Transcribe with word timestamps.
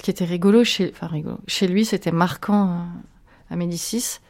ce 0.00 0.02
qui 0.02 0.10
était 0.10 0.24
rigolo 0.24 0.64
chez, 0.64 0.90
enfin 0.94 1.08
rigolo, 1.08 1.36
chez 1.46 1.68
lui, 1.68 1.84
c'était 1.84 2.10
marquant 2.10 2.70
euh, 2.70 3.52
à 3.52 3.56
Médicis, 3.56 4.20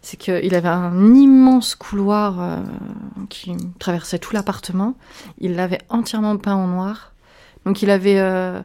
c'est 0.00 0.16
qu'il 0.16 0.54
avait 0.54 0.66
un 0.68 1.14
immense 1.14 1.74
couloir 1.74 2.40
euh, 2.40 2.56
qui 3.28 3.54
traversait 3.78 4.18
tout 4.18 4.32
l'appartement. 4.32 4.94
Il 5.38 5.56
l'avait 5.56 5.80
entièrement 5.90 6.38
peint 6.38 6.54
en 6.54 6.66
noir. 6.68 7.12
Donc 7.66 7.82
il 7.82 7.90
avait 7.90 8.18
euh, 8.18 8.62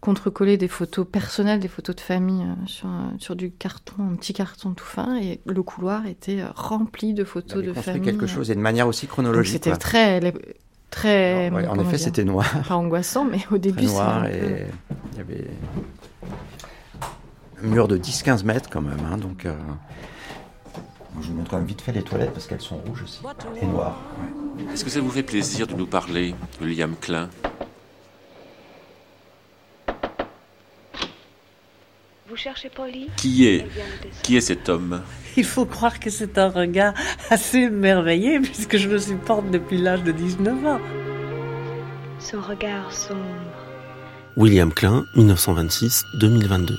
contrecollé 0.00 0.56
des 0.56 0.68
photos 0.68 1.06
personnelles, 1.06 1.60
des 1.60 1.68
photos 1.68 1.94
de 1.94 2.00
famille 2.00 2.42
euh, 2.42 2.54
sur, 2.66 2.88
euh, 2.88 3.10
sur 3.18 3.36
du 3.36 3.50
carton, 3.50 3.96
un 4.10 4.16
petit 4.16 4.32
carton 4.32 4.72
tout 4.72 4.86
fin, 4.86 5.18
et 5.20 5.40
le 5.44 5.62
couloir 5.62 6.06
était 6.06 6.40
euh, 6.40 6.46
rempli 6.54 7.12
de 7.12 7.24
Il 7.24 7.26
photos 7.26 7.58
avait 7.62 7.66
de 7.74 7.80
famille. 7.82 8.00
quelque 8.00 8.26
chose 8.26 8.50
et 8.50 8.54
de 8.54 8.60
manière 8.60 8.88
aussi 8.88 9.06
chronologique. 9.06 9.62
c'était 9.62 9.76
très, 9.76 10.32
très. 10.90 11.50
Ouais, 11.50 11.66
en 11.68 11.78
effet, 11.80 11.98
c'était 11.98 12.24
noir. 12.24 12.50
pas 12.66 12.76
angoissant, 12.76 13.26
mais 13.26 13.40
au 13.50 13.58
début 13.58 13.82
c'est 13.86 13.92
noir 13.92 14.22
peu- 14.22 14.28
et 14.30 14.66
il 15.12 15.18
y 15.18 15.20
avait 15.20 15.50
un 17.62 17.66
mur 17.66 17.88
de 17.88 17.98
10-15 17.98 18.44
mètres 18.44 18.70
quand 18.70 18.80
même. 18.80 18.98
hein, 19.10 19.16
donc, 19.18 19.44
euh, 19.46 19.54
Je 21.20 21.28
vous 21.28 21.34
montre 21.34 21.50
quand 21.50 21.56
même 21.58 21.66
vite 21.66 21.80
fait 21.80 21.92
les 21.92 22.02
toilettes 22.02 22.32
parce 22.32 22.46
qu'elles 22.46 22.60
sont 22.60 22.76
rouges 22.78 23.02
aussi 23.02 23.20
et 23.60 23.66
noires. 23.66 23.98
ouais. 24.58 24.72
Est-ce 24.72 24.84
que 24.84 24.90
ça 24.90 25.00
vous 25.00 25.10
fait 25.10 25.22
plaisir 25.22 25.66
de 25.66 25.74
nous 25.74 25.86
parler, 25.86 26.34
William 26.60 26.94
Klein? 27.00 27.28
Vous 32.28 32.36
cherchez 32.36 32.68
Polly 32.68 33.08
Qui 33.16 33.46
est. 33.46 33.66
Qui 34.22 34.36
est 34.36 34.40
cet 34.42 34.68
homme? 34.68 35.02
Il 35.36 35.44
faut 35.44 35.64
croire 35.64 35.98
que 35.98 36.10
c'est 36.10 36.36
un 36.38 36.48
regard 36.48 36.92
assez 37.30 37.70
merveilleux 37.70 38.40
puisque 38.42 38.76
je 38.76 38.88
le 38.88 38.98
supporte 38.98 39.50
depuis 39.50 39.78
l'âge 39.78 40.02
de 40.02 40.12
19 40.12 40.66
ans. 40.66 40.80
Son 42.18 42.40
regard 42.40 42.92
sombre. 42.92 43.18
William 44.38 44.72
Klein, 44.72 45.04
1926-2022. 45.16 46.76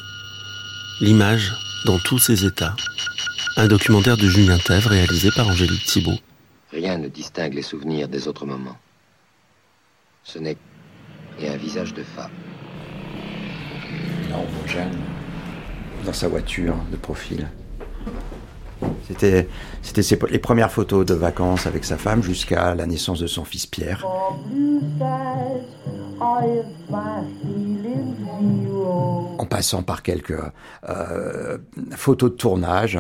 L'image 1.01 1.51
dans 1.85 1.99
tous 1.99 2.17
ses 2.17 2.45
états. 2.45 2.73
Un 3.57 3.67
documentaire 3.67 4.15
de 4.15 4.29
Julien 4.29 4.57
Thèves 4.57 4.87
réalisé 4.87 5.27
par 5.35 5.49
Angélique 5.49 5.83
Thibault. 5.83 6.19
Rien 6.71 6.97
ne 6.97 7.09
distingue 7.09 7.55
les 7.55 7.61
souvenirs 7.61 8.07
des 8.07 8.29
autres 8.29 8.45
moments. 8.45 8.77
Ce 10.23 10.39
n'est 10.39 10.55
et 11.41 11.49
un 11.49 11.57
visage 11.57 11.93
de 11.93 12.01
femme. 12.01 12.31
Là, 14.29 14.37
on 14.37 14.45
voit 14.45 14.67
Jeanne 14.67 14.97
dans 16.05 16.13
sa 16.13 16.29
voiture 16.29 16.77
de 16.93 16.95
profil. 16.95 17.49
C'était, 19.07 19.47
c'était 19.81 20.03
ses- 20.03 20.19
les 20.29 20.39
premières 20.39 20.71
photos 20.71 21.05
de 21.05 21.13
vacances 21.13 21.65
avec 21.67 21.83
sa 21.83 21.97
femme 21.97 22.21
jusqu'à 22.23 22.75
la 22.75 22.85
naissance 22.85 23.19
de 23.19 23.27
son 23.27 23.43
fils 23.43 23.65
Pierre. 23.65 24.05
En 29.37 29.45
passant 29.45 29.83
par 29.83 30.03
quelques 30.03 30.33
euh, 30.89 31.57
photos 31.95 32.31
de 32.31 32.35
tournage, 32.35 32.97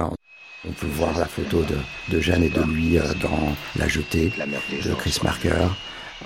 on 0.67 0.71
peut 0.71 0.87
voir 0.87 1.17
la 1.17 1.25
photo 1.25 1.61
de, 1.63 1.77
de 2.15 2.19
Jeanne 2.21 2.43
et 2.43 2.49
de 2.49 2.61
lui 2.61 2.97
euh, 2.97 3.03
dans 3.21 3.55
La 3.77 3.87
Jetée 3.87 4.33
de. 4.85 4.93
Chris 4.95 5.17
Marker. 5.23 5.67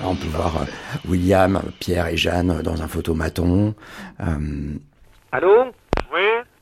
On 0.03 0.15
peut 0.15 0.27
voir 0.27 0.63
euh, 0.63 0.65
William, 1.07 1.61
Pierre 1.79 2.07
et 2.07 2.17
Jeanne 2.17 2.61
dans 2.63 2.81
un 2.81 2.87
photomaton. 2.87 3.75
Euh, 4.21 4.73
Allô? 5.31 5.71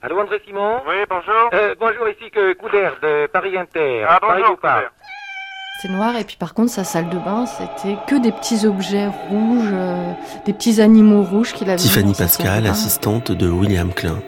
Allô 0.04 0.20
André 0.20 0.42
Simon 0.48 0.78
Oui, 0.88 0.96
bonjour. 1.08 1.50
Euh, 1.54 1.76
bonjour, 1.80 2.08
ici 2.10 2.32
que 2.32 2.54
Couder 2.56 2.90
de 3.04 3.28
Paris 3.28 3.56
Inter. 3.56 4.04
Ah, 4.10 4.20
Paris 4.20 4.42
vous 4.50 4.58
parle. 4.58 4.90
C'était 5.80 5.94
noir 5.94 6.16
et 6.18 6.24
puis 6.24 6.38
par 6.38 6.56
contre 6.56 6.72
sa 6.72 6.84
salle 6.84 7.10
de 7.10 7.18
bain 7.18 7.46
c'était 7.46 7.96
que 8.08 8.16
des 8.20 8.32
petits 8.32 8.66
objets 8.66 9.08
rouges, 9.08 9.70
euh, 9.72 10.14
des 10.46 10.54
petits 10.54 10.82
animaux 10.82 11.22
rouges 11.22 11.54
qu'il 11.54 11.70
avait. 11.70 11.78
Tiffany 11.78 12.14
de 12.14 12.18
Pascal, 12.18 12.66
assistante 12.66 13.32
de 13.32 13.48
William 13.48 13.94
Klein. 13.94 14.22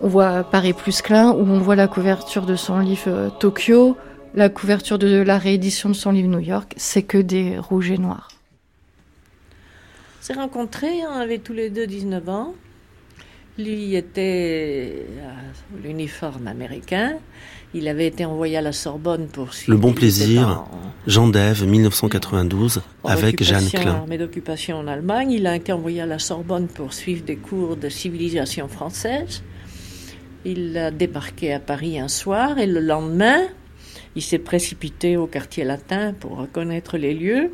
On 0.00 0.08
voit 0.08 0.42
Paris 0.42 0.72
plus 0.72 1.02
Klein 1.02 1.32
où 1.32 1.40
on 1.40 1.58
voit 1.58 1.76
la 1.76 1.86
couverture 1.86 2.46
de 2.46 2.56
son 2.56 2.78
livre 2.78 3.08
euh, 3.08 3.28
Tokyo, 3.28 3.96
la 4.34 4.48
couverture 4.48 4.98
de 4.98 5.22
la 5.22 5.36
réédition 5.36 5.90
de 5.90 5.94
son 5.94 6.12
livre 6.12 6.28
New 6.28 6.40
York, 6.40 6.72
c'est 6.78 7.02
que 7.02 7.18
des 7.18 7.58
rouges 7.58 7.90
et 7.90 7.98
noirs. 7.98 8.28
On 10.20 10.24
s'est 10.24 10.32
rencontrés, 10.32 11.02
on 11.08 11.20
avait 11.20 11.38
tous 11.38 11.52
les 11.52 11.68
deux 11.68 11.86
19 11.86 12.28
ans. 12.30 12.54
Lui 13.58 13.94
était 13.96 15.04
à 15.22 15.86
l'uniforme 15.86 16.46
américain. 16.46 17.14
Il 17.74 17.88
avait 17.88 18.06
été 18.06 18.24
envoyé 18.24 18.56
à 18.58 18.60
la 18.60 18.72
Sorbonne 18.72 19.28
pour 19.28 19.52
suivre. 19.54 19.72
Le 19.72 19.78
bon 19.80 19.92
plaisir, 19.92 20.48
en- 20.48 20.68
Jean 21.06 21.28
Dève, 21.28 21.64
1992, 21.66 22.82
en 23.02 23.08
avec 23.08 23.42
Jeanne 23.42 23.68
Klein. 23.68 23.94
armée 23.94 24.18
d'occupation 24.18 24.76
en 24.78 24.86
Allemagne. 24.86 25.32
Il 25.32 25.46
a 25.46 25.56
été 25.56 25.72
envoyé 25.72 26.00
à 26.02 26.06
la 26.06 26.18
Sorbonne 26.18 26.66
pour 26.68 26.92
suivre 26.92 27.24
des 27.24 27.36
cours 27.36 27.76
de 27.76 27.88
civilisation 27.88 28.68
française. 28.68 29.42
Il 30.44 30.76
a 30.76 30.90
débarqué 30.90 31.52
à 31.52 31.60
Paris 31.60 31.98
un 31.98 32.08
soir 32.08 32.58
et 32.58 32.66
le 32.66 32.80
lendemain, 32.80 33.40
il 34.16 34.22
s'est 34.22 34.38
précipité 34.38 35.16
au 35.16 35.26
quartier 35.26 35.64
latin 35.64 36.12
pour 36.18 36.36
reconnaître 36.38 36.98
les 36.98 37.14
lieux. 37.14 37.52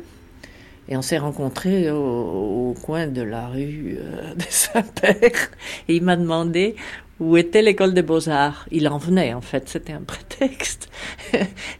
Et 0.89 0.97
on 0.97 1.01
s'est 1.01 1.19
rencontrés 1.19 1.91
au, 1.91 2.71
au 2.71 2.75
coin 2.81 3.07
de 3.07 3.21
la 3.21 3.47
rue 3.47 3.97
euh, 3.99 4.33
des 4.35 4.45
Saints-Pères. 4.49 5.51
Et 5.87 5.95
il 5.95 6.03
m'a 6.03 6.15
demandé 6.15 6.75
où 7.19 7.35
était 7.35 7.61
l'école 7.61 7.93
des 7.93 8.01
beaux-arts. 8.01 8.65
Il 8.71 8.87
en 8.87 8.97
venait, 8.97 9.33
en 9.33 9.41
fait, 9.41 9.67
c'était 9.67 9.93
un 9.93 10.01
prétexte. 10.01 10.89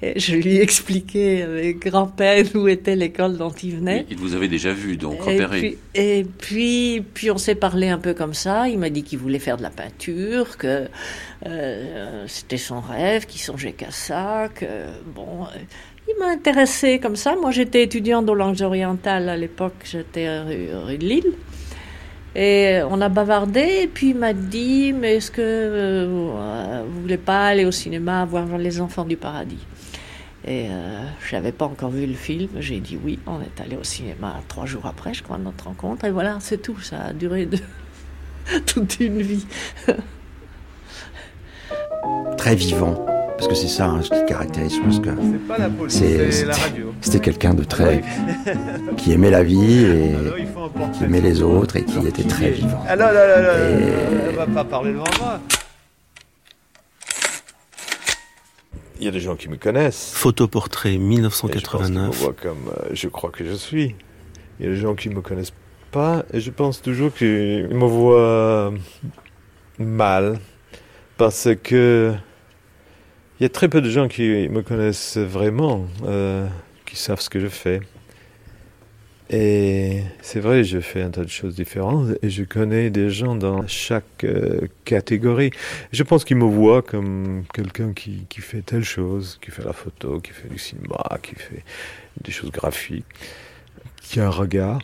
Et 0.01 0.19
je 0.19 0.35
lui 0.35 0.57
ai 0.57 0.61
expliqué 0.61 1.43
avec 1.43 1.79
grand-peine 1.79 2.47
où 2.55 2.67
était 2.67 2.95
l'école 2.95 3.37
dont 3.37 3.51
il 3.51 3.77
venait. 3.77 4.05
Il 4.09 4.17
vous 4.17 4.35
avait 4.35 4.49
déjà 4.49 4.73
vu, 4.73 4.97
donc, 4.97 5.19
Et 5.27 5.31
repéré. 5.31 5.59
puis, 5.59 5.77
et 5.95 6.25
puis, 6.37 7.01
puis 7.13 7.31
on 7.31 7.37
s'est 7.37 7.55
parlé 7.55 7.87
un 7.87 7.99
peu 7.99 8.13
comme 8.13 8.33
ça. 8.33 8.67
Il 8.67 8.79
m'a 8.79 8.89
dit 8.89 9.03
qu'il 9.03 9.19
voulait 9.19 9.39
faire 9.39 9.57
de 9.57 9.63
la 9.63 9.69
peinture, 9.69 10.57
que 10.57 10.87
euh, 11.45 12.25
c'était 12.27 12.57
son 12.57 12.81
rêve, 12.81 13.25
qu'il 13.25 13.41
songeait 13.41 13.73
qu'à 13.73 13.91
ça, 13.91 14.49
que 14.53 14.65
bon. 15.15 15.47
Euh, 16.09 16.13
il 16.15 16.19
m'a 16.19 16.31
intéressé 16.31 16.99
comme 16.99 17.15
ça. 17.15 17.35
Moi, 17.35 17.51
j'étais 17.51 17.83
étudiante 17.83 18.29
aux 18.29 18.35
langues 18.35 18.61
orientales 18.61 19.29
à 19.29 19.37
l'époque. 19.37 19.73
J'étais 19.83 20.39
rue, 20.41 20.97
de 20.97 21.05
Lille. 21.05 21.33
Et 22.35 22.79
on 22.89 23.01
a 23.01 23.09
bavardé, 23.09 23.81
et 23.81 23.87
puis 23.87 24.11
il 24.11 24.15
m'a 24.15 24.33
dit, 24.33 24.93
mais 24.93 25.15
est-ce 25.15 25.31
que 25.31 25.41
euh, 25.41 26.83
vous 26.87 27.01
voulez 27.01 27.17
pas 27.17 27.47
aller 27.47 27.65
au 27.65 27.71
cinéma 27.71 28.23
voir 28.25 28.57
Les 28.57 28.79
Enfants 28.81 29.03
du 29.03 29.17
Paradis? 29.17 29.65
Et 30.45 30.67
euh, 30.69 31.03
je 31.27 31.35
n'avais 31.35 31.51
pas 31.51 31.65
encore 31.65 31.89
vu 31.89 32.05
le 32.05 32.13
film, 32.13 32.49
j'ai 32.59 32.79
dit 32.79 32.97
oui, 33.03 33.19
on 33.25 33.41
est 33.41 33.61
allé 33.61 33.75
au 33.75 33.83
cinéma 33.83 34.41
trois 34.47 34.65
jours 34.65 34.85
après, 34.85 35.13
je 35.13 35.23
crois, 35.23 35.37
notre 35.37 35.65
rencontre, 35.65 36.05
et 36.05 36.11
voilà, 36.11 36.37
c'est 36.39 36.61
tout, 36.61 36.79
ça 36.79 37.01
a 37.07 37.13
duré 37.13 37.49
toute 38.65 38.99
une 38.99 39.21
vie. 39.21 39.45
très 42.37 42.55
vivant. 42.55 43.18
Parce 43.39 43.47
que 43.47 43.55
c'est 43.55 43.69
ça 43.69 43.85
hein, 43.85 44.01
ce 44.01 44.09
qui 44.09 44.25
caractérise, 44.25 44.75
je 44.75 44.81
pense 44.81 44.99
que 44.99 45.07
C'est 45.09 45.47
pas 45.47 45.57
la 45.57 45.69
police, 45.69 45.93
C'est- 45.97 46.29
c'est 46.31 46.45
la 46.45 46.53
c'était- 46.53 46.67
radio. 46.67 46.93
c'était 46.99 47.19
quelqu'un 47.21 47.53
de 47.53 47.63
très. 47.63 48.01
Ah 48.45 48.51
qui 48.97 49.13
aimait 49.13 49.29
la 49.31 49.43
vie 49.43 49.85
et 49.85 50.13
Alors, 50.13 50.33
faut 50.75 50.83
un 50.83 50.89
qui 50.89 51.03
aimait 51.05 51.21
les 51.21 51.41
autres 51.41 51.77
et 51.77 51.85
qui 51.85 52.05
était 52.05 52.23
très 52.23 52.51
vivant. 52.51 52.83
Ah 52.85 52.97
là 52.97 53.13
là 53.13 53.27
là 53.27 53.41
là, 53.41 53.69
Et- 53.69 53.83
elle 54.29 54.35
va 54.35 54.45
pas 54.45 54.65
parler 54.65 54.91
devant 54.91 55.05
moi. 55.21 55.39
Il 58.99 59.05
y 59.05 59.07
a 59.07 59.11
des 59.11 59.21
gens 59.21 59.37
qui 59.37 59.47
me 59.47 59.55
connaissent. 59.55 60.11
Photoportrait 60.13 60.89
Et 60.89 60.93
je 60.95 60.97
pense 60.97 61.05
qu'ils 61.05 61.09
me 61.13 61.15
1989. 61.15 62.15
voient 62.17 62.33
comme 62.33 62.67
euh, 62.67 62.89
je 62.91 63.07
crois 63.07 63.29
que 63.29 63.45
je 63.45 63.53
suis. 63.53 63.95
Il 64.59 64.65
y 64.65 64.69
a 64.69 64.71
des 64.73 64.77
gens 64.81 64.95
qui 64.95 65.07
me 65.07 65.21
connaissent 65.21 65.53
pas 65.91 66.25
et 66.33 66.41
je 66.41 66.51
pense 66.51 66.81
toujours 66.81 67.13
qu'ils 67.13 67.69
me 67.71 67.85
voient 67.85 68.73
mal 69.77 70.39
parce 71.15 71.47
que 71.63 72.13
il 73.39 73.43
y 73.43 73.45
a 73.45 73.49
très 73.49 73.69
peu 73.69 73.81
de 73.81 73.89
gens 73.89 74.09
qui 74.09 74.49
me 74.49 74.61
connaissent 74.61 75.17
vraiment, 75.17 75.85
euh, 76.03 76.45
qui 76.85 76.97
savent 76.97 77.21
ce 77.21 77.29
que 77.29 77.39
je 77.39 77.47
fais. 77.47 77.79
Et 79.29 80.01
c'est 80.21 80.39
vrai, 80.39 80.63
je 80.63 80.79
fais 80.79 81.03
un 81.03 81.11
tas 81.11 81.23
de 81.23 81.29
choses 81.29 81.55
différentes 81.55 82.17
et 82.21 82.29
je 82.29 82.43
connais 82.43 82.89
des 82.89 83.09
gens 83.11 83.35
dans 83.35 83.65
chaque 83.67 84.23
euh, 84.23 84.67
catégorie. 84.85 85.51
Je 85.93 86.03
pense 86.03 86.25
qu'ils 86.25 86.37
me 86.37 86.45
voient 86.45 86.81
comme 86.81 87.43
quelqu'un 87.53 87.93
qui, 87.93 88.25
qui 88.27 88.41
fait 88.41 88.61
telle 88.61 88.83
chose, 88.83 89.39
qui 89.41 89.51
fait 89.51 89.63
la 89.63 89.73
photo, 89.73 90.19
qui 90.19 90.31
fait 90.31 90.49
du 90.49 90.57
cinéma, 90.57 91.19
qui 91.21 91.35
fait 91.35 91.63
des 92.21 92.31
choses 92.31 92.51
graphiques, 92.51 93.05
qui 94.01 94.19
a 94.19 94.25
un 94.25 94.31
regard. 94.31 94.79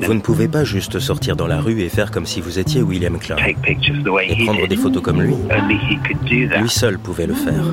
Vous 0.00 0.10
and 0.10 0.14
ne 0.14 0.20
pouvez 0.20 0.48
pas 0.48 0.64
juste 0.64 0.98
sortir 0.98 1.36
dans 1.36 1.46
la 1.46 1.60
rue 1.60 1.80
et 1.80 1.88
faire 1.88 2.10
comme 2.10 2.26
si 2.26 2.40
vous 2.40 2.58
étiez 2.58 2.82
William 2.82 3.18
Klein. 3.18 3.36
take 3.36 3.60
pictures 3.62 4.02
the 4.04 4.08
way 4.08 4.26
Et 4.28 4.34
he 4.34 4.44
prendre 4.44 4.60
did. 4.60 4.70
des 4.70 4.76
photos 4.76 5.02
comme 5.02 5.22
lui. 5.22 5.34
Only 5.34 5.76
he 5.76 5.98
could 6.06 6.22
do 6.24 6.48
that. 6.48 6.60
Lui 6.60 6.68
seul 6.68 6.98
pouvait 6.98 7.26
le 7.26 7.34
faire. 7.34 7.64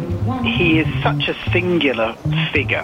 He 0.43 0.79
is 0.79 0.85
such 1.03 1.29
a 1.29 1.51
singular 1.51 2.15
figure 2.51 2.83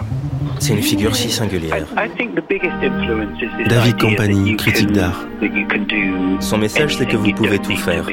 C'est 0.58 0.74
une 0.74 0.82
figure 0.82 1.16
si 1.16 1.30
singulière. 1.30 1.86
David 1.96 3.68
David 3.68 4.00
Compagnie, 4.00 4.56
critique 4.56 4.92
d'art. 4.92 5.26
Son 6.40 6.58
message, 6.58 6.96
c'est 6.96 7.06
que 7.06 7.16
vous 7.16 7.32
pouvez 7.32 7.58
tout 7.58 7.76
faire. 7.76 8.04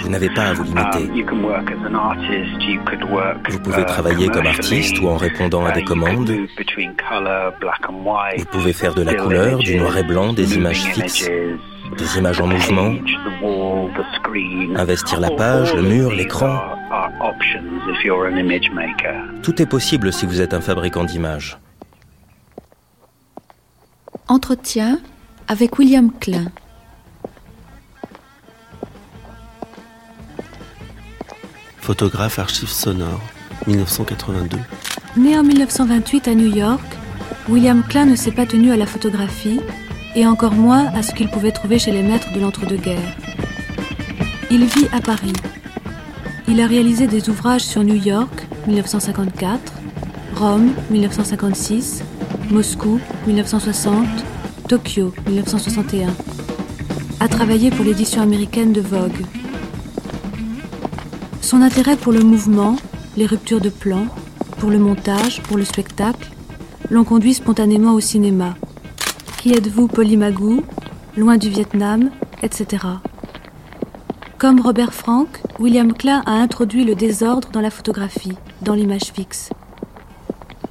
Vous 0.00 0.08
n'avez 0.08 0.28
pas 0.30 0.48
à 0.48 0.52
vous 0.52 0.64
limiter. 0.64 1.10
Vous 3.50 3.58
pouvez 3.60 3.84
travailler 3.86 4.28
comme 4.28 4.46
artiste 4.46 5.00
ou 5.00 5.08
en 5.08 5.16
répondant 5.16 5.64
à 5.64 5.72
des 5.72 5.82
commandes. 5.82 6.11
Vous 8.36 8.44
pouvez 8.50 8.72
faire 8.72 8.94
de 8.94 9.02
la 9.02 9.14
couleur, 9.14 9.58
du 9.58 9.76
noir 9.76 9.96
et 9.96 10.02
blanc, 10.02 10.32
des 10.32 10.54
images 10.56 10.84
fixes, 10.84 11.28
des 11.98 12.18
images 12.18 12.40
en 12.40 12.46
mouvement, 12.46 12.94
investir 14.76 15.20
la 15.20 15.30
page, 15.30 15.74
le 15.74 15.82
mur, 15.82 16.12
l'écran. 16.12 16.60
Tout 19.42 19.60
est 19.62 19.66
possible 19.66 20.12
si 20.12 20.26
vous 20.26 20.40
êtes 20.40 20.54
un 20.54 20.60
fabricant 20.60 21.04
d'images. 21.04 21.58
Entretien 24.28 24.98
avec 25.48 25.78
William 25.78 26.10
Klein. 26.18 26.50
Photographe 31.82 32.38
archive 32.38 32.68
sonore, 32.68 33.20
1982. 33.66 34.58
Né 35.16 35.38
en 35.38 35.42
1928 35.42 36.28
à 36.28 36.34
New 36.34 36.54
York, 36.54 36.84
William 37.48 37.82
Klein 37.82 38.06
ne 38.06 38.16
s'est 38.16 38.32
pas 38.32 38.46
tenu 38.46 38.72
à 38.72 38.76
la 38.76 38.86
photographie 38.86 39.60
et 40.14 40.26
encore 40.26 40.54
moins 40.54 40.86
à 40.94 41.02
ce 41.02 41.12
qu'il 41.12 41.28
pouvait 41.28 41.52
trouver 41.52 41.78
chez 41.78 41.90
les 41.90 42.02
maîtres 42.02 42.32
de 42.32 42.40
l'entre-deux-guerres. 42.40 43.16
Il 44.50 44.64
vit 44.64 44.86
à 44.92 45.00
Paris. 45.00 45.32
Il 46.48 46.60
a 46.60 46.66
réalisé 46.66 47.06
des 47.06 47.30
ouvrages 47.30 47.64
sur 47.64 47.82
New 47.82 47.94
York, 47.94 48.46
1954, 48.66 49.60
Rome, 50.36 50.72
1956, 50.90 52.04
Moscou, 52.50 53.00
1960, 53.26 54.06
Tokyo, 54.68 55.14
1961. 55.26 56.08
A 57.20 57.28
travaillé 57.28 57.70
pour 57.70 57.84
l'édition 57.84 58.20
américaine 58.20 58.72
de 58.72 58.80
Vogue. 58.80 59.24
Son 61.40 61.62
intérêt 61.62 61.96
pour 61.96 62.12
le 62.12 62.20
mouvement, 62.20 62.76
les 63.16 63.26
ruptures 63.26 63.60
de 63.60 63.68
plan, 63.68 64.06
pour 64.58 64.70
le 64.70 64.78
montage, 64.78 65.42
pour 65.42 65.56
le 65.56 65.64
spectacle, 65.64 66.30
l'ont 66.90 67.04
conduit 67.04 67.34
spontanément 67.34 67.94
au 67.94 68.00
cinéma. 68.00 68.54
Qui 69.38 69.52
êtes-vous, 69.52 69.88
Polymagou 69.88 70.62
Loin 71.16 71.36
du 71.36 71.50
Vietnam, 71.50 72.10
etc. 72.42 72.86
Comme 74.38 74.60
Robert 74.60 74.94
Frank, 74.94 75.28
William 75.58 75.92
Klein 75.92 76.22
a 76.26 76.32
introduit 76.32 76.84
le 76.84 76.94
désordre 76.94 77.50
dans 77.52 77.60
la 77.60 77.70
photographie, 77.70 78.36
dans 78.62 78.74
l'image 78.74 79.12
fixe. 79.14 79.50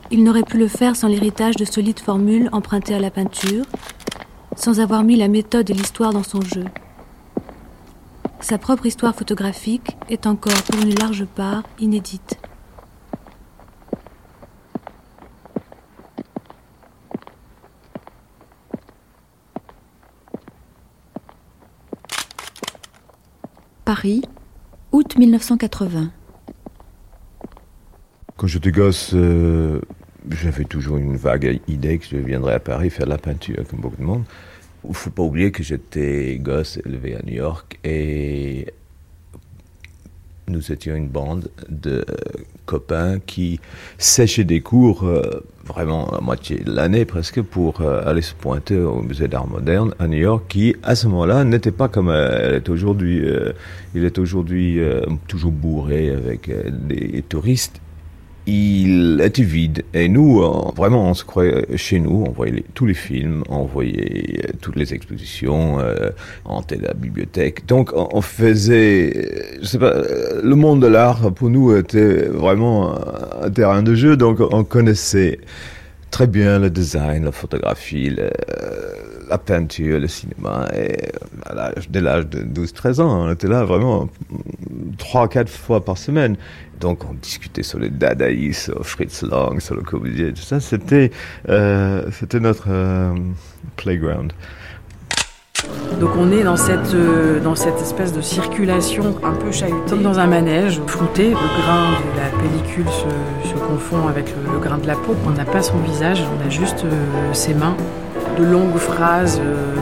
Il 0.10 0.24
n'aurait 0.24 0.44
pu 0.44 0.58
le 0.58 0.68
faire 0.68 0.96
sans 0.96 1.08
l'héritage 1.08 1.56
de 1.56 1.64
solides 1.64 2.00
formules 2.00 2.50
empruntées 2.52 2.96
à 2.96 3.00
la 3.00 3.12
peinture, 3.12 3.66
sans 4.58 4.80
avoir 4.80 5.04
mis 5.04 5.16
la 5.16 5.28
méthode 5.28 5.70
et 5.70 5.74
l'histoire 5.74 6.12
dans 6.12 6.24
son 6.24 6.42
jeu. 6.42 6.66
Sa 8.42 8.58
propre 8.58 8.88
histoire 8.88 9.16
photographique 9.16 9.96
est 10.10 10.26
encore 10.26 10.62
pour 10.64 10.82
une 10.82 10.96
large 10.96 11.26
part 11.26 11.64
inédite. 11.80 12.40
Paris, 23.86 24.24
août 24.92 25.18
1980. 25.18 26.12
Quand 28.38 28.48
j'étais 28.48 28.72
gosse, 28.72 29.12
euh, 29.14 29.82
j'avais 30.30 30.66
toujours 30.66 30.98
une 30.98 31.16
vague 31.16 31.62
idée 31.68 32.00
que 32.00 32.06
je 32.06 32.18
viendrais 32.18 32.56
à 32.56 32.60
Paris 32.60 32.90
faire 32.90 33.06
de 33.06 33.12
la 33.12 33.20
peinture, 33.20 33.64
comme 33.70 33.82
beaucoup 33.82 33.98
de 33.98 34.04
monde. 34.04 34.24
Il 34.88 34.96
faut 34.96 35.12
pas 35.12 35.24
oublier 35.24 35.52
que 35.52 35.64
j'étais 35.64 36.38
gosse 36.42 36.80
élevé 36.86 37.16
à 37.16 37.22
New 37.24 37.36
York 37.36 37.80
et 37.84 38.68
nous 40.48 40.72
étions 40.72 40.96
une 40.96 41.08
bande 41.08 41.50
de 41.70 42.06
copains 42.66 43.20
qui 43.20 43.60
séchaient 43.98 44.44
des 44.44 44.62
cours 44.62 45.04
euh, 45.04 45.44
vraiment 45.66 46.10
la 46.12 46.20
moitié 46.20 46.58
de 46.58 46.72
l'année 46.72 47.06
presque 47.06 47.42
pour 47.42 47.82
euh, 47.82 48.02
aller 48.06 48.22
se 48.22 48.34
pointer 48.34 48.78
au 48.78 49.02
musée 49.02 49.28
d'art 49.28 49.48
moderne 49.48 49.94
à 50.00 50.08
New 50.08 50.18
York 50.18 50.46
qui 50.50 50.76
à 50.84 50.96
ce 50.96 51.08
moment-là 51.08 51.44
n'était 51.44 51.72
pas 51.72 51.88
comme 51.88 52.10
euh, 52.10 52.40
elle 52.42 52.56
est 52.56 52.70
aujourd'hui. 52.70 53.22
Euh, 53.24 53.54
il 53.96 54.04
est 54.04 54.18
aujourd'hui 54.18 54.80
euh, 54.80 55.02
toujours 55.28 55.52
bourré 55.52 56.10
avec 56.10 56.50
euh, 56.50 56.70
des 56.70 57.24
touristes 57.28 57.82
il 58.48 59.22
était 59.24 59.44
vide. 59.44 59.84
Et 59.94 60.08
nous, 60.10 60.42
euh, 60.42 60.72
vraiment, 60.76 61.10
on 61.10 61.14
se 61.14 61.24
croyait 61.24 61.66
chez 61.78 62.00
nous, 62.00 62.24
on 62.28 62.32
voyait 62.32 62.64
tous 62.74 62.86
les 62.86 62.94
films, 62.94 63.44
on 63.50 63.64
voyait 63.66 64.40
euh, 64.46 64.52
toutes 64.62 64.76
les 64.76 64.94
expositions, 64.94 65.80
euh, 65.80 66.10
on 66.46 66.62
était 66.62 66.78
à 66.80 66.88
la 66.90 66.94
bibliothèque. 66.94 67.66
Donc, 67.68 67.92
on, 67.94 68.22
faisait, 68.22 69.14
euh, 69.16 69.58
je 69.62 69.66
sais 69.68 69.80
pas, 69.80 69.94
euh, 69.94 70.42
le 70.44 70.56
monde 70.56 70.82
de 70.82 70.88
l'art, 70.88 71.32
pour 71.34 71.50
nous, 71.50 71.76
était 71.76 72.26
vraiment 72.26 72.96
un, 72.96 73.46
un 73.46 73.50
terrain 73.52 73.84
de 73.84 73.94
jeu. 73.96 74.18
Donc, 74.18 74.40
on 74.40 74.64
connaissait 74.64 75.40
très 76.10 76.28
bien 76.28 76.60
le 76.60 76.70
design, 76.70 77.26
la 77.26 77.32
photographie, 77.32 78.10
le- 78.10 78.32
la 79.32 79.38
peinture, 79.38 80.00
le 80.00 80.08
cinéma. 80.08 80.68
Et 80.76 81.10
à 81.46 81.72
dès 81.90 82.02
l'âge 82.02 82.28
de 82.28 82.42
12-13 82.44 83.02
ans, 83.02 83.28
on 83.28 83.32
était 83.32 83.48
là 83.48 83.64
vraiment 83.64 84.10
trois, 84.98 85.28
quatre 85.30 85.50
fois 85.50 85.84
par 85.84 85.98
semaine. 85.98 86.36
Donc 86.82 87.06
on 87.10 87.14
discutait 87.14 87.64
sur 87.64 87.80
les 87.80 87.90
dadaïstes, 87.90 88.66
sur 88.66 88.86
Fritz 88.86 89.24
Lang, 89.24 89.60
sur 89.62 89.76
le 89.76 89.84
Corbusier, 89.84 90.34
tout 90.34 90.42
ça. 90.42 90.60
C'était, 90.60 91.12
euh, 91.48 92.04
c'était 92.12 92.40
notre 92.40 92.66
euh, 92.70 93.14
playground. 93.78 94.34
Donc 96.00 96.10
on 96.18 96.32
est 96.32 96.44
dans 96.44 96.58
cette, 96.58 96.94
euh, 96.96 97.40
dans 97.40 97.56
cette 97.56 97.80
espèce 97.80 98.12
de 98.12 98.22
circulation 98.22 99.16
un 99.24 99.34
peu 99.34 99.52
chahutée, 99.52 99.78
comme 99.90 100.02
dans 100.02 100.20
un 100.20 100.28
manège 100.28 100.82
flouté. 100.88 101.30
Le 101.30 101.62
grain 101.62 101.92
de 101.92 102.20
la 102.20 102.30
pellicule 102.42 102.88
se, 102.90 103.54
confond 103.54 104.08
avec 104.08 104.26
le, 104.36 104.54
le 104.54 104.60
grain 104.60 104.80
de 104.80 104.88
la 104.88 104.96
peau. 104.96 105.16
On 105.26 105.30
n'a 105.30 105.46
pas 105.46 105.62
son 105.62 105.78
visage, 105.78 106.22
on 106.36 106.46
a 106.46 106.50
juste 106.50 106.84
ses 107.32 107.54
mains. 107.54 107.78
De 108.38 108.46
longues 108.46 108.78
phrases 108.78 109.40
euh, 109.44 109.76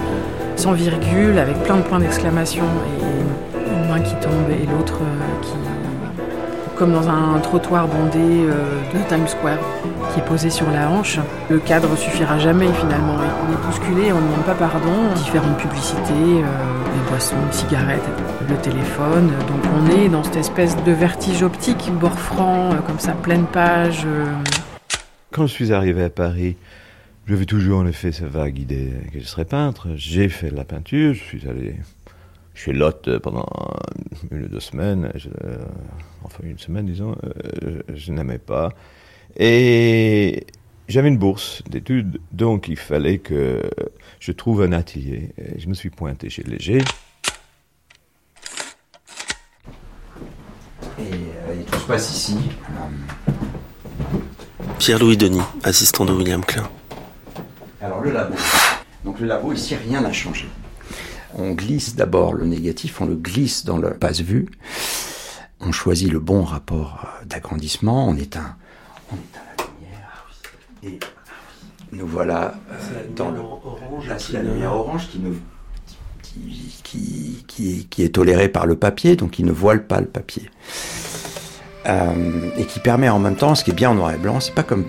sans 0.55 0.73
virgule, 0.73 1.37
avec 1.37 1.61
plein 1.63 1.77
de 1.77 1.81
points 1.81 1.99
d'exclamation 1.99 2.63
et 2.63 3.57
une 3.57 3.87
main 3.89 3.99
qui 3.99 4.15
tombe 4.15 4.49
et 4.49 4.65
l'autre 4.65 4.99
euh, 5.01 5.41
qui... 5.41 5.53
Comme 6.75 6.93
dans 6.93 7.09
un 7.09 7.39
trottoir 7.39 7.87
bondé 7.87 8.19
euh, 8.19 8.53
de 8.93 8.99
Times 9.07 9.27
Square 9.27 9.59
qui 10.13 10.19
est 10.19 10.23
posé 10.23 10.49
sur 10.49 10.69
la 10.71 10.89
hanche. 10.89 11.19
Le 11.49 11.59
cadre 11.59 11.95
suffira 11.95 12.39
jamais 12.39 12.71
finalement. 12.73 13.15
On 13.17 13.53
est 13.53 13.67
bousculé, 13.67 14.11
on 14.11 14.15
ne 14.15 14.27
demande 14.27 14.45
pas 14.45 14.55
pardon. 14.55 15.13
Différentes 15.15 15.57
publicités, 15.57 16.01
des 16.01 17.09
boissons, 17.09 17.35
des 17.51 17.57
cigarettes, 17.57 18.09
le 18.49 18.55
téléphone. 18.55 19.27
Donc 19.47 19.71
on 19.77 19.91
est 19.91 20.09
dans 20.09 20.23
cette 20.23 20.37
espèce 20.37 20.75
de 20.83 20.91
vertige 20.91 21.43
optique, 21.43 21.91
bord 21.99 22.17
franc, 22.17 22.69
comme 22.87 22.99
ça, 22.99 23.11
pleine 23.11 23.45
page. 23.45 24.07
Quand 25.31 25.45
je 25.45 25.53
suis 25.53 25.73
arrivé 25.73 26.03
à 26.05 26.09
Paris, 26.09 26.55
j'avais 27.29 27.45
toujours 27.45 27.79
en 27.79 27.85
effet 27.85 28.11
cette 28.11 28.27
vague 28.27 28.57
idée 28.57 28.91
que 29.13 29.19
je 29.19 29.23
serais 29.25 29.45
peintre. 29.45 29.89
J'ai 29.95 30.29
fait 30.29 30.49
de 30.49 30.55
la 30.55 30.65
peinture, 30.65 31.13
je 31.13 31.19
suis 31.23 31.47
allé 31.47 31.75
chez 32.55 32.73
Lotte 32.73 33.19
pendant 33.19 33.45
une 34.31 34.45
ou 34.45 34.47
deux 34.47 34.59
semaines, 34.59 35.11
je- 35.15 35.29
euh, 35.45 35.57
enfin 36.23 36.39
une 36.43 36.57
semaine 36.57 36.85
disons, 36.87 37.15
euh, 37.23 37.81
je, 37.87 37.95
je 37.95 38.11
n'aimais 38.11 38.39
pas. 38.39 38.73
Et 39.37 40.47
j'avais 40.87 41.09
une 41.09 41.19
bourse 41.19 41.61
d'études, 41.69 42.19
donc 42.31 42.67
il 42.67 42.77
fallait 42.77 43.19
que 43.19 43.61
je 44.19 44.31
trouve 44.31 44.63
un 44.63 44.71
atelier. 44.71 45.29
Et 45.37 45.59
je 45.59 45.67
me 45.69 45.75
suis 45.75 45.91
pointé 45.91 46.29
chez 46.31 46.41
Léger. 46.43 46.79
Et, 50.97 51.01
euh, 51.01 51.61
et 51.61 51.63
tout 51.63 51.79
se 51.79 51.85
passe 51.85 52.09
ici. 52.11 52.37
Pierre-Louis 54.79 55.15
Denis, 55.17 55.41
assistant 55.63 56.05
de 56.05 56.13
William 56.13 56.43
Klein. 56.43 56.67
Alors 57.81 58.01
le 58.01 58.11
labo. 58.11 58.35
Donc 59.05 59.19
le 59.19 59.27
labo, 59.27 59.53
ici, 59.53 59.75
rien 59.75 60.01
n'a 60.01 60.11
changé. 60.11 60.47
On 61.33 61.51
glisse 61.51 61.95
d'abord 61.95 62.33
le 62.33 62.45
négatif, 62.45 62.99
on 63.01 63.05
le 63.05 63.15
glisse 63.15 63.63
dans 63.63 63.77
le 63.77 63.91
passe-vue. 63.93 64.47
On 65.61 65.71
choisit 65.71 66.11
le 66.11 66.19
bon 66.19 66.43
rapport 66.43 66.99
euh, 67.03 67.25
d'agrandissement, 67.25 68.07
on 68.07 68.15
éteint, 68.15 68.55
on 69.11 69.15
éteint 69.15 69.41
la 69.57 69.65
lumière. 69.65 70.27
Et 70.83 70.99
nous 71.91 72.07
voilà 72.07 72.55
euh, 72.71 72.75
dans 73.15 73.31
le 73.31 73.39
Là, 74.07 74.17
c'est 74.17 74.33
la 74.33 74.41
lumière 74.41 74.73
orange 74.73 75.09
qui, 75.09 75.19
ne, 75.19 75.33
qui, 76.21 76.81
qui, 76.83 77.45
qui, 77.47 77.87
qui 77.87 78.03
est 78.03 78.15
tolérée 78.15 78.49
par 78.49 78.65
le 78.65 78.75
papier, 78.75 79.15
donc 79.15 79.31
qui 79.31 79.43
ne 79.43 79.51
voile 79.51 79.85
pas 79.85 79.99
le 79.99 80.07
papier. 80.07 80.49
Euh, 81.85 82.49
et 82.57 82.65
qui 82.65 82.79
permet 82.79 83.09
en 83.09 83.19
même 83.19 83.35
temps, 83.35 83.55
ce 83.55 83.63
qui 83.63 83.71
est 83.71 83.73
bien 83.73 83.91
en 83.91 83.95
noir 83.95 84.11
et 84.11 84.17
blanc, 84.17 84.39
c'est 84.39 84.53
pas 84.53 84.63
comme 84.63 84.85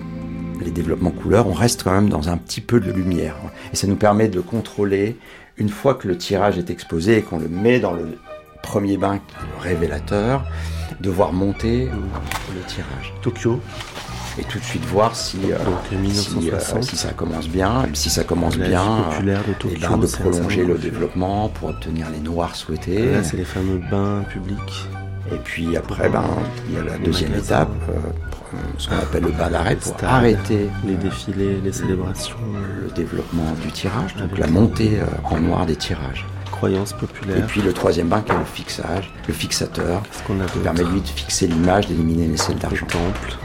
les 0.63 0.71
développements 0.71 1.11
couleurs, 1.11 1.47
on 1.47 1.53
reste 1.53 1.83
quand 1.83 1.91
même 1.91 2.09
dans 2.09 2.29
un 2.29 2.37
petit 2.37 2.61
peu 2.61 2.79
de 2.79 2.91
lumière. 2.91 3.35
Et 3.73 3.75
ça 3.75 3.87
nous 3.87 3.95
permet 3.95 4.27
de 4.27 4.39
contrôler, 4.39 5.17
une 5.57 5.69
fois 5.69 5.95
que 5.95 6.07
le 6.07 6.17
tirage 6.17 6.57
est 6.57 6.69
exposé 6.69 7.17
et 7.17 7.21
qu'on 7.21 7.39
le 7.39 7.47
met 7.47 7.79
dans 7.79 7.93
le 7.93 8.17
premier 8.61 8.97
bain, 8.97 9.19
le 9.55 9.61
révélateur, 9.61 10.43
de 10.99 11.09
voir 11.09 11.33
monter 11.33 11.85
le 12.55 12.61
tirage. 12.67 13.13
Tokyo. 13.21 13.59
et 14.39 14.43
tout 14.43 14.59
de 14.59 14.63
suite 14.63 14.85
voir 14.85 15.15
si, 15.15 15.37
euh, 15.51 15.57
si, 16.13 16.49
euh, 16.51 16.81
si, 16.81 16.95
ça 16.95 17.11
commence 17.11 17.49
bien. 17.49 17.85
Si 17.93 18.09
ça 18.09 18.23
commence 18.23 18.57
bien, 18.57 19.03
populaire 19.09 19.43
de, 19.43 19.69
et 19.69 19.77
ben, 19.79 19.97
de 19.97 20.07
prolonger 20.07 20.63
le 20.63 20.77
développement 20.77 21.49
pour 21.49 21.69
obtenir 21.69 22.07
les 22.11 22.19
noirs 22.19 22.55
souhaités. 22.55 23.11
Là, 23.11 23.23
c'est 23.23 23.37
les 23.37 23.45
fameux 23.45 23.81
bains 23.91 24.23
publics. 24.31 24.87
Et 25.33 25.37
puis 25.37 25.75
après, 25.77 26.09
ben, 26.09 26.25
il 26.69 26.75
y 26.75 26.77
a 26.77 26.83
la 26.83 26.97
deuxième 26.97 27.33
étape, 27.33 27.71
euh, 27.89 27.93
ce 28.77 28.89
qu'on 28.89 28.97
appelle 28.97 29.23
le 29.23 29.31
bain 29.31 29.49
d'arrêt, 29.49 29.75
pour 29.75 29.95
arrêter 30.03 30.69
les 30.85 30.95
défilés, 30.95 31.59
les 31.63 31.71
célébrations, 31.71 32.37
le 32.81 32.89
développement 32.91 33.51
du 33.63 33.71
tirage, 33.71 34.15
donc 34.15 34.37
la 34.37 34.47
montée 34.47 34.99
en 35.23 35.39
noir 35.39 35.65
des 35.65 35.75
tirages. 35.75 36.25
Croyance 36.51 36.93
populaire. 36.93 37.37
Et 37.37 37.41
puis 37.47 37.61
le 37.61 37.73
troisième 37.73 38.07
bain 38.07 38.21
qui 38.21 38.31
est 38.31 38.37
le 38.37 38.45
fixage, 38.45 39.11
le 39.27 39.33
fixateur, 39.33 40.03
ce 40.11 40.21
qu'on 40.23 40.39
a 40.41 40.45
qui 40.45 40.59
permet 40.59 40.83
lui 40.83 41.01
de 41.01 41.07
fixer 41.07 41.47
l'image, 41.47 41.87
d'éliminer 41.87 42.27
les 42.27 42.37
selles 42.37 42.57
d'argent. 42.57 42.85
temple, 42.85 43.37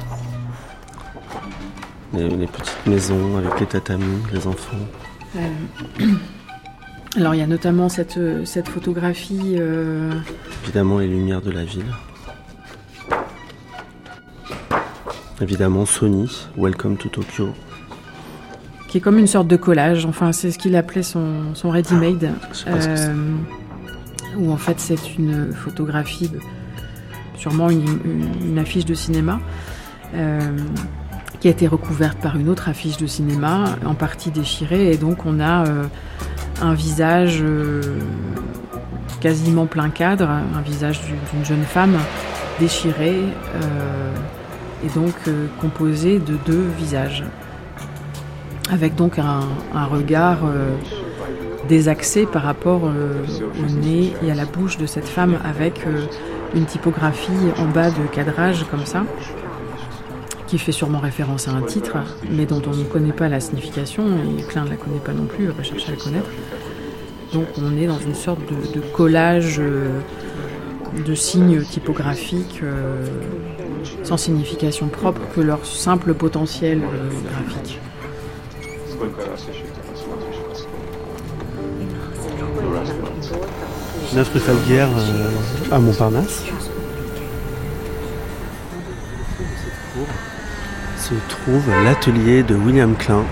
les, 2.12 2.28
les, 2.28 2.46
petites 2.46 2.86
maisons 2.86 3.36
avec 3.38 3.58
les 3.60 3.66
tatamis, 3.66 4.22
les 4.32 4.46
enfants. 4.46 4.76
Euh... 5.36 5.48
Alors 7.16 7.34
il 7.34 7.38
y 7.38 7.42
a 7.42 7.46
notamment 7.46 7.88
cette, 7.88 8.18
cette 8.44 8.68
photographie. 8.68 9.54
Euh... 9.56 10.12
Évidemment 10.64 10.98
les 10.98 11.08
lumières 11.08 11.40
de 11.40 11.50
la 11.50 11.64
ville. 11.64 11.86
Évidemment 15.40 15.86
Sony, 15.86 16.46
Welcome 16.56 16.96
to 16.96 17.08
Tokyo. 17.08 17.50
Qui 18.88 18.98
est 18.98 19.00
comme 19.00 19.18
une 19.18 19.26
sorte 19.26 19.48
de 19.48 19.56
collage, 19.56 20.06
enfin 20.06 20.32
c'est 20.32 20.50
ce 20.50 20.58
qu'il 20.58 20.76
appelait 20.76 21.02
son, 21.02 21.54
son 21.54 21.70
ready-made. 21.70 22.32
Euh, 22.66 23.14
où 24.38 24.50
en 24.50 24.56
fait 24.56 24.80
c'est 24.80 25.16
une 25.18 25.52
photographie, 25.52 26.30
sûrement 27.36 27.70
une, 27.70 27.86
une, 28.04 28.50
une, 28.50 28.58
affiche 28.58 28.84
de 28.84 28.94
cinéma. 28.94 29.40
Euh, 30.14 30.40
qui 31.40 31.48
a 31.48 31.50
été 31.50 31.66
recouverte 31.66 32.18
par 32.18 32.36
une 32.36 32.48
autre 32.48 32.68
affiche 32.68 32.96
de 32.96 33.06
cinéma, 33.06 33.76
en 33.84 33.94
partie 33.94 34.30
déchirée, 34.30 34.92
et 34.92 34.96
donc 34.96 35.26
on 35.26 35.40
a 35.40 35.66
euh, 35.66 35.84
un 36.62 36.74
visage 36.74 37.40
euh, 37.42 37.82
quasiment 39.20 39.66
plein 39.66 39.90
cadre, 39.90 40.28
un 40.28 40.60
visage 40.62 41.00
d'une 41.32 41.44
jeune 41.44 41.64
femme 41.64 41.98
déchirée, 42.58 43.20
euh, 43.54 44.12
et 44.84 44.88
donc 44.88 45.14
composé 45.60 46.18
de 46.18 46.36
deux 46.46 46.64
visages, 46.78 47.24
avec 48.70 48.94
donc 48.94 49.18
un, 49.18 49.40
regard 49.86 50.38
désaxé 51.68 52.26
par 52.26 52.42
rapport 52.42 52.82
au 52.84 53.72
nez 53.80 54.12
et 54.24 54.30
à 54.30 54.34
la 54.34 54.44
bouche 54.44 54.78
de 54.78 54.86
cette 54.86 55.08
femme, 55.08 55.38
avec 55.44 55.86
une 56.54 56.64
typographie 56.64 57.32
en 57.58 57.66
bas 57.66 57.90
de 57.90 58.06
cadrage 58.12 58.64
comme 58.70 58.84
ça 58.86 59.04
qui 60.46 60.58
fait 60.58 60.72
sûrement 60.72 61.00
référence 61.00 61.48
à 61.48 61.52
un 61.52 61.62
titre, 61.62 61.96
mais 62.30 62.46
dont 62.46 62.62
on 62.66 62.74
ne 62.74 62.84
connaît 62.84 63.12
pas 63.12 63.28
la 63.28 63.40
signification, 63.40 64.04
et 64.38 64.42
Klein 64.42 64.64
ne 64.64 64.70
la 64.70 64.76
connaît 64.76 65.00
pas 65.00 65.12
non 65.12 65.26
plus, 65.26 65.44
il 65.44 65.50
va 65.50 65.62
chercher 65.62 65.88
à 65.88 65.90
la 65.92 65.96
connaître. 65.96 66.30
Donc 67.32 67.46
on 67.58 67.76
est 67.76 67.86
dans 67.86 67.98
une 67.98 68.14
sorte 68.14 68.40
de, 68.74 68.80
collage 68.80 69.56
euh, 69.58 69.98
de 71.04 71.14
signes 71.14 71.62
typographiques 71.62 72.60
euh, 72.62 73.04
sans 74.02 74.16
signification 74.16 74.88
propre 74.88 75.20
que 75.34 75.40
leur 75.40 75.64
simple 75.64 76.14
potentiel 76.14 76.82
euh, 76.82 77.10
graphique. 77.30 77.80
Neuf 84.14 84.32
rue 84.32 84.40
Falguière 84.40 84.88
à 85.70 85.78
Montparnasse. 85.78 86.44
se 91.08 91.14
trouve 91.28 91.70
l'atelier 91.84 92.42
de 92.42 92.56
William 92.56 92.96
Klein. 92.96 93.22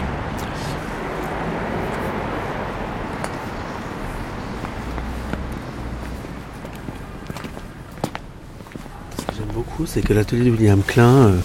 Ce 9.19 9.27
que 9.27 9.35
j'aime 9.37 9.47
beaucoup, 9.53 9.83
c'est 9.95 10.03
que 10.03 10.13
l'atelier 10.13 10.47
de 10.47 10.51
William 10.51 10.83
Klein, 10.83 11.29
euh, 11.29 11.41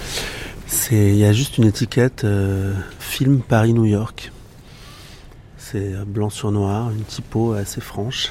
il 0.90 1.16
y 1.18 1.24
a 1.24 1.32
juste 1.32 1.60
une 1.60 1.66
étiquette 1.66 2.24
euh, 2.24 2.74
film 2.98 3.42
Paris-New 3.48 3.86
York. 3.86 4.32
C'est 5.56 5.94
blanc 6.08 6.32
sur 6.32 6.52
noir, 6.52 6.90
une 6.90 7.04
typo 7.04 7.54
assez 7.54 7.80
franche. 7.80 8.28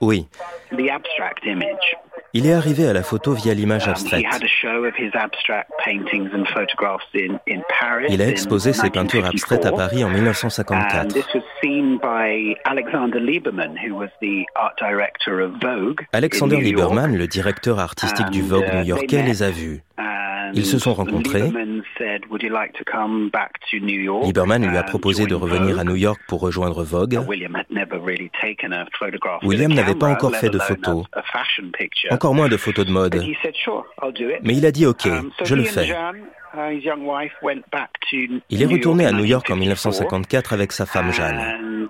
Oui. 0.00 0.26
the 0.72 0.90
abstract 0.90 1.44
image. 1.44 1.96
Il 2.32 2.46
est 2.46 2.52
arrivé 2.52 2.86
à 2.86 2.92
la 2.92 3.02
photo 3.02 3.32
via 3.32 3.54
l'image 3.54 3.84
Um, 3.86 3.90
abstraite. 3.92 4.20
he 4.20 4.26
had 4.26 4.42
a 4.42 4.48
show 4.48 4.84
of 4.84 4.94
his 4.98 5.10
abstract 5.14 5.70
paintings 5.82 6.28
and 6.34 6.44
photographs 6.52 7.06
in, 7.14 7.38
in 7.46 7.62
Paris. 7.80 8.08
Il 8.10 8.20
a 8.20 8.26
in 8.26 8.28
exposé 8.28 8.74
ses 8.74 8.90
peintures 8.90 9.24
abstraites 9.24 9.64
à 9.64 9.70
1954. 9.70 9.76
Paris 9.76 10.04
en 10.04 10.08
And 10.08 10.14
1954. 10.14 11.08
this 11.14 11.24
was 11.34 11.42
seen 11.62 11.98
by 12.02 12.54
Alexander 16.22 16.60
Lieberman, 16.60 17.16
le 17.16 17.26
directeur 17.26 17.78
artistique 17.78 18.28
du 18.30 18.42
Vogue 18.42 18.68
uh, 18.70 18.76
new-yorkais, 18.78 19.22
les 19.22 19.42
a 19.42 19.50
vus. 19.50 19.82
Ils 20.54 20.66
se 20.66 20.78
sont 20.78 20.94
rencontrés. 20.94 21.50
Lieberman 24.22 24.66
lui 24.66 24.76
a 24.76 24.82
proposé 24.82 25.26
de 25.26 25.34
revenir 25.34 25.78
à? 25.78 25.84
New 25.84 25.96
York 25.96 26.20
pour 26.26 26.40
rejoindre 26.40 26.82
Vogue. 26.82 27.20
William 29.42 29.72
n'avait 29.72 29.94
pas 29.94 30.08
encore 30.08 30.34
fait 30.34 30.50
de 30.50 30.58
photos, 30.58 31.04
encore 32.10 32.34
moins 32.34 32.48
de 32.48 32.56
photos 32.56 32.86
de 32.86 32.90
mode. 32.90 33.24
Mais 34.42 34.54
il 34.56 34.66
a 34.66 34.72
dit 34.72 34.86
OK, 34.86 35.06
Um, 35.16 35.30
je 35.44 35.54
le 35.54 35.64
fais. 35.64 35.90
Uh, 35.90 37.28
Il 38.50 38.62
est 38.62 38.66
retourné 38.66 39.06
à 39.06 39.12
New 39.12 39.24
York 39.24 39.50
en 39.50 39.56
1954, 39.56 40.52
1954 40.52 40.52
avec 40.52 40.72
sa 40.72 40.86
femme 40.86 41.12
Jeanne. 41.12 41.88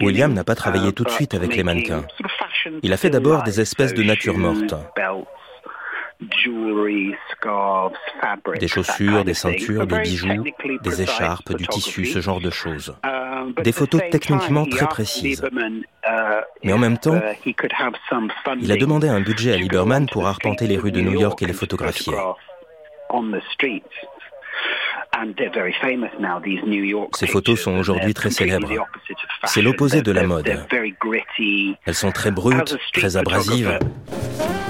William 0.00 0.32
n'a 0.32 0.44
pas 0.44 0.54
travaillé 0.54 0.88
uh, 0.88 0.92
tout 0.92 1.04
de 1.04 1.10
suite 1.10 1.34
avec 1.34 1.54
les 1.54 1.62
mannequins. 1.62 2.04
Il 2.82 2.92
a 2.92 2.96
fait 2.96 3.10
d'abord 3.10 3.42
des 3.42 3.60
espèces 3.60 3.94
de 3.94 4.02
so 4.02 4.08
nature 4.08 4.38
Des 8.58 8.68
chaussures, 8.68 9.24
des 9.24 9.34
ceintures, 9.34 9.86
des 9.86 9.98
bijoux, 9.98 10.44
des 10.82 11.02
écharpes, 11.02 11.54
du 11.54 11.66
tissu, 11.66 12.06
ce 12.06 12.20
genre 12.20 12.40
de 12.40 12.50
choses. 12.50 12.96
But 13.54 13.62
Des 13.64 13.72
photos 13.72 14.00
techniquement 14.10 14.64
très 14.64 14.86
précises. 14.86 15.42
Uh, 15.42 15.82
Mais 16.64 16.72
en 16.72 16.78
même 16.78 16.98
temps, 16.98 17.16
uh, 17.16 17.54
Il 18.60 18.72
a 18.72 18.76
demandé 18.76 19.08
un 19.08 19.20
budget 19.20 19.52
à 19.52 19.56
Lieberman 19.56 20.06
pour 20.06 20.26
arpenter 20.26 20.66
les 20.66 20.78
rues 20.78 20.92
de 20.92 21.00
New 21.00 21.20
York 21.20 21.42
et 21.42 21.46
les 21.46 21.52
photographier. 21.52 22.14
Photograph 25.16 25.22
on 25.22 25.26
the 25.28 25.32
streets. 25.32 25.32
And 25.32 25.34
they're 25.36 25.50
very 25.50 25.74
famous 25.80 26.10
now, 26.20 26.40
these 26.40 26.62
New 26.66 26.84
York 26.84 27.16
Ces 27.16 27.26
photos 27.26 27.56
sont 27.60 27.76
aujourd'hui 27.78 28.12
they're 28.12 28.14
très 28.14 28.30
célèbres. 28.30 28.68
the 28.68 28.78
opposite 28.78 29.10
of 29.12 29.28
C'est 29.44 29.46
fashion. 29.48 29.62
l'opposé 29.62 30.02
de 30.02 30.12
la 30.12 30.20
They're- 30.22 30.28
mode. 30.28 30.44
they're 30.44 30.66
very 30.70 30.94
gritty. 31.00 31.76
Elles 31.86 31.94
sont 31.94 32.12
très 32.12 32.30
brutes, 32.30 32.76
très 32.92 33.16
abrasives. 33.16 33.78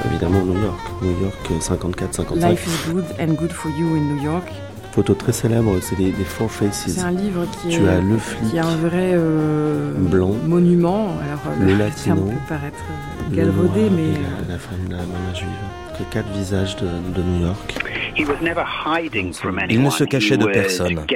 Évidemment 0.06 0.44
New 0.44 0.60
York. 0.62 0.80
New 1.02 1.20
York 1.22 1.34
euh, 1.50 1.58
54-55. 1.60 2.36
Life 2.50 2.66
is 2.66 2.92
good 2.92 3.04
and 3.18 3.34
good 3.34 3.50
for 3.52 3.70
you 3.78 3.96
in 3.96 4.02
New 4.14 4.22
York. 4.22 4.44
Photo 4.92 5.12
très 5.14 5.32
célèbre, 5.32 5.78
c'est 5.82 5.98
les, 5.98 6.06
les 6.06 6.24
Four 6.24 6.50
Faces. 6.50 6.86
C'est 6.88 7.00
un 7.02 7.10
livre 7.10 7.44
qui 7.60 7.68
Tu 7.68 7.84
est, 7.84 7.88
as 7.88 8.00
le 8.00 8.16
flic, 8.16 8.50
qui 8.50 8.56
est 8.56 8.60
un 8.60 8.76
vrai 8.76 9.10
euh, 9.12 9.92
Blanc. 9.94 10.32
monument. 10.46 11.08
Alors, 11.22 11.40
euh, 11.48 11.56
Le 11.60 11.66
terme 11.66 11.78
latino. 11.80 12.24
peut 12.30 12.32
paraître 12.48 12.78
euh, 13.30 13.36
galvaudé, 13.36 13.90
mais 13.90 14.16
euh, 14.16 14.22
la, 14.48 14.54
la 14.54 14.58
femme, 14.58 14.78
la 14.88 14.96
maman 14.98 15.34
juive. 15.34 15.48
Les 15.98 16.04
quatre 16.12 16.28
visages 16.32 16.76
de, 16.76 16.86
de 16.86 17.22
New 17.22 17.46
York. 17.46 17.74
he 18.14 18.24
was 18.24 18.40
never 18.40 18.62
hiding 18.62 19.32
from 19.32 19.60
Il 19.68 19.82
ne 19.82 19.90
se 19.90 20.04
cachait 20.04 20.36
de 20.36 20.46
personne. 20.46 21.06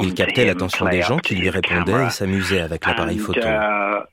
Il 0.00 0.14
captait 0.14 0.44
l'attention 0.44 0.86
des 0.86 1.02
gens 1.02 1.18
qui 1.18 1.34
lui 1.36 1.50
répondaient 1.50 2.06
et 2.06 2.10
s'amusaient 2.10 2.60
avec 2.60 2.86
l'appareil 2.86 3.18
photo. 3.18 3.40
uh. 3.40 4.04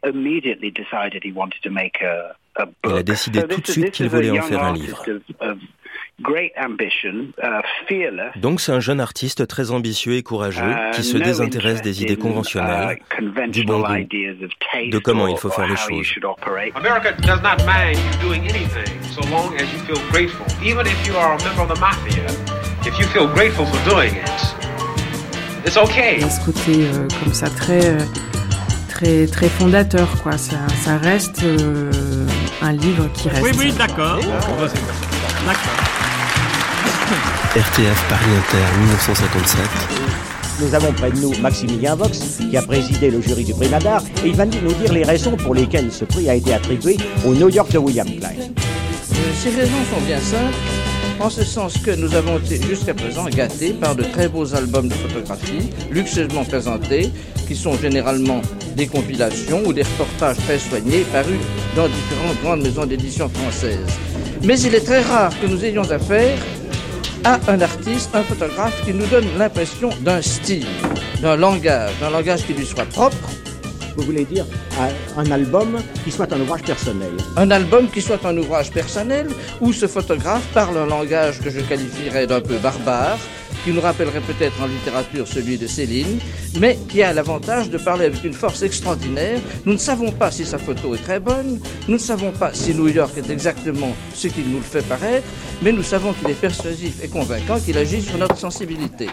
Il 2.86 2.92
a 2.94 3.04
décidé 3.04 3.44
tout 3.44 3.60
de 3.60 3.68
suite 3.68 3.92
qu'il 3.92 4.08
voulait 4.10 4.40
en 4.40 4.42
faire 4.42 4.64
un 4.64 4.74
livre. 4.74 5.04
Uh, 6.20 7.62
fearless, 7.88 8.32
Donc 8.38 8.62
c'est 8.62 8.72
un 8.72 8.80
jeune 8.80 9.00
artiste 9.00 9.48
très 9.48 9.72
ambitieux 9.72 10.14
et 10.14 10.24
courageux 10.24 10.74
qui 10.94 11.04
se 11.04 11.18
uh, 11.18 11.22
désintéresse 11.22 11.82
des 11.82 12.02
idées 12.04 12.14
in, 12.14 12.22
conventionnelles, 12.22 12.98
uh, 13.20 13.50
du 13.50 13.64
bon 13.64 13.82
conventional 13.82 14.04
goût, 14.04 14.16
ideas 14.16 14.46
of 14.46 14.52
taste 14.72 14.94
de 14.94 15.00
comment 15.00 15.28
il 15.28 15.38
faut 15.38 15.50
faire 15.50 15.68
les 15.68 15.76
choses. 15.76 16.06
should 16.06 16.26
operate. 16.26 16.72
America 16.76 17.12
does 17.22 17.42
not 17.42 17.58
mind 17.66 17.98
you 17.98 18.28
doing 18.28 18.48
anything 18.48 19.02
so 19.04 19.22
long 19.30 19.54
as 19.56 19.72
you 19.74 19.80
feel 19.86 20.02
grateful. 20.12 20.46
Even 20.64 20.86
if 20.88 21.08
you 21.08 21.16
are 21.18 21.34
a 21.34 21.44
member 21.44 21.64
of 21.64 21.74
the 21.74 21.80
mafia, 21.80 22.26
if 22.86 22.98
you 23.00 23.06
feel 23.08 23.28
grateful 23.28 23.66
for 23.66 23.90
doing 23.90 24.16
it, 24.16 24.56
it's 25.66 25.78
okay. 25.78 26.16
il 26.18 26.22
y 26.22 26.24
a 26.24 26.30
ce 26.30 26.46
côté 26.46 26.86
euh, 26.86 27.08
comme 27.24 27.34
ça 27.34 27.50
très, 27.50 27.86
euh, 27.86 28.00
très 28.90 29.28
très 29.28 29.50
fondateur, 29.50 30.08
quoi. 30.24 30.38
Ça, 30.38 30.58
ça 30.84 30.98
reste 30.98 31.44
euh, 31.44 31.92
un 32.62 32.72
livre 32.72 33.12
qui 33.14 33.30
reste. 33.30 33.44
Oui, 33.44 33.52
oui, 33.58 33.72
d'accord. 33.74 34.20
D'accord. 35.46 35.95
RTF 37.56 38.10
Paris 38.10 38.32
Inter 38.36 38.80
1957. 38.80 39.62
Nous 40.60 40.74
avons 40.74 40.92
près 40.94 41.12
de 41.12 41.18
nous 41.20 41.38
Maximilien 41.40 41.96
Vox, 41.96 42.40
qui 42.50 42.58
a 42.58 42.64
présidé 42.64 43.12
le 43.12 43.22
jury 43.22 43.44
du 43.44 43.54
prix 43.54 43.70
Nadar, 43.70 44.02
et 44.24 44.30
il 44.30 44.36
va 44.36 44.46
nous 44.46 44.74
dire 44.74 44.92
les 44.92 45.04
raisons 45.04 45.38
pour 45.38 45.54
lesquelles 45.54 45.92
ce 45.92 46.06
prix 46.06 46.30
a 46.30 46.36
été 46.36 46.54
attribué 46.54 46.98
au 47.24 47.36
New 47.36 47.50
York 47.50 47.72
de 47.72 47.78
William 47.78 48.08
Klein. 48.08 48.34
Ces 49.36 49.50
raisons 49.52 49.84
sont 49.94 50.02
bien 50.08 50.20
simples, 50.20 50.56
en 51.20 51.30
ce 51.30 51.44
sens 51.44 51.78
que 51.78 51.92
nous 51.92 52.16
avons 52.16 52.40
été 52.40 52.60
jusqu'à 52.60 52.96
présent 52.96 53.26
gâtés 53.26 53.74
par 53.74 53.96
de 53.96 54.04
très 54.04 54.28
beaux 54.28 54.56
albums 54.56 54.88
de 54.88 54.96
photographie, 54.96 55.70
luxueusement 55.92 56.44
présentés, 56.44 57.12
qui 57.48 57.56
sont 57.56 57.78
généralement 57.78 58.42
des 58.76 58.88
compilations 58.88 59.62
ou 59.64 59.74
des 59.74 59.84
reportages 59.84 60.38
très 60.38 60.58
soignés 60.58 61.06
parus 61.12 61.40
dans 61.76 61.88
différentes 61.88 62.42
grandes 62.42 62.64
maisons 62.64 62.86
d'édition 62.88 63.30
françaises. 63.30 63.94
Mais 64.44 64.60
il 64.60 64.74
est 64.74 64.86
très 64.86 65.02
rare 65.02 65.32
que 65.40 65.46
nous 65.46 65.64
ayons 65.64 65.90
affaire 65.92 66.38
à 67.26 67.40
un 67.48 67.60
artiste, 67.60 68.12
un 68.14 68.22
photographe 68.22 68.86
qui 68.86 68.94
nous 68.94 69.08
donne 69.08 69.26
l'impression 69.36 69.90
d'un 70.02 70.22
style, 70.22 70.68
d'un 71.24 71.36
langage, 71.36 71.92
d'un 72.00 72.12
langage 72.12 72.46
qui 72.46 72.54
lui 72.54 72.66
soit 72.66 72.86
propre. 72.86 73.18
Vous 73.98 74.04
voulez 74.04 74.26
dire 74.26 74.46
un 75.18 75.32
album 75.32 75.80
qui 76.04 76.12
soit 76.12 76.32
un 76.32 76.40
ouvrage 76.40 76.62
personnel 76.62 77.14
Un 77.36 77.50
album 77.50 77.88
qui 77.90 78.02
soit 78.02 78.24
un 78.26 78.38
ouvrage 78.38 78.70
personnel 78.70 79.28
où 79.60 79.74
ce 79.74 79.88
photographe 79.88 80.46
parle 80.54 80.78
un 80.78 80.86
langage 80.86 81.40
que 81.42 81.50
je 81.50 81.62
qualifierais 81.62 82.28
d'un 82.28 82.42
peu 82.42 82.58
barbare, 82.58 83.18
qui 83.66 83.72
nous 83.72 83.82
rappellerait 83.82 84.22
peut-être 84.22 84.62
en 84.62 84.68
littérature 84.68 85.28
celui 85.28 85.58
de 85.58 85.66
Céline, 85.66 86.20
mais 86.60 86.78
qui 86.88 87.02
a 87.02 87.12
l'avantage 87.14 87.72
de 87.72 87.80
parler 87.80 88.06
avec 88.06 88.24
une 88.24 88.34
force 88.34 88.62
extraordinaire. 88.62 89.42
Nous 89.66 89.74
ne 89.74 89.80
savons 89.80 90.12
pas 90.12 90.30
si 90.30 90.46
sa 90.46 90.60
photo 90.60 90.94
est 90.94 91.00
très 91.00 91.20
bonne, 91.20 91.60
nous 91.88 91.96
ne 91.96 92.00
savons 92.00 92.32
pas 92.32 92.54
si 92.54 92.76
New 92.76 92.88
York 92.88 93.18
est 93.18 93.28
exactement 93.32 93.92
ce 94.14 94.28
qu'il 94.28 94.48
nous 94.52 94.58
le 94.58 94.64
fait 94.64 94.88
paraître, 94.88 95.28
mais 95.64 95.72
nous 95.72 95.82
savons 95.82 96.14
qu'il 96.14 96.30
est 96.30 96.40
persuasif 96.40 97.04
et 97.04 97.08
convaincant, 97.08 97.60
qu'il 97.60 97.76
agit 97.80 98.04
sur 98.04 98.20
notre 98.20 98.38
sensibilité. 98.38 99.10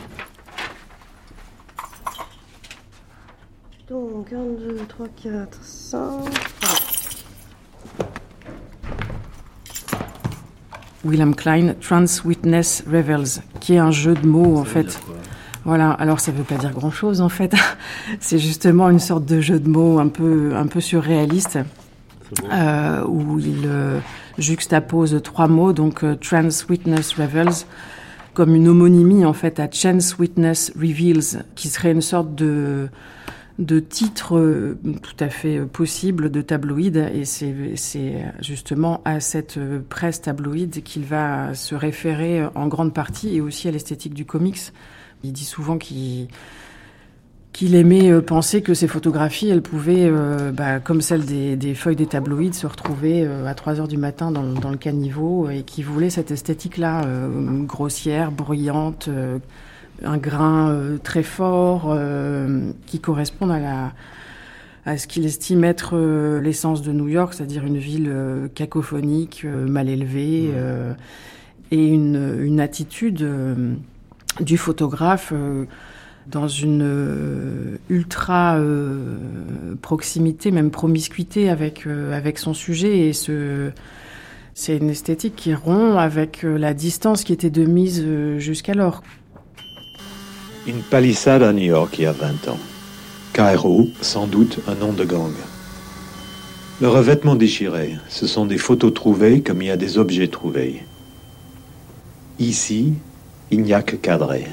Donc, 3.88 4.30
1, 4.32 4.36
2, 4.36 4.80
3, 4.86 5.06
4, 5.22 5.58
5. 5.62 6.81
William 11.04 11.34
Klein, 11.34 11.74
Trans 11.80 12.04
Witness 12.24 12.84
Revels, 12.90 13.42
qui 13.60 13.74
est 13.74 13.78
un 13.78 13.90
jeu 13.90 14.14
de 14.14 14.26
mots 14.26 14.56
en 14.56 14.64
fait. 14.64 15.00
Voilà, 15.64 15.90
alors 15.92 16.18
ça 16.18 16.32
veut 16.32 16.42
pas 16.42 16.56
dire 16.56 16.72
grand 16.72 16.90
chose 16.90 17.20
en 17.20 17.28
fait. 17.28 17.54
C'est 18.20 18.38
justement 18.38 18.88
une 18.90 18.98
sorte 18.98 19.24
de 19.24 19.40
jeu 19.40 19.60
de 19.60 19.68
mots 19.68 19.98
un 19.98 20.08
peu, 20.08 20.54
un 20.56 20.66
peu 20.66 20.80
surréaliste, 20.80 21.58
euh, 22.52 23.04
où 23.06 23.38
il 23.38 23.62
euh, 23.66 23.98
juxtapose 24.38 25.20
trois 25.22 25.48
mots, 25.48 25.72
donc 25.72 26.02
euh, 26.02 26.16
Trans 26.16 26.48
Witness 26.68 27.14
Revels, 27.14 27.66
comme 28.34 28.54
une 28.54 28.68
homonymie 28.68 29.24
en 29.24 29.32
fait 29.32 29.60
à 29.60 29.70
Chance 29.70 30.18
Witness 30.18 30.72
Reveals, 30.76 31.44
qui 31.54 31.68
serait 31.68 31.92
une 31.92 32.00
sorte 32.00 32.34
de 32.34 32.88
de 33.64 33.80
titres 33.80 34.36
euh, 34.36 34.78
tout 35.02 35.16
à 35.20 35.28
fait 35.28 35.58
euh, 35.58 35.66
possibles 35.66 36.30
de 36.30 36.42
tabloïd 36.42 36.96
et 36.96 37.24
c'est 37.24 38.24
justement 38.40 39.00
à 39.04 39.20
cette 39.20 39.56
euh, 39.56 39.80
presse 39.88 40.20
tabloïde 40.22 40.82
qu'il 40.82 41.04
va 41.04 41.54
se 41.54 41.74
référer 41.74 42.44
en 42.54 42.66
grande 42.68 42.92
partie 42.92 43.36
et 43.36 43.40
aussi 43.40 43.68
à 43.68 43.70
l'esthétique 43.70 44.14
du 44.14 44.24
comics. 44.24 44.72
Il 45.24 45.32
dit 45.32 45.44
souvent 45.44 45.78
qu'il 45.78 46.28
qu'il 47.52 47.74
aimait 47.74 48.22
penser 48.22 48.62
que 48.62 48.72
ces 48.72 48.88
photographies, 48.88 49.50
elles 49.50 49.60
pouvaient, 49.60 50.10
bah, 50.54 50.80
comme 50.80 51.02
celles 51.02 51.26
des, 51.26 51.54
des, 51.54 51.74
feuilles 51.74 51.96
des 51.96 52.06
tabloïds, 52.06 52.54
se 52.54 52.66
retrouver 52.66 53.26
à 53.26 53.54
3 53.54 53.78
heures 53.78 53.88
du 53.88 53.98
matin 53.98 54.30
dans, 54.30 54.42
dans 54.42 54.70
le 54.70 54.78
caniveau 54.78 55.50
et 55.50 55.62
qu'il 55.62 55.84
voulait 55.84 56.08
cette 56.08 56.30
esthétique-là, 56.30 57.04
grossière, 57.66 58.32
bruyante, 58.32 59.10
un 60.04 60.18
grain 60.18 60.70
euh, 60.70 60.98
très 60.98 61.22
fort 61.22 61.86
euh, 61.88 62.70
qui 62.86 63.00
correspond 63.00 63.50
à 63.50 63.58
la 63.58 63.92
à 64.84 64.98
ce 64.98 65.06
qu'il 65.06 65.24
estime 65.24 65.62
être 65.62 65.92
euh, 65.94 66.40
l'essence 66.40 66.82
de 66.82 66.90
New 66.90 67.06
York, 67.06 67.34
c'est-à-dire 67.34 67.64
une 67.64 67.78
ville 67.78 68.12
cacophonique, 68.54 69.44
mal 69.44 69.88
élevée, 69.88 70.50
et 71.70 71.86
une, 71.86 72.40
une 72.42 72.58
attitude 72.58 73.24
du 74.40 74.58
photographe 74.58 75.32
dans 76.26 76.48
une 76.48 77.78
ultra 77.88 78.58
proximité, 79.82 80.50
même 80.50 80.72
promiscuité 80.72 81.48
avec 81.48 81.86
avec 82.12 82.38
son 82.38 82.52
sujet 82.52 83.06
et 83.06 83.12
ce 83.12 83.70
c'est 84.54 84.76
une 84.76 84.90
esthétique 84.90 85.36
qui 85.36 85.54
rompt 85.54 85.96
avec 85.96 86.42
la 86.42 86.74
distance 86.74 87.22
qui 87.22 87.32
était 87.32 87.50
de 87.50 87.64
mise 87.64 88.04
jusqu'alors. 88.38 89.02
Une 90.64 90.82
palissade 90.82 91.42
à 91.42 91.52
New 91.52 91.64
York 91.64 91.98
il 91.98 92.02
y 92.02 92.06
a 92.06 92.12
20 92.12 92.46
ans. 92.46 92.58
Cairo, 93.32 93.88
sans 94.00 94.28
doute 94.28 94.60
un 94.68 94.76
nom 94.76 94.92
de 94.92 95.04
gang. 95.04 95.32
Le 96.80 96.88
revêtement 96.88 97.34
déchiré, 97.34 97.96
ce 98.08 98.28
sont 98.28 98.46
des 98.46 98.58
photos 98.58 98.94
trouvées 98.94 99.42
comme 99.42 99.60
il 99.60 99.68
y 99.68 99.70
a 99.72 99.76
des 99.76 99.98
objets 99.98 100.28
trouvés. 100.28 100.84
Ici, 102.38 102.94
il 103.50 103.62
n'y 103.62 103.74
a 103.74 103.82
que 103.82 103.96
cadré. 103.96 104.46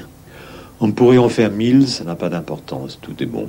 On 0.80 0.90
pourrait 0.90 1.18
en 1.18 1.28
faire 1.28 1.52
mille, 1.52 1.86
ça 1.86 2.02
n'a 2.02 2.16
pas 2.16 2.28
d'importance, 2.28 2.98
tout 3.00 3.22
est 3.22 3.26
bon. 3.26 3.48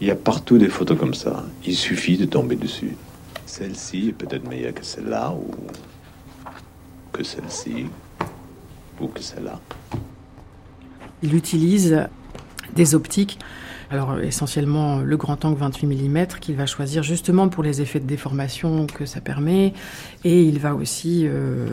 Il 0.00 0.06
y 0.06 0.10
a 0.10 0.16
partout 0.16 0.56
des 0.56 0.70
photos 0.70 0.98
comme 0.98 1.14
ça, 1.14 1.44
il 1.66 1.76
suffit 1.76 2.16
de 2.16 2.24
tomber 2.24 2.56
dessus. 2.56 2.96
Celle-ci 3.44 4.08
est 4.08 4.12
peut-être 4.12 4.48
meilleure 4.48 4.72
que 4.72 4.86
celle-là, 4.86 5.34
ou 5.34 5.50
que 7.12 7.22
celle-ci, 7.22 7.86
ou 8.98 9.08
que 9.08 9.20
celle-là. 9.20 9.60
Il 11.22 11.34
utilise 11.34 12.06
des 12.74 12.94
optiques, 12.94 13.38
alors 13.90 14.18
essentiellement 14.20 15.00
le 15.00 15.16
grand 15.16 15.44
angle 15.44 15.58
28 15.58 15.86
mm 15.86 16.26
qu'il 16.40 16.56
va 16.56 16.66
choisir 16.66 17.02
justement 17.02 17.48
pour 17.48 17.62
les 17.62 17.80
effets 17.82 18.00
de 18.00 18.06
déformation 18.06 18.86
que 18.86 19.04
ça 19.04 19.20
permet, 19.20 19.74
et 20.24 20.42
il 20.42 20.58
va 20.58 20.74
aussi 20.74 21.26
euh, 21.26 21.66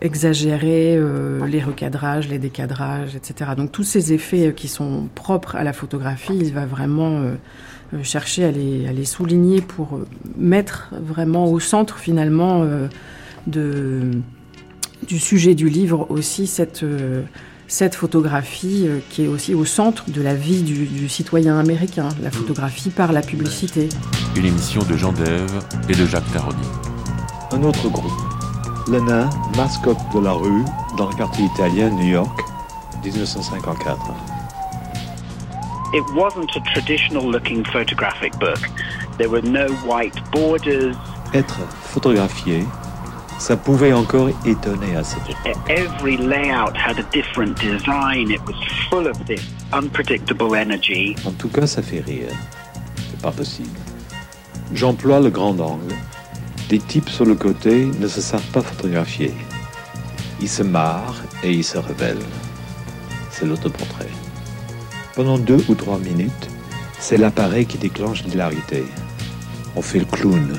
exagérer 0.00 0.96
euh, 0.96 1.46
les 1.46 1.62
recadrages, 1.62 2.28
les 2.28 2.38
décadrages, 2.38 3.16
etc. 3.16 3.50
Donc 3.56 3.72
tous 3.72 3.82
ces 3.82 4.12
effets 4.12 4.54
qui 4.54 4.68
sont 4.68 5.08
propres 5.14 5.56
à 5.56 5.64
la 5.64 5.72
photographie, 5.72 6.36
il 6.36 6.52
va 6.52 6.66
vraiment 6.66 7.20
euh, 7.20 8.02
chercher 8.02 8.44
à 8.44 8.52
les, 8.52 9.04
souligner 9.04 9.60
pour 9.60 10.00
mettre 10.36 10.92
vraiment 11.00 11.46
au 11.46 11.60
centre 11.60 11.98
finalement 11.98 12.66
du 13.46 15.18
sujet 15.20 15.54
du 15.54 15.68
livre 15.68 16.10
aussi 16.10 16.48
cette 16.48 16.84
cette 17.68 17.94
photographie 17.94 18.86
euh, 18.86 19.00
qui 19.10 19.24
est 19.24 19.28
aussi 19.28 19.54
au 19.54 19.64
centre 19.64 20.04
de 20.10 20.22
la 20.22 20.34
vie 20.34 20.62
du, 20.62 21.08
citoyen 21.08 21.58
américain, 21.58 22.08
la 22.22 22.30
photographie 22.30 22.90
par 22.90 23.12
la 23.12 23.22
publicité. 23.22 23.88
Une 24.36 24.46
émission 24.46 24.82
de 24.82 24.96
Jean 24.96 25.12
Dève 25.12 25.64
et 25.88 25.94
de 25.94 26.06
Jacques 26.06 26.30
Taroni. 26.32 26.68
Un 27.52 27.62
autre 27.62 27.88
groupe, 27.88 28.12
le 28.88 29.00
nain, 29.00 29.28
mascotte 29.56 29.98
de 30.14 30.20
la 30.20 30.32
rue, 30.32 30.64
dans 30.96 31.08
le 31.08 31.14
quartier 31.14 31.44
italien 31.46 31.90
New 31.90 32.08
York, 32.08 32.40
1954. 33.04 33.96
It 35.94 36.04
wasn't 36.14 36.50
a 36.56 36.60
traditional 36.72 37.30
looking 37.30 37.64
photographic 37.64 38.32
book. 38.38 38.58
There 39.18 39.28
were 39.28 39.42
no 39.42 39.68
white 39.86 40.14
borders. 40.32 40.94
Être 41.32 41.60
photographié 41.82 42.64
ça 43.38 43.56
pouvait 43.56 43.92
encore 43.92 44.28
étonner 44.44 44.96
à 44.96 45.04
cette 45.04 45.28
époque. 45.28 45.58
Every 45.68 46.16
layout 46.16 46.74
had 46.74 46.98
a 46.98 47.04
different 47.12 47.54
design. 47.60 48.30
It 48.30 48.40
was 48.46 48.56
full 48.88 49.06
of 49.06 49.16
this 49.26 49.42
unpredictable 49.72 50.54
energy. 50.56 51.14
En 51.24 51.32
tout 51.32 51.48
cas, 51.48 51.66
ça 51.66 51.82
fait 51.82 52.00
rire. 52.00 52.28
C'est 53.10 53.20
pas 53.20 53.32
possible. 53.32 53.78
J'emploie 54.72 55.20
le 55.20 55.30
grand 55.30 55.58
angle. 55.60 55.94
Des 56.68 56.78
types 56.78 57.08
sur 57.08 57.24
le 57.24 57.34
côté 57.34 57.86
ne 58.00 58.08
se 58.08 58.20
savent 58.20 58.50
pas 58.52 58.62
photographier. 58.62 59.32
Ils 60.40 60.48
se 60.48 60.62
marrent 60.62 61.22
et 61.42 61.52
ils 61.52 61.64
se 61.64 61.78
rebellent. 61.78 62.26
C'est 63.30 63.46
l'autoportrait. 63.46 64.10
Pendant 65.14 65.38
deux 65.38 65.64
ou 65.68 65.74
trois 65.74 65.98
minutes, 65.98 66.50
c'est 66.98 67.16
l'appareil 67.16 67.66
qui 67.66 67.78
déclenche 67.78 68.24
l'hilarité. 68.24 68.84
On 69.76 69.82
fait 69.82 70.00
le 70.00 70.04
clown, 70.06 70.58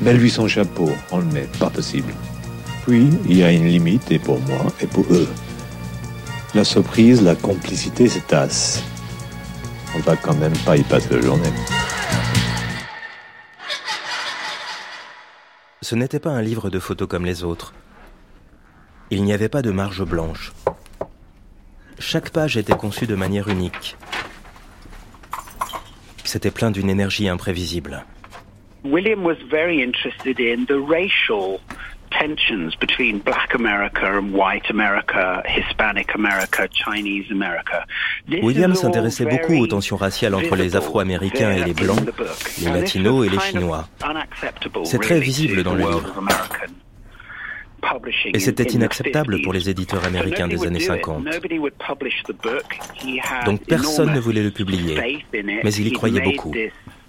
Mets-lui 0.00 0.30
son 0.30 0.48
chapeau, 0.48 0.90
on 1.10 1.18
le 1.18 1.26
met, 1.26 1.48
pas 1.58 1.68
possible. 1.68 2.14
Puis, 2.86 3.08
il 3.26 3.36
y 3.36 3.42
a 3.42 3.52
une 3.52 3.66
limite, 3.66 4.10
et 4.10 4.18
pour 4.18 4.40
moi, 4.40 4.66
et 4.80 4.86
pour 4.86 5.04
eux. 5.10 5.28
La 6.54 6.64
surprise, 6.64 7.22
la 7.22 7.34
complicité 7.34 8.08
se 8.08 8.18
tasse. 8.18 8.82
On 9.94 9.98
va 9.98 10.16
quand 10.16 10.34
même 10.36 10.56
pas 10.64 10.76
y 10.76 10.82
passer 10.82 11.14
la 11.14 11.20
journée. 11.20 11.52
Ce 15.82 15.94
n'était 15.94 16.20
pas 16.20 16.30
un 16.30 16.42
livre 16.42 16.70
de 16.70 16.78
photos 16.78 17.08
comme 17.08 17.26
les 17.26 17.44
autres. 17.44 17.74
Il 19.10 19.22
n'y 19.24 19.32
avait 19.32 19.48
pas 19.48 19.60
de 19.60 19.70
marge 19.70 20.04
blanche. 20.04 20.52
Chaque 21.98 22.30
page 22.30 22.56
était 22.56 22.72
conçue 22.72 23.06
de 23.06 23.14
manière 23.14 23.48
unique. 23.48 23.96
c'était 26.24 26.52
plein 26.52 26.70
d'une 26.70 26.88
énergie 26.88 27.28
imprévisible. 27.28 28.04
William 28.84 29.24
was 29.24 29.36
very 29.50 29.82
interested 29.82 30.40
in 30.40 30.66
the 30.66 30.80
racial 30.80 31.60
tensions 32.10 32.74
between 32.76 33.18
black 33.18 33.54
America 33.54 34.18
and 34.18 34.32
white 34.32 34.68
America, 34.70 35.42
Hispanic 35.46 36.14
America, 36.14 36.68
Chinese 36.68 37.30
America. 37.30 37.86
This 38.28 38.42
William 38.42 38.72
is 38.72 38.78
all 38.78 38.82
s'intéressait 38.82 39.26
beaucoup 39.26 39.54
aux 39.54 39.66
tensions 39.66 39.96
raciales 39.96 40.34
entre 40.34 40.56
les 40.56 40.76
Afro-Américains 40.76 41.52
et 41.52 41.64
les 41.64 41.74
Blancs, 41.74 42.00
les 42.62 42.70
Latinos 42.70 43.26
et 43.26 43.28
les 43.28 43.38
Chinois. 43.38 43.88
C'est 44.84 44.98
très 44.98 45.20
visible 45.20 45.62
dans 45.62 45.74
le 45.74 45.80
livre. 45.80 46.14
Et 48.34 48.38
c'était 48.38 48.64
inacceptable 48.64 49.36
50s. 49.36 49.42
pour 49.42 49.52
les 49.52 49.70
éditeurs 49.70 50.04
américains 50.04 50.48
des 50.48 50.66
années 50.66 50.78
do 50.78 50.84
it. 50.84 51.04
50. 51.04 51.24
Nobody 51.24 51.58
would 51.58 51.72
publish 51.78 52.22
the 52.26 52.34
book. 52.34 52.78
He 52.94 53.18
had 53.18 53.46
Donc 53.46 53.64
personne 53.66 54.12
ne 54.12 54.20
voulait 54.20 54.42
le 54.42 54.50
publier, 54.50 55.24
mais 55.32 55.74
il 55.74 55.88
y 55.88 55.92
croyait 55.92 56.20
beaucoup. 56.20 56.52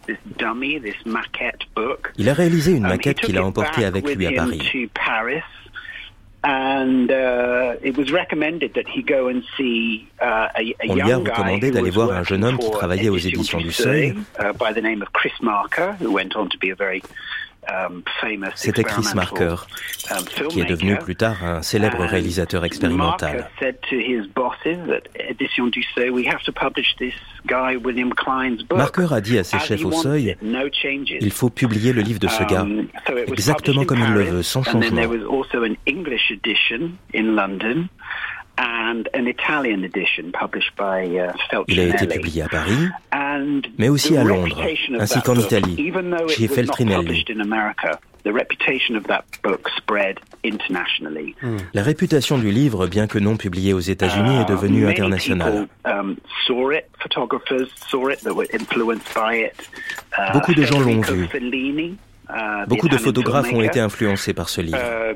This- 0.07 0.15
this 0.15 0.37
dummy, 0.37 0.79
this 0.81 0.95
maquette 1.05 1.61
book. 1.75 2.11
Il 2.17 2.29
a 2.29 2.33
réalisé 2.33 2.71
une 2.71 2.85
Um, 2.85 2.89
maquette 2.91 3.19
qu'il 3.21 3.37
a 3.37 3.41
emportée 3.45 3.81
avec 3.85 4.03
lui 4.15 4.25
à 4.27 4.31
Paris. 4.45 4.59
uh, 10.21 10.25
uh, 10.59 10.73
On 10.89 10.95
lui 10.95 11.01
a 11.11 11.17
recommandé 11.31 11.69
d'aller 11.71 11.91
voir 11.91 12.11
un 12.17 12.23
jeune 12.23 12.43
homme 12.43 12.57
qui 12.57 12.71
travaillait 12.71 13.09
aux 13.09 13.17
éditions 13.17 13.59
du 13.59 13.71
Seuil. 13.71 14.13
Um, 17.69 18.03
C'était 18.55 18.83
Chris 18.83 19.07
Marker, 19.15 19.55
um, 20.11 20.47
qui 20.49 20.61
est 20.61 20.65
devenu 20.65 20.97
plus 20.97 21.15
tard 21.15 21.43
un 21.43 21.61
célèbre 21.61 22.03
réalisateur 22.03 22.65
expérimental. 22.65 23.49
Marker 28.75 29.07
a 29.11 29.21
dit 29.21 29.37
à 29.37 29.43
ses 29.43 29.59
chefs 29.59 29.81
he 29.81 29.85
au 29.85 29.91
seuil, 29.91 30.37
il 30.41 31.31
faut 31.31 31.49
publier 31.49 31.93
le 31.93 32.01
livre 32.01 32.19
de 32.19 32.27
ce 32.27 32.43
gars, 32.43 32.61
Um, 32.61 32.87
exactement 33.27 33.85
comme 33.85 34.01
in 34.01 34.07
il 34.09 34.13
le 34.13 34.23
veut, 34.23 34.43
sans 34.43 34.63
changement. 34.63 35.01
Il 41.67 41.79
a 41.79 41.83
été 41.83 42.07
publié 42.07 42.43
à 42.43 42.49
Paris, 42.49 42.87
And 43.13 43.61
mais 43.77 43.89
aussi 43.89 44.13
the 44.13 44.17
à 44.17 44.23
Londres, 44.23 44.55
reputation 44.57 44.95
of 44.95 45.01
ainsi 45.01 45.21
qu'en 45.21 45.35
book, 45.35 45.45
Italie, 45.45 45.75
even 45.79 46.11
though 46.11 46.27
chez 46.27 46.43
it 46.43 46.49
was 46.49 46.57
not 46.57 46.65
Feltrinelli. 46.65 46.95
published 47.05 47.29
in 47.29 47.41
America, 47.41 47.99
the 48.23 48.31
reputation 48.31 48.95
of 48.95 49.03
that 49.07 49.23
book 49.43 49.67
spread 49.77 50.19
internationally. 50.43 51.35
La 51.73 51.83
réputation 51.83 52.37
du 52.37 52.51
livre, 52.51 52.87
bien 52.87 53.07
que 53.07 53.19
non 53.19 53.37
publié 53.37 53.73
aux 53.73 53.79
États-Unis, 53.79 54.41
est 54.41 54.49
devenue 54.49 54.81
Uh, 54.83 54.87
many 54.87 54.91
internationale. 54.99 55.67
people, 55.83 56.15
saw 56.45 56.71
it, 56.71 56.85
photographers 57.01 57.67
saw 57.89 58.09
it 58.09 58.19
that 58.23 58.33
were 58.35 58.47
influenced 58.53 59.13
by 59.15 59.35
it. 59.45 59.53
Uh, 60.17 60.33
Beaucoup 60.33 60.53
de 60.53 60.63
gens 60.63 60.79
l'ont 60.79 61.01
vu. 61.01 61.27
Uh, 62.31 62.63
the 62.65 62.69
Beaucoup 62.69 62.87
de 62.87 62.97
photographes 62.97 63.51
ont 63.51 63.61
été 63.61 63.81
influencés 63.81 64.33
par 64.33 64.47
ce 64.47 64.61
livre. 64.61 64.77
uh, 64.77 65.15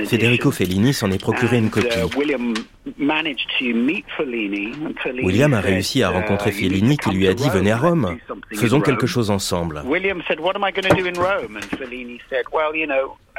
edition. 0.00 0.18
Federico 0.18 0.50
Fellini 0.50 0.94
s'en 0.94 1.10
est 1.10 1.20
procuré 1.20 1.58
une 1.58 1.66
And, 1.66 1.70
copie. 1.70 1.88
uh, 1.88 2.16
William 5.22 5.54
a 5.54 5.60
réussi 5.60 6.02
à 6.02 6.10
uh, 6.10 6.14
rencontrer 6.14 6.52
Fellini 6.52 6.96
qui 6.96 7.10
lui 7.10 7.28
a 7.28 7.34
dit 7.34 7.48
venez 7.50 7.70
à 7.70 7.76
Rome, 7.76 8.16
faisons 8.54 8.80
quelque 8.80 9.00
Rome." 9.00 9.08
chose 9.08 9.30
ensemble. 9.30 9.82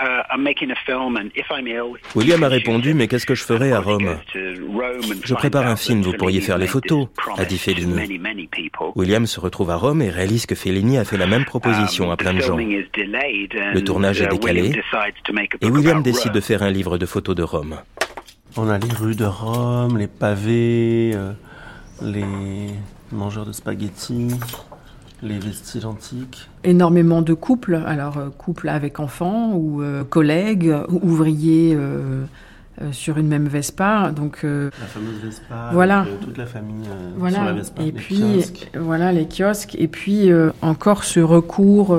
William 0.02 0.08
said, 0.08 0.08
"What 0.08 0.08
am 0.08 0.08
I 0.08 0.08
going 0.08 0.08
to 0.08 0.08
do 0.08 0.08
in 0.08 0.08
Rome?" 0.08 0.08
And 0.08 0.08
Fellini 0.08 0.08
said, 0.08 0.08
"Well, 0.08 0.10
you 0.10 0.10
know, 0.10 0.22
uh, 0.22 0.24
I'm 0.34 0.44
making 0.44 0.72
a 0.72 0.76
film, 0.86 1.18
and 1.18 1.32
if 1.36 1.48
I'm 1.52 1.68
ill, 1.68 1.98
William 2.16 2.44
a 2.44 2.48
répondu 2.48 2.94
mais 2.94 3.08
qu'est-ce 3.08 3.26
que 3.26 3.36
je 3.36 3.44
ferai 3.44 3.72
à 3.72 3.80
Rome 3.80 4.18
Je 4.34 5.34
prépare 5.34 5.68
un 5.68 5.76
film, 5.76 6.02
vous 6.02 6.14
pourriez 6.14 6.42
faire 6.42 6.58
les 6.58 6.68
photos, 6.68 7.08
a 7.38 7.46
dit 7.46 7.58
Fellini. 7.58 7.94
Many, 7.94 8.18
many 8.18 8.48
people. 8.48 8.92
William 8.96 9.26
se 9.26 9.40
retrouve 9.40 9.70
à 9.70 9.76
Rome 9.76 10.02
et 10.02 10.10
réalise 10.10 10.46
que 10.46 10.56
Fellini 10.56 10.98
a 10.98 11.06
fait 11.06 11.18
la 11.18 11.28
même 11.28 11.46
proposition 11.46 12.06
Um, 12.06 12.12
à 12.12 12.18
plein 12.18 12.34
the 12.34 12.38
de 12.38 12.42
gens. 12.42 12.58
filming 12.58 12.72
is 12.80 12.86
delayed, 12.96 13.56
and, 13.56 13.74
Le 13.74 13.84
tournage 13.84 14.22
est 14.22 14.26
uh, 14.26 14.30
décalé 14.30 14.62
William 14.62 14.82
decides 14.82 15.16
to 15.24 15.34
make 15.34 15.54
a 15.54 15.58
et 15.62 15.70
book 15.70 15.78
William 15.78 16.02
décide 16.02 16.32
de 16.32 16.40
faire 16.42 16.64
un 16.64 16.72
livre 16.72 16.98
de 16.98 17.06
photos 17.06 17.36
de 17.36 17.44
Rome. 17.44 17.78
On 18.58 18.70
a 18.70 18.78
les 18.78 18.92
rues 18.94 19.16
de 19.16 19.26
Rome, 19.26 19.98
les 19.98 20.08
pavés, 20.08 21.12
euh, 21.16 21.32
les 22.02 22.26
mangeurs 23.12 23.46
de 23.46 23.52
spaghettis, 23.54 24.32
les 25.24 25.38
vestiges 25.40 25.86
antiques. 25.86 26.50
énormément 26.64 27.22
de 27.22 27.34
couples, 27.34 27.76
alors 27.86 28.18
euh, 28.18 28.30
couples 28.36 28.70
avec 28.70 29.00
enfants 29.00 29.54
ou 29.54 29.82
euh, 29.82 30.04
collègues, 30.04 30.74
ou 30.90 31.00
ouvriers 31.04 31.76
euh, 31.76 32.24
euh, 32.82 32.92
sur 32.92 33.18
une 33.20 33.28
même 33.28 33.48
Vespa. 33.48 34.12
Donc 34.16 34.42
La 34.44 34.72
fameuse 34.88 35.20
Vespa, 35.24 35.70
Voilà. 35.74 36.00
avec, 36.02 36.20
toute 36.22 36.38
la 36.38 36.46
famille 36.48 36.86
sur 37.32 37.44
la 37.44 37.54
Vespa. 37.54 37.82
et 37.84 37.86
les 37.86 37.92
puis 37.92 38.16
kiosques. 38.38 38.72
voilà 38.80 39.12
les 39.12 39.28
kiosques. 39.28 39.76
Et 39.78 39.88
puis 39.88 40.30
encore 40.62 41.04
ce 41.04 41.20
recours 41.20 41.96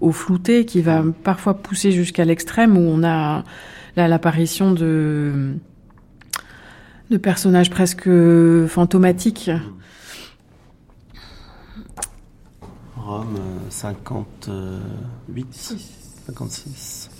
au 0.00 0.12
flouté 0.12 0.66
qui 0.66 0.82
va 0.82 1.02
parfois 1.24 1.54
pousser 1.54 1.92
jusqu'à 1.92 2.24
l'extrême 2.26 2.76
où 2.76 2.80
on 2.82 3.02
a 3.04 3.44
l'apparition 3.96 4.72
de 4.72 5.54
de 7.10 7.16
personnages 7.16 7.70
presque 7.70 8.08
fantomatiques. 8.68 9.50
Rome, 13.10 13.36
euh, 13.38 13.58
58, 13.70 15.74
56. 16.26 17.10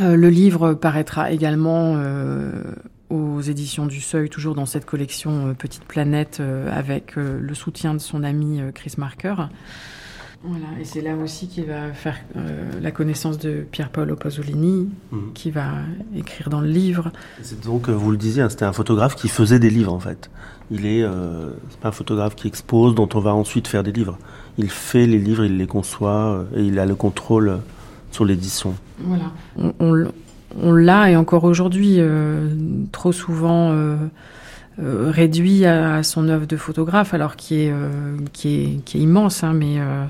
Euh, 0.00 0.16
le 0.16 0.30
livre 0.30 0.72
paraîtra 0.72 1.30
également 1.30 1.92
euh, 1.96 2.62
aux 3.10 3.42
éditions 3.42 3.84
du 3.86 4.00
Seuil, 4.00 4.30
toujours 4.30 4.54
dans 4.54 4.64
cette 4.64 4.86
collection 4.86 5.48
euh, 5.48 5.52
Petite 5.52 5.84
Planète, 5.84 6.38
euh, 6.40 6.70
avec 6.72 7.18
euh, 7.18 7.38
le 7.38 7.54
soutien 7.54 7.92
de 7.92 7.98
son 7.98 8.24
ami 8.24 8.62
euh, 8.62 8.70
Chris 8.72 8.94
Marker. 8.96 9.34
Voilà, 10.42 10.64
et 10.80 10.86
c'est 10.86 11.02
là 11.02 11.16
aussi 11.16 11.48
qu'il 11.48 11.66
va 11.66 11.92
faire 11.92 12.16
euh, 12.36 12.70
la 12.80 12.92
connaissance 12.92 13.36
de 13.36 13.66
Pierre-Paolo 13.70 14.16
Pasolini, 14.16 14.88
Mhm. 15.12 15.32
qui 15.34 15.50
va 15.50 15.66
écrire 16.16 16.48
dans 16.48 16.62
le 16.62 16.68
livre. 16.68 17.12
C'est 17.42 17.62
donc, 17.62 17.90
euh, 17.90 17.92
vous 17.92 18.10
le 18.10 18.16
disiez, 18.16 18.40
hein, 18.42 18.48
c'était 18.48 18.64
un 18.64 18.72
photographe 18.72 19.16
qui 19.16 19.28
faisait 19.28 19.58
des 19.58 19.68
livres 19.68 19.92
en 19.92 20.00
fait. 20.00 20.30
Il 20.70 20.86
est, 20.86 21.02
euh, 21.02 21.50
pas 21.80 21.88
un 21.88 21.92
photographe 21.92 22.36
qui 22.36 22.46
expose, 22.46 22.94
dont 22.94 23.08
on 23.14 23.20
va 23.20 23.34
ensuite 23.34 23.66
faire 23.68 23.82
des 23.82 23.92
livres. 23.92 24.18
Il 24.58 24.70
fait 24.70 25.06
les 25.06 25.18
livres, 25.18 25.44
il 25.44 25.56
les 25.56 25.66
conçoit 25.66 26.44
euh, 26.54 26.56
et 26.56 26.62
il 26.62 26.78
a 26.78 26.86
le 26.86 26.94
contrôle 26.94 27.48
euh, 27.48 27.56
sur 28.12 28.24
l'édition. 28.24 28.74
Voilà. 28.98 29.32
On, 29.58 29.72
on 29.80 29.94
l- 29.94 30.08
on 30.60 30.72
l'a 30.72 31.10
et 31.10 31.16
encore 31.16 31.44
aujourd'hui 31.44 31.96
euh, 31.98 32.48
trop 32.90 33.12
souvent 33.12 33.70
euh, 33.70 33.96
euh, 34.80 35.10
réduit 35.10 35.64
à, 35.64 35.96
à 35.96 36.02
son 36.02 36.28
œuvre 36.28 36.46
de 36.46 36.56
photographe, 36.56 37.14
alors 37.14 37.36
qui 37.36 37.62
est, 37.62 37.70
euh, 37.72 38.16
qui 38.32 38.48
est, 38.54 38.84
qui 38.84 38.98
est 38.98 39.00
immense, 39.00 39.44
hein, 39.44 39.52
mais 39.52 39.78
euh, 39.78 40.04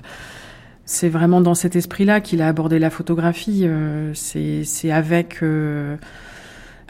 c'est 0.87 1.09
vraiment 1.11 1.41
dans 1.41 1.55
cet 1.55 1.77
esprit-là 1.77 2.21
qu'il 2.21 2.41
a 2.43 2.49
abordé 2.49 2.79
la 2.79 2.91
photographie. 2.91 3.63
euh, 3.65 4.13
c'est 4.15 4.65
c'est 4.65 4.91
avec 4.91 5.43
euh, 5.43 5.97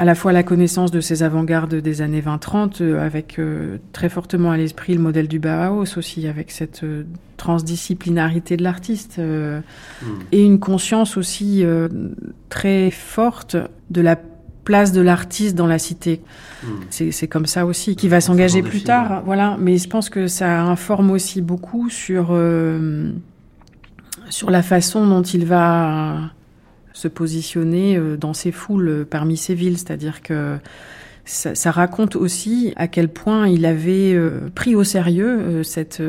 à 0.00 0.06
la 0.06 0.14
fois 0.14 0.32
la 0.32 0.42
connaissance 0.42 0.90
de 0.90 1.02
ces 1.02 1.22
avant-gardes 1.22 1.74
des 1.74 2.00
années 2.00 2.22
20-30, 2.22 2.80
euh, 2.80 3.04
avec 3.04 3.38
euh, 3.38 3.76
très 3.92 4.08
fortement 4.08 4.50
à 4.50 4.56
l'esprit 4.56 4.94
le 4.94 5.00
modèle 5.00 5.28
du 5.28 5.38
Bauhaus 5.38 5.98
aussi, 5.98 6.26
avec 6.26 6.52
cette 6.52 6.84
euh, 6.84 7.04
transdisciplinarité 7.36 8.56
de 8.56 8.62
l'artiste, 8.62 9.18
euh, 9.18 9.60
et 10.32 10.42
une 10.42 10.58
conscience 10.58 11.18
aussi 11.18 11.66
euh, 11.66 11.88
très 12.48 12.90
forte 12.90 13.58
de 13.90 14.00
la 14.00 14.16
place 14.64 14.92
de 14.92 15.02
l'artiste 15.02 15.54
dans 15.54 15.66
la 15.66 15.78
cité. 15.78 16.22
C'est 16.88 17.12
c'est 17.12 17.28
comme 17.28 17.46
ça 17.46 17.66
aussi, 17.66 17.94
qui 17.94 18.08
va 18.08 18.22
s'engager 18.22 18.62
plus 18.62 18.82
tard. 18.82 19.22
Voilà, 19.26 19.58
mais 19.60 19.76
je 19.76 19.88
pense 19.88 20.08
que 20.08 20.28
ça 20.28 20.62
informe 20.62 21.10
aussi 21.10 21.42
beaucoup 21.42 21.90
sur 21.90 22.28
euh, 22.30 23.12
sur 24.30 24.50
la 24.50 24.62
façon 24.62 25.06
dont 25.06 25.22
il 25.22 25.44
va 25.44 26.30
se 26.92 27.08
positionner 27.08 27.96
euh, 27.96 28.16
dans 28.16 28.34
ces 28.34 28.52
foules 28.52 28.88
euh, 28.88 29.06
parmi 29.08 29.36
ces 29.36 29.54
villes. 29.54 29.78
C'est-à-dire 29.78 30.22
que 30.22 30.56
ça, 31.24 31.70
raconte 31.70 32.16
aussi 32.16 32.72
à 32.76 32.88
quel 32.88 33.08
point 33.08 33.46
il 33.46 33.64
avait 33.64 34.14
euh, 34.14 34.48
pris 34.54 34.74
au 34.74 34.82
sérieux 34.82 35.62
cette, 35.62 36.02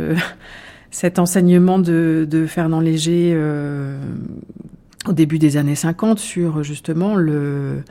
cet 0.91 1.20
enseignement 1.20 1.78
de, 1.78 2.28
de 2.30 2.48
Fernand 2.48 2.80
Léger 2.80 3.38
au 5.08 5.13
début 5.13 5.38
des 5.38 5.58
années 5.58 5.76
50 5.76 6.17
sur 6.17 6.63
justement 6.63 7.15
le, 7.15 7.84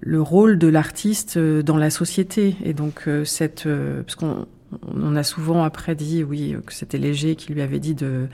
le 0.00 0.22
rôle 0.22 0.58
de 0.58 0.68
l'artiste 0.68 1.38
dans 1.38 1.76
la 1.76 1.90
société. 1.90 2.56
Et 2.64 2.72
donc, 2.72 3.06
cette, 3.24 3.68
parce 4.06 4.14
qu'on 4.14 4.46
on 4.86 5.16
a 5.16 5.22
souvent 5.22 5.64
après 5.64 5.94
dit, 5.94 6.24
oui, 6.24 6.56
que 6.66 6.72
c'était 6.74 6.98
Léger 6.98 7.36
qui 7.36 7.52
lui 7.52 7.62
avait 7.62 7.78
dit 7.80 7.94
de, 7.94 8.28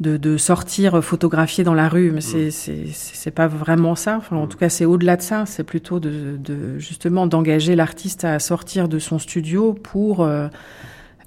de, 0.00 0.16
de 0.16 0.36
sortir 0.36 1.02
photographier 1.02 1.64
dans 1.64 1.74
la 1.74 1.88
rue, 1.88 2.10
mais 2.12 2.20
c'est 2.20 2.50
c'est 2.50 2.86
c'est 2.92 3.30
pas 3.30 3.48
vraiment 3.48 3.94
ça. 3.94 4.16
Enfin, 4.16 4.36
en 4.36 4.46
tout 4.46 4.58
cas, 4.58 4.68
c'est 4.68 4.84
au-delà 4.84 5.16
de 5.16 5.22
ça. 5.22 5.46
C'est 5.46 5.64
plutôt 5.64 6.00
de, 6.00 6.36
de 6.38 6.78
justement 6.78 7.26
d'engager 7.26 7.76
l'artiste 7.76 8.24
à 8.24 8.38
sortir 8.38 8.88
de 8.88 8.98
son 8.98 9.18
studio 9.18 9.72
pour 9.74 10.22
euh, 10.22 10.48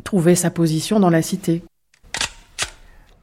trouver 0.04 0.36
sa 0.36 0.50
position 0.52 1.00
dans 1.00 1.10
la 1.10 1.22
cité. 1.22 1.64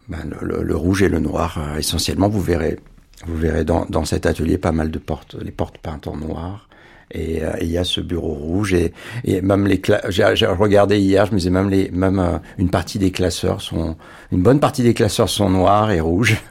Ben, 0.08 0.18
le, 0.24 0.46
le- 0.46 0.62
le 0.62 0.76
rouge 0.76 1.02
et 1.02 1.08
le 1.08 1.18
noir, 1.20 1.58
euh, 1.58 1.78
essentiellement, 1.78 2.28
vous 2.28 2.40
verrez, 2.40 2.78
vous 3.26 3.36
verrez 3.36 3.64
dans, 3.64 3.84
dans 3.86 4.04
cet 4.04 4.26
atelier 4.26 4.56
pas 4.58 4.72
mal 4.72 4.90
de 4.90 4.98
portes, 4.98 5.34
les 5.34 5.50
portes 5.50 5.78
peintes 5.78 6.06
en 6.06 6.16
noir, 6.16 6.67
Et 7.10 7.42
euh, 7.42 7.52
il 7.60 7.70
y 7.70 7.78
a 7.78 7.84
ce 7.84 8.00
bureau 8.00 8.34
rouge 8.34 8.74
et, 8.74 8.92
et 9.24 9.40
même 9.40 9.66
les 9.66 9.80
j'ai 10.08 10.46
regardé 10.46 10.98
hier, 10.98 11.24
je 11.26 11.32
me 11.32 11.38
disais 11.38 11.50
même 11.50 11.70
les 11.70 11.90
même 11.90 12.18
euh, 12.18 12.38
une 12.58 12.68
partie 12.68 12.98
des 12.98 13.10
classeurs 13.10 13.62
sont 13.62 13.96
une 14.30 14.42
bonne 14.42 14.60
partie 14.60 14.82
des 14.82 14.92
classeurs 14.94 15.28
sont 15.28 15.50
noirs 15.50 15.90
et 15.90 16.00
rouges. 16.00 16.36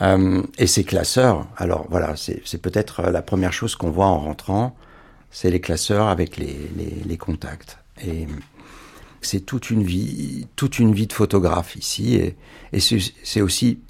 Euh, 0.00 0.42
et 0.56 0.66
ces 0.66 0.84
classeurs, 0.84 1.46
alors 1.58 1.86
voilà, 1.90 2.14
c'est 2.16 2.62
peut-être 2.62 3.02
la 3.02 3.20
première 3.20 3.52
chose 3.52 3.76
qu'on 3.76 3.90
voit 3.90 4.06
en 4.06 4.20
rentrant, 4.20 4.74
c'est 5.30 5.50
les 5.50 5.60
classeurs 5.60 6.08
avec 6.08 6.38
les, 6.38 6.56
les, 6.78 7.02
les 7.04 7.16
contacts. 7.18 7.76
Et 8.02 8.26
c'est 9.20 9.40
toute 9.40 9.68
une 9.68 9.82
vie, 9.82 10.46
toute 10.56 10.78
une 10.78 10.94
vie 10.94 11.06
de 11.06 11.12
photographe 11.12 11.76
ici, 11.76 12.14
et, 12.14 12.36
et 12.72 12.80
c'est 12.80 13.42
aussi, 13.42 13.80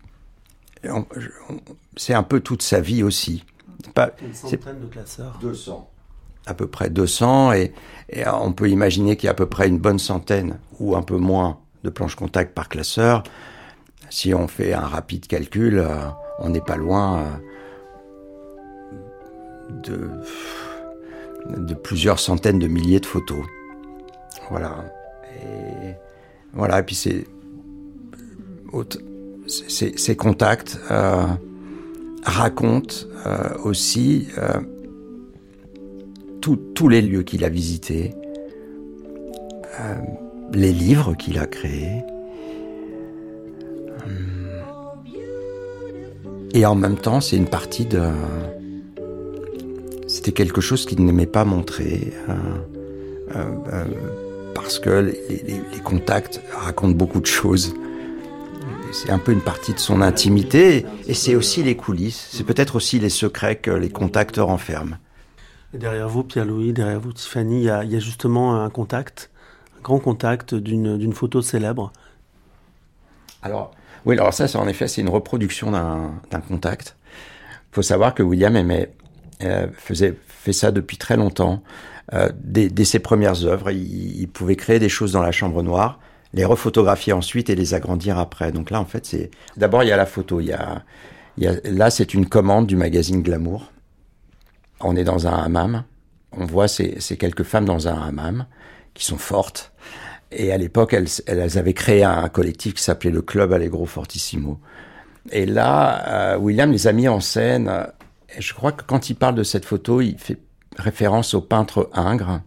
c'est 1.96 2.14
un 2.14 2.24
peu 2.24 2.40
toute 2.40 2.62
sa 2.62 2.81
vie 2.81 3.05
aussi. 3.05 3.44
Pas, 3.95 4.11
une 4.23 4.35
centaine 4.35 4.81
de 4.81 4.87
classeurs. 4.87 5.38
200. 5.40 5.88
À 6.47 6.55
peu 6.55 6.66
près 6.66 6.90
200, 6.90 7.53
et, 7.53 7.73
et 8.09 8.27
on 8.27 8.53
peut 8.53 8.68
imaginer 8.68 9.16
qu'il 9.16 9.27
y 9.27 9.29
a 9.29 9.33
à 9.33 9.35
peu 9.35 9.47
près 9.47 9.68
une 9.68 9.79
bonne 9.79 9.99
centaine, 9.99 10.59
ou 10.81 10.97
un 10.97 11.03
peu 11.03 11.16
moins, 11.16 11.59
de 11.85 11.90
planches 11.90 12.16
contact 12.16 12.55
par 12.55 12.68
classeur. 12.68 13.23
Si 14.11 14.35
on 14.35 14.47
fait 14.49 14.73
un 14.73 14.87
rapide 14.87 15.27
calcul, 15.27 15.79
euh, 15.79 16.09
on 16.38 16.51
n'est 16.51 16.61
pas 16.61 16.77
loin 16.77 17.25
euh, 19.71 19.73
de, 19.83 20.11
de 21.57 21.75
plusieurs 21.75 22.18
centaines 22.18 22.59
de 22.59 22.68
milliers 22.68 23.01
de 23.01 23.07
photos. 23.07 23.45
Voilà. 24.51 24.85
Et 25.42 25.95
voilà, 26.53 26.81
et 26.81 26.83
puis 26.83 26.95
c'est 26.95 27.25
ces 29.47 30.16
contacts 30.16 30.79
euh, 30.90 31.27
racontent 32.22 32.94
euh, 33.26 33.48
aussi 33.64 34.28
euh, 34.38 34.61
tous 36.74 36.88
les 36.88 37.02
lieux 37.02 37.22
qu'il 37.22 37.44
a 37.44 37.48
visités, 37.48 38.14
euh, 39.80 39.94
les 40.52 40.72
livres 40.72 41.14
qu'il 41.14 41.38
a 41.38 41.46
créés. 41.46 42.02
Et 46.54 46.66
en 46.66 46.74
même 46.74 46.96
temps, 46.96 47.20
c'est 47.20 47.37
une 47.37 47.48
partie 47.48 47.87
de... 47.87 48.02
C'était 50.06 50.32
quelque 50.32 50.61
chose 50.61 50.85
qu'il 50.85 51.02
n'aimait 51.04 51.24
pas 51.26 51.44
montrer. 51.44 52.12
parce 54.54 54.78
que 54.78 54.90
les, 54.90 55.80
contacts 55.82 56.42
racontent 56.52 56.94
beaucoup 56.94 57.20
de 57.20 57.26
choses. 57.26 57.74
C'est 58.92 59.11
un 59.11 59.18
peu 59.18 59.33
une 59.33 59.40
partie 59.40 59.72
de 59.72 59.78
son 59.78 60.02
intimité 60.02 60.85
et 61.09 61.14
c'est 61.14 61.35
aussi 61.35 61.62
les 61.62 61.76
coulisses. 61.76 62.28
C'est 62.31 62.44
peut-être 62.44 62.76
aussi 62.76 62.98
les 62.98 63.09
secrets 63.09 63.57
que 63.57 63.70
les 63.70 63.88
contacts 63.88 64.37
renferment. 64.37 64.98
Et 65.72 65.78
derrière 65.78 66.09
vous, 66.09 66.22
Pierre-Louis, 66.22 66.74
derrière 66.74 67.00
vous, 67.00 67.14
Tiffany, 67.14 67.62
il 67.62 67.64
y, 67.64 67.70
a, 67.70 67.98
justement 67.98 68.62
un 68.62 68.68
contact, 68.68 69.31
un 69.78 69.83
grand 69.83 69.98
contact 69.98 70.55
d'une 70.55 71.12
photo 71.14 71.40
célèbre. 71.40 71.90
Alors, 73.42 73.74
oui, 74.05 74.18
alors 74.18 74.35
ça, 74.35 74.46
en 74.59 74.68
effet, 74.68 74.87
c'est 74.88 75.00
une 75.00 75.09
reproduction 75.09 75.70
d'un 75.70 76.40
contact. 76.46 76.96
Il 77.72 77.74
faut 77.76 77.83
savoir 77.83 78.14
que 78.14 78.22
William 78.22 78.55
aimait, 78.57 78.92
euh, 79.42 79.68
faisait, 79.74 80.14
fait 80.28 80.52
ça 80.52 80.70
depuis 80.70 80.98
très 80.98 81.16
longtemps. 81.16 81.62
Euh, 82.12 82.28
dès, 82.35 82.85
ses 82.85 82.98
premières 82.98 83.46
œuvres, 83.46 83.70
il, 83.70 84.28
pouvait 84.28 84.57
créer 84.57 84.78
des 84.78 84.90
choses 84.90 85.12
dans 85.12 85.22
la 85.22 85.33
chambre 85.33 85.62
noire 85.62 85.98
les 86.35 86.45
refotographier 86.45 87.12
ensuite 87.12 87.51
et 87.51 87.55
les 87.55 87.75
agrandir 87.75 88.18
après. 88.18 88.53
Donc 88.53 88.71
là, 88.71 88.81
en 88.81 88.85
fait, 88.85 89.07
c'est 89.07 89.31
d'abord 89.57 89.83
il 89.83 89.88
y 89.88 89.92
a 89.92 89.97
la 89.97 90.07
photo. 90.07 90.40
Il 90.40 90.47
y 90.47 90.53
a, 90.53 90.83
il 91.37 91.45
y 91.45 91.47
a... 91.47 91.55
là, 91.64 91.90
c'est 91.90 92.14
une 92.14 92.27
commande 92.27 92.66
du 92.66 92.77
magazine 92.77 93.23
Glamour. 93.23 93.71
On 94.81 94.97
est 94.97 95.05
dans 95.05 95.27
un 95.27 95.35
hammam. 95.35 95.85
On 96.33 96.47
voit 96.47 96.68
ces, 96.68 97.01
ces 97.01 97.16
quelques 97.16 97.42
femmes 97.45 97.66
dans 97.66 97.88
un 97.88 98.01
hammam 98.01 98.47
qui 98.95 99.05
sont 99.05 99.18
fortes. 99.18 99.73
Et 100.31 100.51
à 100.51 100.57
l'époque, 100.57 100.95
elles, 100.95 101.09
elles 101.27 101.59
avaient 101.59 101.75
créé 101.75 102.05
un 102.05 102.29
collectif 102.29 102.75
qui 102.75 102.83
s'appelait 102.83 103.11
le 103.11 103.21
Club 103.21 103.53
Allegro 103.53 103.85
Fortissimo. 103.85 104.59
Et 105.31 105.47
là, 105.47 106.33
euh, 106.33 106.38
William 106.38 106.73
les 106.73 106.87
a 106.87 106.92
mis 106.92 107.07
en 107.07 107.21
scène. 107.21 107.71
Et 108.35 108.40
je 108.40 108.55
crois 108.55 108.73
que 108.73 108.83
quand 108.83 109.11
il 109.11 109.14
parle 109.14 109.35
de 109.35 109.42
cette 109.42 109.66
photo, 109.66 110.01
il 110.01 110.18
fait 110.18 110.38
référence 110.79 111.35
au 111.35 111.42
peintre 111.42 111.90
Ingres, 111.92 112.40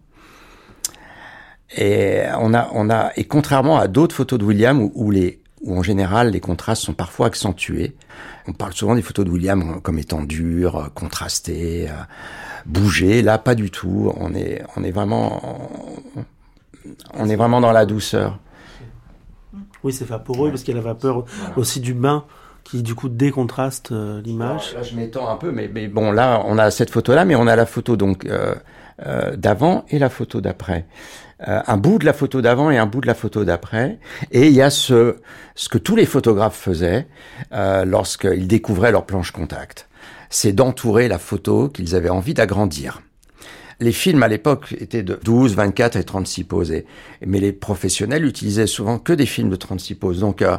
et 1.74 2.22
on 2.38 2.54
a, 2.54 2.68
on 2.72 2.90
a, 2.90 3.10
et 3.16 3.24
contrairement 3.24 3.78
à 3.78 3.88
d'autres 3.88 4.14
photos 4.14 4.38
de 4.38 4.44
William 4.44 4.80
où, 4.80 4.92
où, 4.94 5.10
les, 5.10 5.40
où 5.62 5.76
en 5.76 5.82
général 5.82 6.30
les 6.30 6.40
contrastes 6.40 6.82
sont 6.82 6.94
parfois 6.94 7.26
accentués, 7.26 7.96
on 8.46 8.52
parle 8.52 8.72
souvent 8.72 8.94
des 8.94 9.02
photos 9.02 9.24
de 9.24 9.30
William 9.30 9.80
comme 9.80 9.98
étant 9.98 10.22
dures, 10.22 10.90
contrastées, 10.94 11.88
euh, 11.88 11.94
bougées. 12.64 13.22
Là, 13.22 13.38
pas 13.38 13.54
du 13.54 13.70
tout. 13.70 14.12
On 14.16 14.34
est, 14.34 14.62
on 14.76 14.84
est 14.84 14.92
vraiment, 14.92 15.58
on 17.14 17.28
est 17.28 17.36
vraiment 17.36 17.60
dans 17.60 17.72
la 17.72 17.86
douceur. 17.86 18.38
Oui, 19.82 19.92
c'est 19.92 20.06
vaporeux 20.06 20.50
parce 20.50 20.62
qu'il 20.62 20.74
y 20.74 20.78
a 20.78 20.80
la 20.80 20.86
vapeur 20.86 21.24
aussi 21.56 21.80
du 21.80 21.94
bain 21.94 22.24
qui 22.64 22.82
du 22.82 22.94
coup 22.94 23.08
décontraste 23.08 23.92
euh, 23.92 24.20
l'image. 24.22 24.74
Là, 24.74 24.82
je 24.82 24.96
m'étends 24.96 25.28
un 25.28 25.36
peu, 25.36 25.52
mais, 25.52 25.70
mais, 25.72 25.86
bon, 25.86 26.10
là, 26.10 26.42
on 26.46 26.58
a 26.58 26.70
cette 26.72 26.90
photo-là, 26.90 27.24
mais 27.24 27.36
on 27.36 27.46
a 27.46 27.54
la 27.54 27.66
photo 27.66 27.96
donc 27.96 28.26
euh, 28.26 28.54
euh, 29.06 29.36
d'avant 29.36 29.84
et 29.88 30.00
la 30.00 30.08
photo 30.08 30.40
d'après. 30.40 30.86
Euh, 31.46 31.60
un 31.66 31.76
bout 31.76 31.98
de 31.98 32.06
la 32.06 32.14
photo 32.14 32.40
d'avant 32.40 32.70
et 32.70 32.78
un 32.78 32.86
bout 32.86 33.02
de 33.02 33.06
la 33.06 33.14
photo 33.14 33.44
d'après. 33.44 33.98
Et 34.30 34.46
il 34.46 34.54
y 34.54 34.62
a 34.62 34.70
ce, 34.70 35.16
ce 35.54 35.68
que 35.68 35.76
tous 35.76 35.94
les 35.94 36.06
photographes 36.06 36.56
faisaient 36.56 37.06
euh, 37.52 37.84
lorsqu'ils 37.84 38.48
découvraient 38.48 38.92
leur 38.92 39.04
planche 39.04 39.32
contact. 39.32 39.88
C'est 40.30 40.52
d'entourer 40.52 41.08
la 41.08 41.18
photo 41.18 41.68
qu'ils 41.68 41.94
avaient 41.94 42.08
envie 42.08 42.32
d'agrandir. 42.32 43.02
Les 43.78 43.92
films 43.92 44.22
à 44.22 44.28
l'époque 44.28 44.74
étaient 44.80 45.02
de 45.02 45.20
12, 45.22 45.54
24 45.54 45.96
et 45.96 46.04
36 46.04 46.44
poses. 46.44 46.72
mais 47.26 47.38
les 47.38 47.52
professionnels 47.52 48.24
utilisaient 48.24 48.66
souvent 48.66 48.98
que 48.98 49.12
des 49.12 49.26
films 49.26 49.50
de 49.50 49.56
36 49.56 49.94
poses. 49.96 50.20
Donc, 50.20 50.40
euh, 50.40 50.56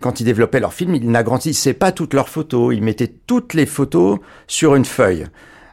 quand 0.00 0.20
ils 0.20 0.24
développaient 0.24 0.60
leurs 0.60 0.72
films, 0.72 0.94
ils 0.94 1.10
n'agrandissaient 1.10 1.74
pas 1.74 1.92
toutes 1.92 2.14
leurs 2.14 2.30
photos. 2.30 2.74
Ils 2.74 2.82
mettaient 2.82 3.12
toutes 3.26 3.52
les 3.52 3.66
photos 3.66 4.20
sur 4.46 4.74
une 4.74 4.86
feuille. 4.86 5.26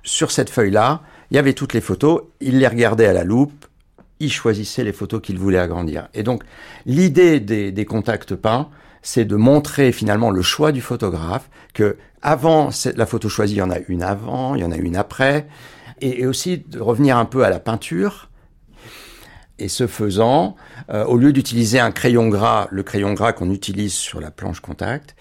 Sur 0.04 0.32
cette 0.32 0.50
feuille-là, 0.50 1.04
il 1.30 1.36
y 1.36 1.40
avait 1.40 1.54
toutes 1.54 1.74
les 1.74 1.80
photos. 1.80 2.24
Ils 2.42 2.60
les 2.60 2.68
regardaient 2.68 3.08
à 3.08 3.14
la 3.14 3.24
loupe 3.24 3.66
il 4.22 4.32
choisissait 4.32 4.84
les 4.84 4.94
photos 4.94 5.22
qu'il 5.22 5.38
voulait 5.38 5.58
agrandir. 5.58 6.08
Et 6.14 6.24
donc, 6.24 6.44
l'idée 6.86 7.40
des, 7.40 7.86
contacts 7.86 8.36
peints, 8.36 8.70
c'est 9.02 9.26
de 9.26 9.36
montrer 9.36 9.92
finalement 9.92 10.30
le 10.30 10.42
choix 10.44 10.72
du 10.72 10.80
photographe, 10.80 11.50
que 11.74 11.98
avant 12.22 12.70
la 12.96 13.06
photo 13.06 13.30
choisie, 13.30 13.56
il 13.56 13.58
y 13.58 13.62
en 13.62 13.72
a 13.72 13.80
une 13.88 14.04
avant, 14.04 14.54
il 14.56 14.62
y 14.62 14.64
en 14.64 14.72
a 14.72 14.78
une 14.78 14.96
après, 14.96 15.48
et, 16.02 16.26
aussi 16.28 16.60
de 16.60 16.80
revenir 16.80 17.18
un 17.18 17.26
peu 17.26 17.44
à 17.44 17.50
la 17.50 17.60
peinture. 17.60 18.30
Et 19.58 19.68
ce 19.68 19.88
faisant, 19.88 20.56
euh, 20.92 21.04
au 21.06 21.18
lieu 21.18 21.34
d'utiliser 21.34 21.80
un 21.80 21.92
crayon 21.92 22.30
gras, 22.30 22.68
le 22.72 22.84
crayon 22.84 23.14
gras 23.14 23.34
qu'on 23.34 23.52
utilise 23.52 23.94
sur 23.94 24.20
la 24.20 24.32
planche 24.32 24.60
contact, 24.60 25.16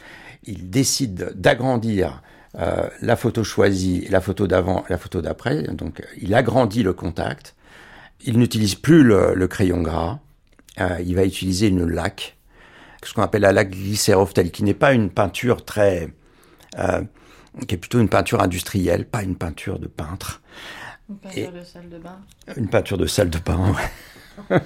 il 0.44 0.70
décide 0.70 1.32
d'agrandir 1.36 2.22
euh, 2.58 2.88
la 3.00 3.16
photo 3.16 3.44
choisie, 3.44 4.06
la 4.10 4.20
photo 4.20 4.46
d'avant, 4.46 4.84
la 4.88 4.98
photo 4.98 5.20
d'après. 5.22 5.62
Donc, 5.62 6.02
il 6.20 6.34
agrandit 6.34 6.82
le 6.82 6.92
contact 6.92 7.54
il 8.24 8.38
n'utilise 8.38 8.74
plus 8.74 9.02
le, 9.02 9.46
crayon 9.46 9.82
gras. 9.82 10.20
Euh, 10.80 10.98
il 11.04 11.14
va 11.16 11.24
utiliser 11.24 11.68
une 11.68 11.86
laque, 11.86 12.36
ce 13.02 13.12
qu'on 13.12 13.22
appelle 13.22 13.42
la 13.42 13.52
laque 13.52 13.70
glycérophthale, 13.70 14.50
qui 14.50 14.62
n'est 14.62 14.74
pas 14.74 14.92
une 14.92 15.10
peinture 15.10 15.64
très, 15.64 16.08
euh, 16.78 17.02
qui 17.66 17.74
est 17.74 17.78
plutôt 17.78 18.00
une 18.00 18.08
peinture 18.08 18.40
industrielle, 18.40 19.06
pas 19.06 19.22
une 19.22 19.36
peinture 19.36 19.78
de 19.78 19.88
peintre. 19.88 20.42
Une 21.08 21.16
peinture 21.16 21.52
de 21.52 21.62
salle 21.64 21.88
de 21.88 21.98
bain. 21.98 22.18
Une 22.56 22.68
peinture 22.68 22.98
de 22.98 23.06
salle 23.06 23.30
de 23.30 23.38
bain. 23.38 23.74
Ouais. 23.74 24.60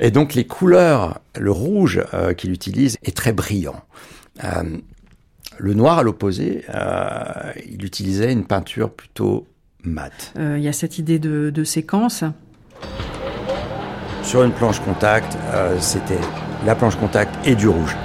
Et 0.00 0.10
donc 0.10 0.34
les 0.34 0.46
couleurs, 0.46 1.20
le 1.38 1.50
rouge 1.50 2.02
euh, 2.14 2.32
qu'il 2.32 2.50
utilise 2.50 2.96
est 3.02 3.16
très 3.16 3.32
brillant. 3.32 3.84
le 5.58 5.74
noir, 5.74 5.98
à 5.98 6.02
l'opposé, 6.02 6.64
il 7.68 7.84
utilisait 7.84 8.32
une 8.32 8.46
peinture 8.46 8.90
plutôt 8.92 9.46
mate. 9.84 10.32
Il 10.36 10.60
y 10.60 10.68
a 10.68 10.72
cette 10.72 10.98
idée 10.98 11.18
de, 11.18 11.50
de 11.50 11.62
séquence 11.62 12.24
sur 14.22 14.42
une 14.42 14.52
planche 14.52 14.80
contact, 14.80 15.38
euh, 15.52 15.76
c'était 15.78 16.18
la 16.66 16.74
planche 16.74 16.96
contact 16.96 17.34
et 17.46 17.54
du 17.54 17.68
rouge. 17.68 17.96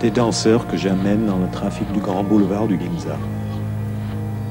Des 0.00 0.10
danseurs 0.10 0.66
que 0.66 0.76
j'amène 0.76 1.26
dans 1.26 1.38
le 1.38 1.50
trafic 1.50 1.90
du 1.92 2.00
grand 2.00 2.22
boulevard 2.22 2.68
du 2.68 2.78
Ginza. 2.78 3.16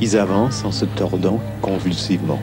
Ils 0.02 0.18
avancent 0.18 0.64
en 0.66 0.72
se 0.72 0.86
tordant 0.86 1.40
convulsivement. 1.62 2.40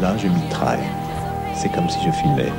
Là, 0.00 0.16
je 0.18 0.28
mitraille. 0.28 0.84
C'est 1.54 1.70
comme 1.72 1.88
si 1.88 1.98
je 2.04 2.10
filmais. 2.10 2.52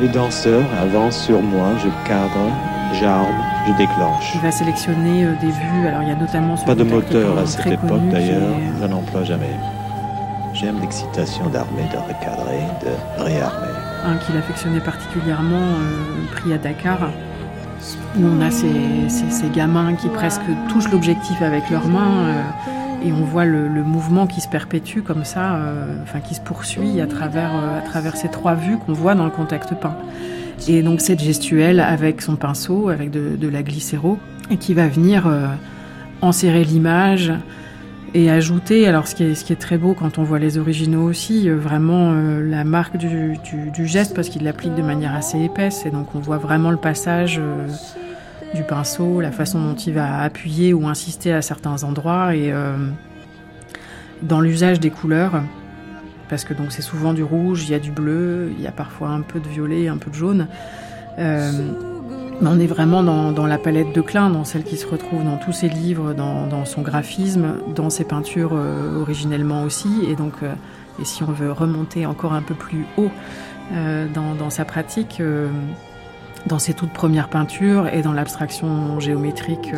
Les 0.00 0.08
danseurs 0.08 0.64
avancent 0.82 1.22
sur 1.22 1.40
moi, 1.40 1.68
je 1.78 1.88
cadre, 2.06 2.50
j'arme, 2.94 3.26
je 3.66 3.72
déclenche. 3.72 4.32
Il 4.34 4.40
va 4.40 4.50
sélectionner 4.50 5.24
euh, 5.24 5.34
des 5.40 5.50
vues, 5.50 5.86
alors 5.86 6.02
il 6.02 6.08
y 6.08 6.12
a 6.12 6.16
notamment... 6.16 6.56
Pas 6.56 6.74
de 6.74 6.84
moteur 6.84 7.38
à 7.38 7.46
cette 7.46 7.66
époque 7.66 8.08
d'ailleurs, 8.10 8.54
je 8.80 8.86
n'en 8.86 8.98
emploie 8.98 9.24
jamais. 9.24 9.50
J'aime 10.54 10.80
l'excitation 10.80 11.48
d'armer, 11.48 11.84
de 11.90 11.96
recadrer, 11.96 12.60
de 12.84 13.22
réarmer. 13.22 13.72
Un 14.04 14.16
qu'il 14.16 14.36
affectionnait 14.36 14.80
particulièrement, 14.80 15.56
euh, 15.56 16.26
pris 16.32 16.52
à 16.52 16.58
Dakar. 16.58 16.98
où 18.18 18.24
on 18.24 18.40
a 18.40 18.50
ces, 18.50 19.08
ces, 19.08 19.48
gamins 19.48 19.94
qui 19.94 20.08
presque 20.08 20.42
touchent 20.68 20.90
l'objectif 20.90 21.40
avec 21.40 21.70
leurs 21.70 21.86
mains. 21.86 22.26
Euh, 22.26 22.42
et 23.04 23.12
on 23.12 23.24
voit 23.24 23.46
le, 23.46 23.82
mouvement 23.82 24.26
qui 24.26 24.40
se 24.40 24.48
perpétue 24.48 25.00
comme 25.00 25.24
ça, 25.24 25.54
euh, 25.54 26.02
enfin 26.02 26.20
qui 26.20 26.34
se 26.34 26.40
poursuit 26.40 27.00
à 27.00 27.06
travers, 27.06 27.50
à 27.56 27.80
travers 27.80 28.16
ces 28.16 28.28
trois 28.28 28.54
vues 28.54 28.76
qu'on 28.76 28.92
voit 28.92 29.14
dans 29.14 29.24
le 29.24 29.30
contact 29.30 29.74
peint. 29.74 29.96
Et 30.68 30.82
donc 30.82 31.00
cette 31.00 31.20
gestuelle 31.20 31.80
avec 31.80 32.22
son 32.22 32.36
pinceau, 32.36 32.88
avec 32.88 33.10
de, 33.10 33.48
la 33.48 33.62
glycéro, 33.62 34.18
et 34.50 34.56
qui 34.56 34.74
va 34.74 34.88
venir 34.88 35.28
enserrer 36.20 36.64
l'image, 36.64 37.32
et 38.14 38.30
ajouter, 38.30 38.86
alors 38.86 39.06
ce 39.06 39.14
qui, 39.14 39.24
est, 39.24 39.58
très 39.58 39.78
beau 39.78 39.94
quand 39.94 40.18
on 40.18 40.22
voit 40.22 40.38
les 40.38 40.58
originaux 40.58 41.04
aussi, 41.04 41.48
euh, 41.48 41.56
vraiment 41.56 42.12
euh, 42.12 42.46
la 42.46 42.62
marque 42.62 42.98
du, 42.98 43.38
du, 43.72 43.86
geste 43.86 44.14
parce 44.14 44.28
qu'il 44.28 44.44
l'applique 44.44 44.74
de 44.74 44.82
manière 44.82 45.14
assez 45.14 45.40
épaisse. 45.40 45.86
Et 45.86 45.90
donc 45.90 46.14
on 46.14 46.18
voit 46.18 46.36
vraiment 46.36 46.70
le 46.70 46.76
passage 46.76 47.38
euh, 47.40 47.66
du 48.54 48.64
pinceau, 48.64 49.22
la 49.22 49.32
façon 49.32 49.62
dont 49.62 49.74
il 49.74 49.94
va 49.94 50.20
appuyer 50.20 50.74
ou 50.74 50.88
insister 50.88 51.32
à 51.32 51.40
certains 51.40 51.84
endroits. 51.84 52.36
Et 52.36 52.52
dans 54.20 54.42
l'usage 54.42 54.78
des 54.78 54.90
couleurs 54.90 55.42
parce 56.32 56.44
que 56.44 56.54
donc 56.54 56.72
c'est 56.72 56.80
souvent 56.82 57.12
du 57.12 57.22
rouge, 57.22 57.64
il 57.68 57.72
y 57.72 57.74
a 57.74 57.78
du 57.78 57.90
bleu, 57.90 58.52
il 58.56 58.62
y 58.62 58.66
a 58.66 58.72
parfois 58.72 59.10
un 59.10 59.20
peu 59.20 59.38
de 59.38 59.48
violet, 59.48 59.88
un 59.88 59.98
peu 59.98 60.10
de 60.10 60.16
jaune 60.16 60.48
on 62.46 62.58
est 62.58 62.66
vraiment 62.66 63.02
dans, 63.02 63.46
la 63.46 63.58
palette 63.58 63.92
de 63.94 64.00
Klein, 64.00 64.30
dans 64.30 64.44
celle 64.44 64.64
qui 64.64 64.76
se 64.76 64.86
retrouve 64.86 65.24
dans 65.24 65.36
tous 65.36 65.52
ses 65.52 65.68
livres, 65.68 66.12
dans, 66.12 66.64
son 66.64 66.82
graphisme, 66.82 67.56
dans 67.74 67.90
ses 67.90 68.04
peintures 68.04 68.52
euh, 68.54 69.00
originellement 69.00 69.62
aussi. 69.62 70.04
Et 70.08 70.14
donc, 70.14 70.34
euh, 70.42 70.52
et 71.00 71.04
si 71.04 71.22
on 71.22 71.32
veut 71.32 71.52
remonter 71.52 72.06
encore 72.06 72.32
un 72.32 72.42
peu 72.42 72.54
plus 72.54 72.84
haut 72.96 73.10
euh, 73.72 74.06
dans, 74.12 74.50
sa 74.50 74.64
pratique, 74.64 75.22
dans 76.46 76.58
ses 76.58 76.74
toutes 76.74 76.92
premières 76.92 77.28
peintures 77.28 77.88
et 77.88 78.02
dans 78.02 78.12
l'abstraction 78.12 79.00
géométrique, 79.00 79.72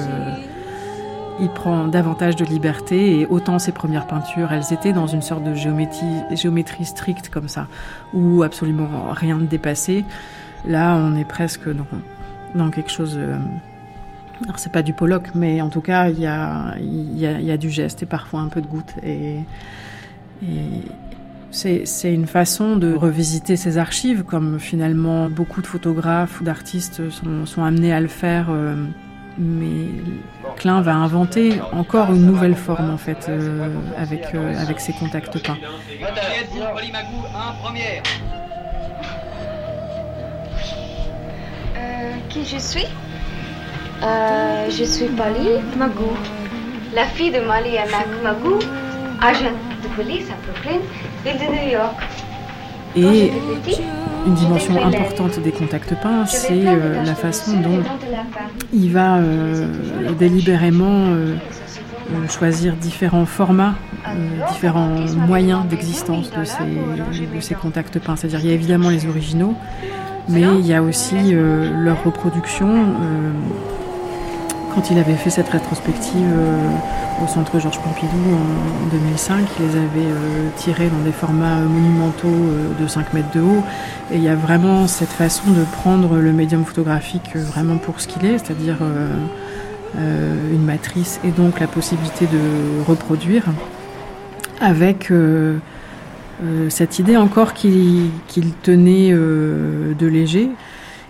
il 1.41 1.49
prend 1.49 1.87
davantage 1.89 2.37
de 2.37 2.45
liberté. 2.45 3.21
Et 3.21 3.27
autant 3.27 3.59
ses 3.59 3.73
premières 3.73 4.07
peintures, 4.07 4.53
elles 4.53 4.73
étaient 4.73 4.93
dans 4.93 5.07
une 5.07 5.23
sorte 5.23 5.45
de 5.45 5.55
géométrie, 5.55 6.85
stricte 6.85 7.29
comme 7.29 7.49
ça, 7.49 7.67
où 8.13 8.43
absolument 8.43 9.11
rien 9.11 9.37
ne 9.37 9.47
dépassait. 9.47 10.05
Là, 10.67 10.97
on 10.97 11.17
est 11.17 11.25
presque 11.25 11.69
dans 12.55 12.71
quelque 12.71 12.91
chose. 12.91 13.17
Euh, 13.19 13.37
alors 14.43 14.59
c'est 14.59 14.73
pas 14.73 14.83
du 14.83 14.93
Pollock, 14.93 15.29
mais 15.35 15.61
en 15.61 15.69
tout 15.69 15.81
cas 15.81 16.09
il 16.09 16.19
y 16.19 16.27
a, 16.27 16.75
y, 16.81 17.51
a, 17.51 17.57
du 17.57 17.71
geste 17.71 18.03
et 18.03 18.07
parfois 18.07 18.41
un 18.41 18.49
peu 18.49 18.61
de 18.61 18.67
goutte. 18.67 18.95
Et, 19.03 19.39
c'est 21.51 22.13
une 22.13 22.27
façon 22.27 22.77
de 22.77 22.93
revisiter 22.93 23.57
ses 23.57 23.79
archives, 23.79 24.25
comme 24.25 24.59
finalement 24.59 25.31
beaucoup 25.31 25.63
de 25.63 25.67
photographes 25.67 26.41
ou 26.41 26.45
d'artistes 26.45 27.03
sont, 27.11 27.63
amenés 27.63 27.93
à 27.93 28.01
le 28.01 28.09
faire. 28.09 28.49
Euh, 28.51 28.75
mais 29.39 29.87
Klein 30.57 30.81
va 30.81 30.95
inventer 30.95 31.61
encore 31.73 32.11
une 32.13 32.27
nouvelle 32.27 32.55
forme 32.55 32.91
en 32.91 32.97
fait 32.97 33.27
euh, 33.29 33.69
avec, 33.97 34.35
avec 34.35 34.81
ses 34.81 34.93
contacts 34.93 35.43
peints. 35.43 35.59
qui 42.29 42.45
je 42.45 42.59
suis? 42.59 42.87
Euh, 44.03 44.69
Je 44.71 44.85
suis 44.85 45.07
Pali 45.07 45.49
Magou, 45.77 46.17
la 46.95 47.05
fille 47.07 47.31
de 47.31 47.41
Mali 47.41 47.77
Magou, 48.23 48.59
agent 49.23 49.57
de 49.83 49.89
police 49.95 50.29
à 50.31 50.37
Brooklyn, 50.45 50.81
ville 51.25 51.39
de 51.39 51.53
New 51.55 51.71
York. 51.73 52.24
Et 52.97 53.33
une 54.27 54.35
dimension 54.35 54.83
importante 54.83 55.39
des 55.41 55.51
contacts 55.51 55.95
peints, 56.01 56.27
c'est 56.27 56.67
euh, 56.67 57.03
la 57.05 57.15
façon 57.15 57.61
dont 57.61 57.83
il 58.73 58.91
va 58.93 59.17
euh, 59.17 59.67
délibérément 60.19 61.09
choisir 62.29 62.75
différents 62.75 63.27
formats, 63.27 63.75
différents 64.53 65.07
moyens 65.27 65.67
d'existence 65.67 66.31
de 66.31 66.45
ces, 66.45 67.27
de 67.35 67.41
ces 67.41 67.55
contacts 67.55 67.99
peints. 67.99 68.17
C'est-à-dire, 68.17 68.41
il 68.41 68.47
y 68.47 68.51
a 68.51 68.55
évidemment 68.55 68.91
les 68.91 69.07
originaux, 69.07 69.55
mais 70.29 70.43
il 70.59 70.67
y 70.67 70.75
a 70.75 70.83
aussi 70.83 71.17
euh, 71.17 71.71
leur 71.83 72.03
reproduction. 72.05 72.69
Euh, 72.69 73.33
quand 74.75 74.91
il 74.91 74.99
avait 74.99 75.15
fait 75.15 75.31
cette 75.31 75.49
rétrospective 75.49 76.27
euh, 76.37 76.69
au 77.25 77.29
centre 77.29 77.59
Georges 77.59 77.81
Pompidou 77.81 78.17
en, 78.33 78.87
2005, 78.91 79.45
il 79.59 79.67
les 79.67 79.77
avait 79.77 80.13
tirés 80.57 80.89
dans 80.89 81.05
des 81.05 81.13
formats 81.13 81.61
monumentaux 81.61 82.29
de 82.81 82.87
5 82.87 83.15
mètres 83.15 83.31
de 83.35 83.41
haut. 83.41 83.63
Et 84.13 84.17
il 84.17 84.23
y 84.23 84.29
a 84.29 84.35
vraiment 84.35 84.87
cette 84.87 85.11
façon 85.11 85.51
de 85.51 85.65
prendre 85.65 86.17
le 86.17 86.33
médium 86.33 86.65
photographique 86.65 87.37
vraiment 87.37 87.77
pour 87.77 88.01
ce 88.01 88.09
qu'il 88.09 88.25
est, 88.25 88.39
c'est-à-dire 88.39 88.79
une 89.97 90.65
matrice 90.65 91.21
et 91.25 91.31
donc 91.31 91.61
la 91.61 91.69
possibilité 91.69 92.27
de 92.27 92.85
reproduire 92.87 93.45
avec 94.61 95.11
euh, 96.43 96.69
cette 96.69 96.99
idée 96.99 97.17
encore 97.17 97.55
qu'il 97.55 98.11
tenait 98.63 99.11
euh, 99.13 99.95
de 99.95 100.07
léger, 100.07 100.51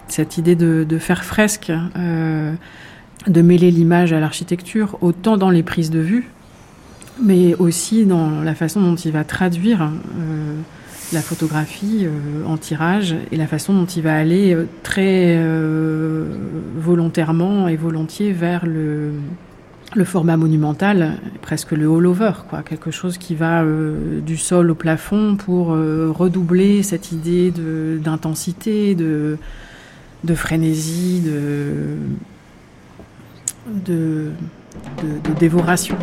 cette 0.06 0.36
idée 0.36 0.54
de, 0.54 0.98
faire 0.98 1.24
fresque, 1.24 1.72
euh, 1.96 2.52
de 3.26 3.42
mêler 3.42 3.70
l'image 3.70 4.12
à 4.12 4.20
l'architecture, 4.20 4.98
autant 5.00 5.36
dans 5.36 5.50
les 5.50 5.62
prises 5.62 5.90
de 5.90 6.00
vue, 6.00 6.30
mais 7.22 7.54
aussi 7.54 8.04
dans 8.04 8.42
la 8.42 8.54
façon 8.54 8.82
dont 8.82 8.96
il 8.96 9.12
va 9.12 9.24
traduire 9.24 9.90
la 11.12 11.20
photographie 11.20 12.06
en 12.46 12.56
tirage 12.56 13.14
et 13.30 13.36
la 13.36 13.46
façon 13.46 13.72
dont 13.72 13.86
il 13.86 14.02
va 14.02 14.16
aller 14.16 14.56
très 14.82 15.38
volontairement 16.84 17.68
et 17.68 17.76
volontiers 17.76 18.32
vers 18.32 18.66
le, 18.66 19.12
format 20.04 20.36
monumental, 20.36 21.18
presque 21.40 21.72
le 21.72 21.88
all-over, 21.88 22.32
quoi, 22.48 22.62
quelque 22.62 22.90
chose 22.90 23.16
qui 23.16 23.34
va 23.34 23.62
euh, 23.62 24.20
du 24.20 24.36
sol 24.36 24.70
au 24.70 24.74
plafond 24.74 25.36
pour 25.36 25.72
euh, 25.72 26.10
redoubler 26.10 26.82
cette 26.82 27.12
idée 27.12 27.52
d'intensité, 28.02 28.94
de, 28.94 29.38
frénésie, 30.34 31.20
de, 31.20 31.96
de, 33.66 34.30
de 35.02 35.32
dévoration. 35.38 35.96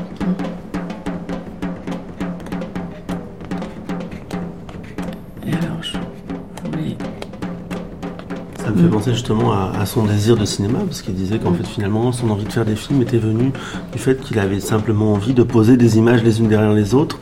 Ça 8.63 8.69
me 8.69 8.83
fait 8.83 8.89
penser 8.89 9.11
justement 9.11 9.51
à, 9.53 9.85
son 9.85 10.05
désir 10.05 10.37
de 10.37 10.45
cinéma, 10.45 10.79
parce 10.85 11.01
qu'il 11.01 11.15
disait 11.15 11.39
qu'en 11.39 11.53
fait 11.53 11.65
finalement 11.65 12.11
son 12.11 12.29
envie 12.29 12.45
de 12.45 12.51
faire 12.51 12.63
des 12.63 12.75
films 12.75 13.01
était 13.01 13.17
venue 13.17 13.51
du 13.91 13.99
fait 13.99 14.21
qu'il 14.21 14.39
avait 14.39 14.59
simplement 14.59 15.13
envie 15.13 15.33
de 15.33 15.43
poser 15.43 15.77
des 15.77 15.97
images 15.97 16.23
les 16.23 16.39
unes 16.39 16.47
derrière 16.47 16.71
les 16.71 16.93
autres 16.93 17.19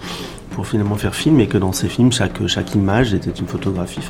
pour 0.59 0.67
finalement 0.67 0.95
faire 0.95 1.15
film 1.15 1.39
et 1.39 1.47
que 1.47 1.57
dans 1.57 1.71
ses 1.71 1.87
films 1.87 2.11
chaque, 2.11 2.45
chaque 2.47 2.75
image 2.75 3.13
était 3.13 3.31
une 3.31 3.47
photographie. 3.47 4.01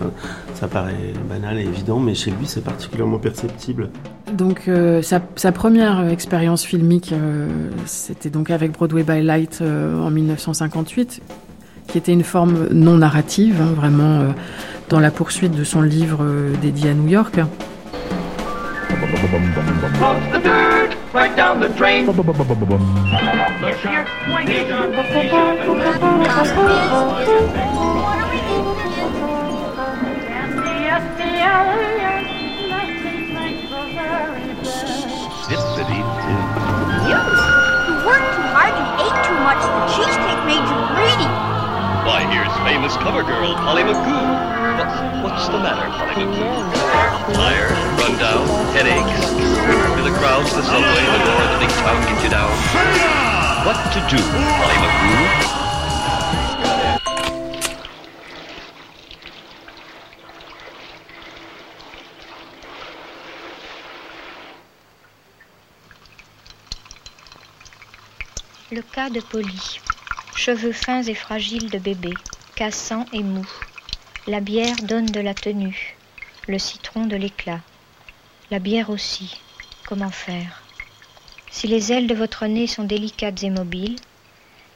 ça 0.56 0.68
paraît 0.68 1.14
banal 1.30 1.60
et 1.60 1.62
évident, 1.62 2.00
mais 2.00 2.16
chez 2.16 2.32
lui 2.32 2.48
c'est 2.48 2.64
particulièrement 2.64 3.20
perceptible. 3.20 3.92
Donc 4.34 4.64
euh, 4.68 5.04
sa, 5.04 5.52
première 5.52 6.10
expérience 6.10 6.64
filmique, 6.64 7.14
euh, 7.14 7.70
c'était 7.86 8.32
donc 8.32 8.50
avec 8.50 8.72
Broadway 8.72 9.04
by 9.04 9.22
Light 9.22 9.60
euh, 9.62 10.02
en 10.02 10.10
1958, 10.10 11.22
qui 11.88 11.98
était 12.00 12.14
une 12.14 12.24
forme 12.24 12.70
non 12.72 12.98
narrative, 12.98 13.62
hein, 13.62 13.74
vraiment 13.76 14.34
dans 14.90 15.00
la 15.00 15.12
poursuite 15.12 15.56
de 15.56 15.64
son 15.64 15.84
livre 15.84 16.24
euh, 16.24 16.52
dédié 16.64 16.90
à 16.90 16.94
New 16.96 17.10
York. 17.10 17.40
You, 37.10 37.18
you 37.18 37.96
worked 38.06 38.30
too 38.38 38.46
hard, 38.54 38.70
and 38.78 39.02
ate 39.02 39.18
too 39.26 39.40
much, 39.42 39.66
the 39.66 39.82
cheesecake 39.90 40.42
made 40.46 40.62
you 40.62 40.78
greedy. 40.94 41.26
Why, 42.06 42.22
here's 42.30 42.54
famous 42.70 42.96
cover 42.98 43.24
girl 43.24 43.56
Polly 43.56 43.82
McGoo. 43.82 45.24
What's 45.24 45.48
the 45.50 45.58
matter, 45.58 45.90
Polly 45.90 46.22
McGoo? 46.22 47.34
Tired, 47.34 47.72
run 47.98 48.14
down, 48.20 48.46
headaches. 48.76 49.59
What 53.66 53.78
to 53.94 54.00
do? 54.10 54.18
Le 68.72 68.82
cas 68.82 69.10
de 69.10 69.22
Polly. 69.22 69.80
Cheveux 70.36 70.74
fins 70.74 71.04
et 71.04 71.14
fragiles 71.16 71.70
de 71.70 71.78
bébé, 71.78 72.14
cassants 72.56 73.06
et 73.14 73.24
mous. 73.24 73.48
La 74.28 74.42
bière 74.42 74.76
donne 74.84 75.06
de 75.06 75.22
la 75.22 75.34
tenue, 75.34 75.96
le 76.48 76.60
citron 76.60 77.06
de 77.06 77.16
l'éclat. 77.16 77.62
La 78.52 78.60
bière 78.60 78.90
aussi, 78.90 79.40
comment 79.90 80.12
faire. 80.12 80.62
Si 81.50 81.66
les 81.66 81.92
ailes 81.92 82.06
de 82.06 82.14
votre 82.14 82.46
nez 82.46 82.68
sont 82.68 82.84
délicates 82.84 83.42
et 83.44 83.50
mobiles, 83.50 83.96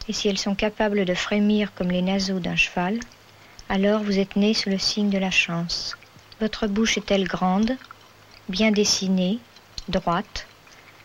et 0.09 0.13
si 0.13 0.27
elles 0.27 0.39
sont 0.39 0.55
capables 0.55 1.05
de 1.05 1.13
frémir 1.13 1.75
comme 1.75 1.91
les 1.91 2.01
naseaux 2.01 2.39
d'un 2.39 2.55
cheval, 2.55 2.99
alors 3.69 4.01
vous 4.01 4.17
êtes 4.17 4.35
né 4.35 4.55
sous 4.55 4.71
le 4.71 4.79
signe 4.79 5.11
de 5.11 5.19
la 5.19 5.29
chance. 5.29 5.95
Votre 6.41 6.65
bouche 6.65 6.97
est-elle 6.97 7.27
grande, 7.27 7.77
bien 8.49 8.71
dessinée, 8.71 9.37
droite, 9.87 10.47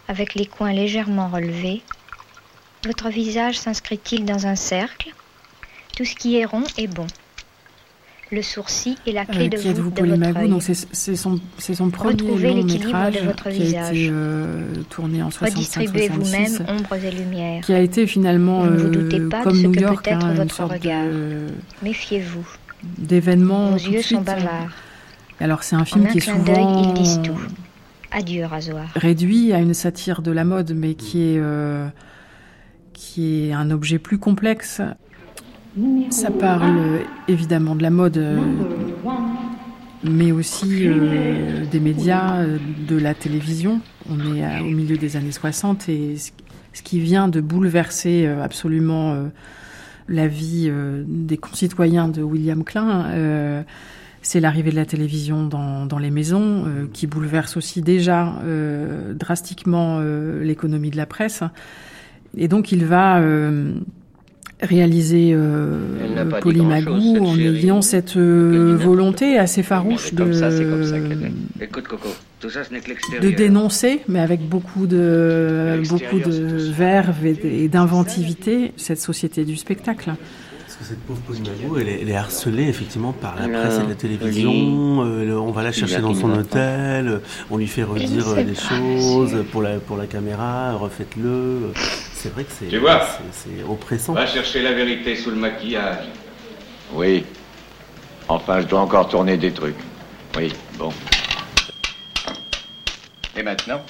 avec 0.09 0.35
les 0.35 0.47
coins 0.47 0.73
légèrement 0.73 1.29
relevés? 1.29 1.83
Votre 2.87 3.11
visage 3.11 3.59
s'inscrit-il 3.59 4.25
dans 4.25 4.47
un 4.47 4.57
cercle? 4.57 5.13
Tout 5.95 6.07
ce 6.07 6.17
qui 6.17 6.39
est 6.39 6.47
rond 6.47 6.65
est 6.79 6.87
bon. 6.87 7.07
Le 8.31 8.43
sourcil 8.43 8.97
est 9.07 9.13
la 9.13 9.25
clé 9.25 9.47
Euh, 9.47 9.73
de 9.73 9.81
voûte 9.81 9.95
de 9.95 10.01
Pauline 10.01 10.17
votre 10.23 10.35
Magou 10.35 10.55
œil. 10.57 10.75
C'est 10.93 11.17
son, 11.17 11.41
son 11.59 11.91
premier 11.91 12.13
Retrouvez 12.13 12.53
l'équilibre 12.53 13.11
de 13.11 13.25
votre 13.25 13.49
qui 13.51 13.63
a 13.63 13.65
visage. 13.65 13.97
été 14.03 14.09
euh, 14.13 14.75
tourné 14.91 15.23
en 15.23 15.31
65-66. 15.31 15.45
Redistribuez 15.45 16.09
vous-même 16.09 16.53
ombres 16.69 16.95
et 17.05 17.11
lumières. 17.11 17.65
Qui 17.65 17.73
a 17.73 17.81
été 17.81 18.07
finalement, 18.07 18.65
Ne 18.65 18.77
vous 18.77 18.87
euh, 18.87 18.91
doutez 18.91 19.21
pas 19.21 19.43
comme 19.43 19.53
de 19.55 19.59
ce 19.59 19.63
New 19.67 19.73
que 19.73 19.81
York, 19.81 20.05
peut 20.05 20.11
être 20.11 20.25
hein, 20.27 20.31
une 20.33 20.37
votre 20.37 20.55
sorte 20.55 20.73
regard. 20.73 21.05
de- 21.07 21.47
Méfiez-vous. 21.83 22.47
d'événements 22.99 23.71
Vos 23.71 23.77
de 23.89 23.93
yeux 23.95 24.03
sont 24.03 24.09
suite. 24.17 24.25
bavards. 24.25 24.73
Alors 25.41 25.63
c'est 25.63 25.77
un 25.77 25.81
En 25.81 25.85
film 25.87 26.05
un 26.07 26.09
qui 26.11 26.19
est 26.19 26.21
clin 26.21 26.37
d'œil, 26.39 26.55
souvent 26.57 26.95
ils 26.95 27.03
disent 27.03 27.21
tout. 27.23 27.39
Adieu, 28.11 28.45
rasoir. 28.45 28.87
réduit 28.97 29.53
à 29.53 29.59
une 29.59 29.73
satire 29.75 30.21
de 30.23 30.33
la 30.33 30.45
mode, 30.45 30.73
mais 30.75 30.95
qui 30.95 31.23
est, 31.23 31.39
euh, 31.39 31.87
qui 32.93 33.49
est 33.49 33.53
un 33.53 33.71
objet 33.71 33.99
plus 33.99 34.19
complexe. 34.19 34.81
Ça 36.11 36.31
parle 36.31 36.79
euh, 36.79 36.99
évidemment 37.29 37.77
de 37.77 37.83
la 37.83 37.91
mode, 37.91 38.17
euh, 38.17 38.41
mais 40.03 40.33
aussi 40.33 40.89
euh, 40.89 41.67
des 41.71 41.79
médias, 41.79 42.45
de 42.45 42.97
la 42.97 43.15
télévision. 43.15 43.81
On 44.11 44.19
est 44.35 44.61
au 44.61 44.71
milieu 44.71 44.97
des 44.97 45.17
années 45.17 45.33
60 45.33 45.89
et 45.89 46.17
ce 46.17 46.83
qui 46.83 47.01
vient 47.01 47.29
de 47.29 47.41
bouleverser 47.41 48.27
absolument 48.27 49.29
la 50.09 50.29
vie 50.29 50.73
des 51.07 51.37
concitoyens 51.37 52.09
de 52.09 52.23
William 52.23 52.65
Klein, 52.65 53.65
c'est 54.23 54.41
l'arrivée 54.41 54.71
de 54.71 54.77
la 54.77 54.87
télévision 54.87 55.47
dans, 55.47 55.85
dans 55.85 55.99
les 55.99 56.11
maisons, 56.11 56.65
qui 56.95 57.07
bouleverse 57.07 57.59
aussi 57.59 57.83
déjà 57.83 58.35
drastiquement 59.15 60.01
l'économie 60.41 60.91
de 60.91 60.97
la 60.97 61.07
presse. 61.07 61.43
Et 62.37 62.49
donc 62.49 62.73
il 62.73 62.87
va 62.87 63.21
réaliser 64.61 65.31
euh, 65.33 65.79
Polymagou 66.41 67.19
en 67.25 67.39
ayant 67.39 67.83
cette 67.83 68.17
euh, 68.17 68.77
volonté 68.77 69.39
assez 69.39 69.63
farouche 69.63 70.15
de, 70.15 70.33
ça, 70.33 70.51
ça. 70.51 70.97
Écoute, 71.61 71.87
Coco, 71.87 72.09
tout 72.41 72.51
ça, 72.51 72.63
ce 72.65 73.21
de 73.21 73.31
dénoncer, 73.31 74.01
mais 74.09 74.21
avec 74.21 74.41
beaucoup 74.41 74.87
de, 74.87 75.81
beaucoup 75.89 76.19
de 76.19 76.73
verve 76.73 77.27
et 77.27 77.69
d'inventivité, 77.69 78.73
cette 78.77 79.01
société 79.01 79.45
du 79.45 79.57
spectacle. 79.57 80.13
Cette 80.89 81.01
pauvre 81.05 81.21
Pauline 81.21 81.45
Magou, 81.47 81.79
elle 81.79 81.89
est, 81.89 82.01
elle 82.01 82.09
est 82.09 82.17
harcelée 82.17 82.63
effectivement 82.69 83.13
par 83.13 83.37
la 83.37 83.47
Non, 83.47 83.59
presse 83.61 83.79
et 83.85 83.89
la 83.89 83.95
télévision. 83.95 85.05
euh, 85.05 85.37
on 85.37 85.51
va 85.51 85.63
la 85.63 85.71
chercher 85.73 85.99
dans 85.99 86.15
son 86.15 86.31
hôtel, 86.33 87.21
on 87.51 87.59
lui 87.59 87.67
fait 87.67 87.83
redire 87.83 88.27
euh, 88.29 88.43
des 88.43 88.55
choses 88.55 89.45
pour 89.53 89.61
la, 89.61 89.79
pour 89.81 89.99
la 89.99 90.07
caméra, 90.07 90.73
refaites-le. 90.75 91.73
C'est 92.15 92.33
vrai 92.33 92.45
que 92.45 92.53
c'est 92.59 92.69
Tu 92.69 92.79
vois 92.79 93.03
c'est- 93.33 93.51
c'est 93.59 93.63
oppressant. 93.69 94.15
Va 94.15 94.27
chercher 94.27 94.63
la 94.63 94.73
vérité 94.73 95.15
sous 95.15 95.29
le 95.31 95.37
maquillage. 95.37 96.07
Oui. 96.95 97.25
Enfin, 98.29 98.61
je 98.63 98.67
dois 98.67 98.81
encore 98.81 99.09
tourner 99.11 99.37
des 99.37 99.53
trucs. 99.53 99.77
Oui, 100.39 100.53
bon. 100.79 100.91
Et 103.37 103.43
maintenant 103.43 103.83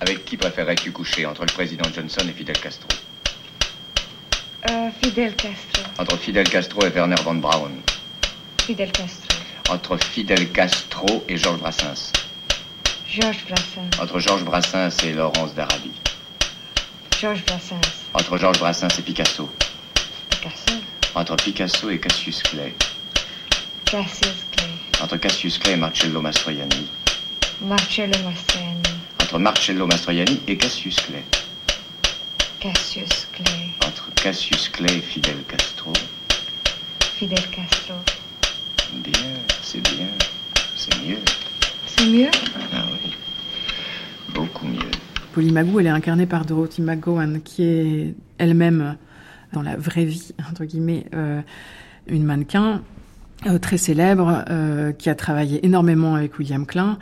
Avec 0.00 0.24
qui 0.24 0.36
préférerais-tu 0.36 0.90
coucher 0.90 1.24
Entre 1.24 1.42
le 1.42 1.52
président 1.52 1.88
Johnson 1.94 2.22
et 2.28 2.32
Fidel 2.32 2.58
Castro? 2.58 2.88
Euh, 4.70 4.90
Fidel 5.02 5.34
Castro. 5.36 5.82
Entre 5.98 6.16
Fidel 6.16 6.48
Castro 6.48 6.86
et 6.86 6.90
Werner 6.90 7.16
von 7.22 7.34
Braun 7.34 7.82
Fidel 8.62 8.90
Castro. 8.92 9.36
Entre 9.68 9.98
Fidel 9.98 10.50
Castro 10.52 11.22
et 11.28 11.36
Georges 11.36 11.60
Brassens 11.60 12.12
Georges 13.06 13.44
Brassens. 13.46 13.90
Entre 14.00 14.18
Georges 14.20 14.44
Brassens 14.44 14.96
et 15.04 15.12
Laurence 15.12 15.54
d'Arabie 15.54 15.92
Georges 17.20 17.44
Brassens. 17.44 17.80
Entre 18.14 18.38
Georges 18.38 18.58
Brassens 18.58 18.88
et 18.98 19.02
Picasso 19.02 19.50
Picasso. 20.30 20.80
Entre 21.14 21.36
Picasso 21.36 21.90
et 21.90 21.98
Cassius 22.00 22.42
Clay 22.42 22.74
Cassius 23.84 24.46
Clay. 24.50 25.02
Entre 25.02 25.16
Cassius 25.18 25.58
Clay 25.58 25.74
et 25.74 25.76
Marcello 25.76 26.22
Mastroianni 26.22 26.88
Marcello 27.60 28.18
Mastroianni. 28.24 28.82
Entre 29.22 29.38
Marcello 29.38 29.86
Mastroianni 29.86 30.40
et 30.48 30.56
Cassius 30.56 30.96
Clay 30.96 31.22
Cassius 32.60 33.28
Clay. 33.32 33.63
Cassius 34.16 34.68
Clay 34.68 34.98
et 34.98 35.00
Fidel 35.00 35.36
Castro 35.48 35.92
Fidel 37.16 37.38
Castro. 37.50 37.94
Bien, 39.02 39.30
c'est 39.62 39.80
bien, 39.80 40.08
c'est 40.76 40.94
mieux. 41.02 41.18
C'est 41.86 42.06
mieux? 42.06 42.30
Ah 42.72 42.84
oui, 42.92 43.12
beaucoup 44.34 44.66
mieux. 44.66 44.90
Polymagou, 45.32 45.80
elle 45.80 45.86
est 45.86 45.90
incarnée 45.90 46.26
par 46.26 46.44
Dorothy 46.44 46.82
McGowan, 46.82 47.40
qui 47.42 47.62
est 47.62 48.14
elle-même, 48.38 48.96
dans 49.52 49.62
la 49.62 49.76
vraie 49.76 50.04
vie, 50.04 50.32
entre 50.50 50.64
guillemets, 50.64 51.06
euh, 51.14 51.40
une 52.06 52.24
mannequin 52.24 52.82
euh, 53.46 53.58
très 53.58 53.78
célèbre, 53.78 54.44
euh, 54.50 54.92
qui 54.92 55.10
a 55.10 55.14
travaillé 55.14 55.64
énormément 55.64 56.14
avec 56.14 56.38
William 56.38 56.66
Klein, 56.66 56.98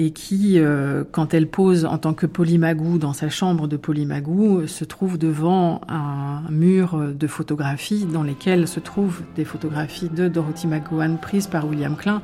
et 0.00 0.12
qui, 0.12 0.60
euh, 0.60 1.02
quand 1.10 1.34
elle 1.34 1.48
pose 1.48 1.84
en 1.84 1.98
tant 1.98 2.14
que 2.14 2.24
Polymagou 2.24 2.98
dans 2.98 3.12
sa 3.12 3.28
chambre 3.28 3.66
de 3.66 3.76
Polymagou, 3.76 4.68
se 4.68 4.84
trouve 4.84 5.18
devant 5.18 5.80
un 5.88 6.42
mur 6.50 6.96
de 7.12 7.26
photographies 7.26 8.06
dans 8.06 8.22
lesquelles 8.22 8.68
se 8.68 8.78
trouvent 8.78 9.22
des 9.34 9.44
photographies 9.44 10.08
de 10.08 10.28
Dorothy 10.28 10.68
McGowan 10.68 11.18
prises 11.18 11.48
par 11.48 11.66
William 11.66 11.96
Klein. 11.96 12.22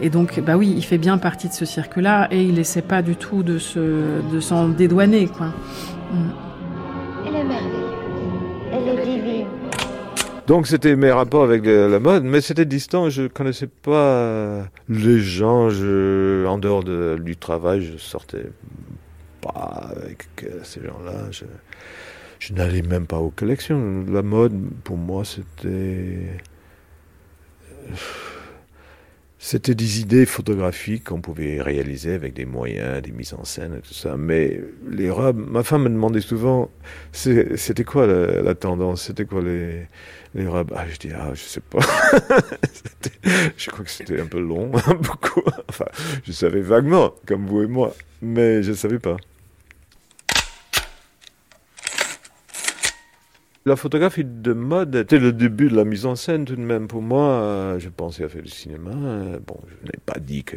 Et 0.00 0.08
donc, 0.08 0.40
bah 0.40 0.56
oui, 0.56 0.72
il 0.76 0.84
fait 0.84 0.98
bien 0.98 1.18
partie 1.18 1.48
de 1.48 1.52
ce 1.52 1.64
cirque-là 1.64 2.28
et 2.30 2.44
il 2.44 2.60
essaie 2.60 2.82
pas 2.82 3.02
du 3.02 3.16
tout 3.16 3.42
de 3.42 3.58
se, 3.58 4.22
de 4.32 4.40
s'en 4.40 4.68
dédouaner, 4.68 5.26
quoi. 5.26 5.48
Mm. 6.12 7.83
Donc 10.46 10.66
c'était 10.66 10.94
mes 10.94 11.10
rapports 11.10 11.42
avec 11.42 11.66
euh, 11.66 11.88
la 11.88 12.00
mode, 12.00 12.22
mais 12.24 12.42
c'était 12.42 12.66
distant. 12.66 13.08
Je 13.08 13.26
connaissais 13.28 13.66
pas 13.66 13.92
euh, 13.92 14.62
les 14.90 15.18
gens. 15.18 15.70
Je, 15.70 16.44
en 16.46 16.58
dehors 16.58 16.84
de, 16.84 17.18
du 17.22 17.36
travail, 17.36 17.82
je 17.82 17.96
sortais 17.96 18.46
pas 19.40 19.90
avec 19.96 20.26
euh, 20.42 20.60
ces 20.62 20.82
gens-là. 20.82 21.30
Je, 21.30 21.44
je 22.40 22.52
n'allais 22.52 22.82
même 22.82 23.06
pas 23.06 23.18
aux 23.18 23.30
collections. 23.30 24.04
La 24.06 24.20
mode, 24.20 24.52
pour 24.84 24.98
moi, 24.98 25.24
c'était 25.24 26.28
c'était 29.46 29.74
des 29.74 30.00
idées 30.00 30.24
photographiques 30.24 31.04
qu'on 31.04 31.20
pouvait 31.20 31.60
réaliser 31.60 32.14
avec 32.14 32.32
des 32.32 32.46
moyens, 32.46 33.02
des 33.02 33.12
mises 33.12 33.34
en 33.34 33.44
scène 33.44 33.74
et 33.76 33.86
tout 33.86 33.92
ça. 33.92 34.16
Mais 34.16 34.58
les 34.90 35.10
robes, 35.10 35.36
ma 35.36 35.62
femme 35.62 35.82
me 35.82 35.90
demandait 35.90 36.22
souvent, 36.22 36.70
c'était 37.12 37.84
quoi 37.84 38.06
la, 38.06 38.54
tendance, 38.54 39.02
c'était 39.02 39.26
quoi 39.26 39.42
les, 39.42 39.86
les 40.34 40.46
robes? 40.46 40.72
Ah, 40.74 40.86
je 40.88 40.96
dis, 40.96 41.10
ah, 41.14 41.32
je 41.34 41.42
sais 41.42 41.60
pas. 41.60 41.80
Je 43.58 43.70
crois 43.70 43.84
que 43.84 43.90
c'était 43.90 44.18
un 44.18 44.26
peu 44.26 44.40
long, 44.40 44.68
beaucoup. 45.00 45.42
Enfin, 45.68 45.86
je 46.24 46.32
savais 46.32 46.60
vaguement, 46.60 47.14
comme 47.26 47.46
vous 47.46 47.62
et 47.62 47.66
moi, 47.66 47.94
mais 48.22 48.62
je 48.62 48.72
savais 48.72 48.98
pas. 48.98 49.16
La 53.66 53.76
photographie 53.76 54.24
de 54.26 54.52
mode 54.52 54.94
était 54.94 55.18
le 55.18 55.32
début 55.32 55.68
de 55.70 55.76
la 55.76 55.84
mise 55.84 56.04
en 56.04 56.16
scène 56.16 56.44
tout 56.44 56.54
de 56.54 56.60
même. 56.60 56.86
Pour 56.86 57.00
moi, 57.00 57.24
euh, 57.30 57.78
je 57.78 57.88
pensais 57.88 58.22
à 58.24 58.28
faire 58.28 58.42
du 58.42 58.50
cinéma. 58.50 58.90
Euh, 58.92 59.38
Bon, 59.46 59.58
je 59.68 59.86
n'ai 59.86 59.98
pas 60.04 60.18
dit 60.18 60.44
que 60.44 60.56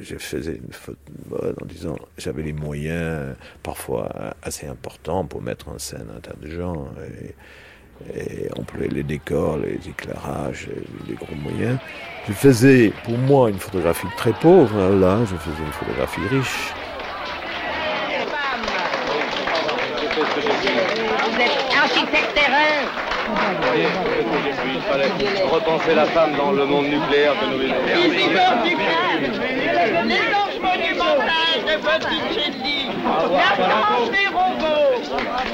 je 0.00 0.16
faisais 0.16 0.56
une 0.64 0.72
photo 0.72 0.98
de 1.10 1.28
mode 1.28 1.56
en 1.62 1.66
disant 1.66 1.96
j'avais 2.16 2.42
les 2.42 2.54
moyens 2.54 3.34
parfois 3.62 4.34
assez 4.42 4.66
importants 4.66 5.26
pour 5.26 5.42
mettre 5.42 5.68
en 5.68 5.78
scène 5.78 6.06
un 6.16 6.20
tas 6.20 6.36
de 6.40 6.48
gens 6.48 6.88
et, 8.14 8.44
et 8.46 8.48
employer 8.58 8.88
les 8.88 9.02
décors, 9.02 9.58
les 9.58 9.86
éclairages, 9.86 10.68
les, 10.68 11.10
les 11.10 11.14
gros 11.16 11.34
moyens. 11.34 11.78
Je 12.28 12.32
faisais 12.32 12.94
pour 13.04 13.18
moi 13.18 13.50
une 13.50 13.58
photographie 13.58 14.08
très 14.16 14.32
pauvre. 14.32 14.74
Là, 14.96 15.24
je 15.26 15.36
faisais 15.36 15.62
une 15.62 15.72
photographie 15.72 16.26
riche. 16.28 16.78
Vous 21.30 21.40
êtes 21.40 21.76
architecte 21.76 22.34
terrain. 22.34 22.88
Il 23.76 24.80
fallait 24.82 25.44
repenser 25.44 25.94
la 25.94 26.06
femme 26.06 26.34
dans 26.36 26.52
le 26.52 26.64
monde 26.64 26.86
nucléaire 26.86 27.34
nous 27.50 27.58
vivons. 27.58 27.74
Les 30.06 30.20
anges 30.34 30.60
monumentales 30.62 31.62
de 31.66 31.76
Botticelli, 31.82 32.88
la 33.30 33.64
France 33.64 34.10
des 34.10 34.28
robots, 34.28 35.00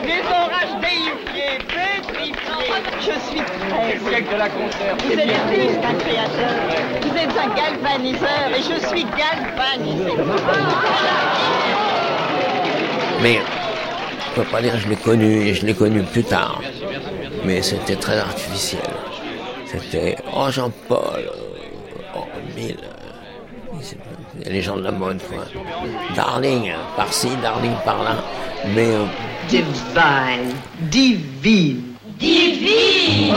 les 0.05 0.20
orages 0.20 0.77
déifiés, 0.81 1.59
pétrifiés, 1.66 2.75
Je 3.01 3.14
suis 3.29 3.43
très... 3.43 4.20
de 4.20 4.37
la 4.37 4.49
Vous 4.49 5.18
êtes 5.18 5.47
plus 5.49 5.75
qu'un 5.81 5.95
créateur. 5.95 6.55
Vous 7.03 7.16
êtes 7.16 7.37
un 7.37 7.49
galvaniseur 7.55 8.47
et 8.57 8.62
je 8.62 8.87
suis 8.87 9.05
galvanisé. 9.16 10.12
Mais 13.20 13.41
je 14.35 14.41
peux 14.41 14.49
pas 14.49 14.61
dire 14.61 14.72
que 14.72 14.78
je 14.78 14.89
l'ai 14.89 14.97
connu, 14.97 15.55
je 15.55 15.64
l'ai 15.64 15.74
connu 15.74 16.03
plus 16.03 16.24
tard. 16.24 16.61
Mais 17.45 17.62
c'était 17.62 17.97
très 17.97 18.18
artificiel. 18.18 18.82
C'était 19.66 20.16
Oh 20.35 20.51
Jean-Paul, 20.51 21.30
oh 22.16 22.24
mille. 22.57 22.76
Les 24.45 24.62
gens 24.62 24.76
de 24.76 24.82
la 24.82 24.91
mode, 24.91 25.20
quoi. 25.28 25.45
Darling, 26.16 26.72
par-ci, 26.97 27.28
darling, 27.43 27.74
par-là. 27.85 28.16
Mais. 28.74 28.89
Euh, 28.95 29.05
Divine, 29.49 30.55
divine, 30.91 31.82
divine! 32.18 33.35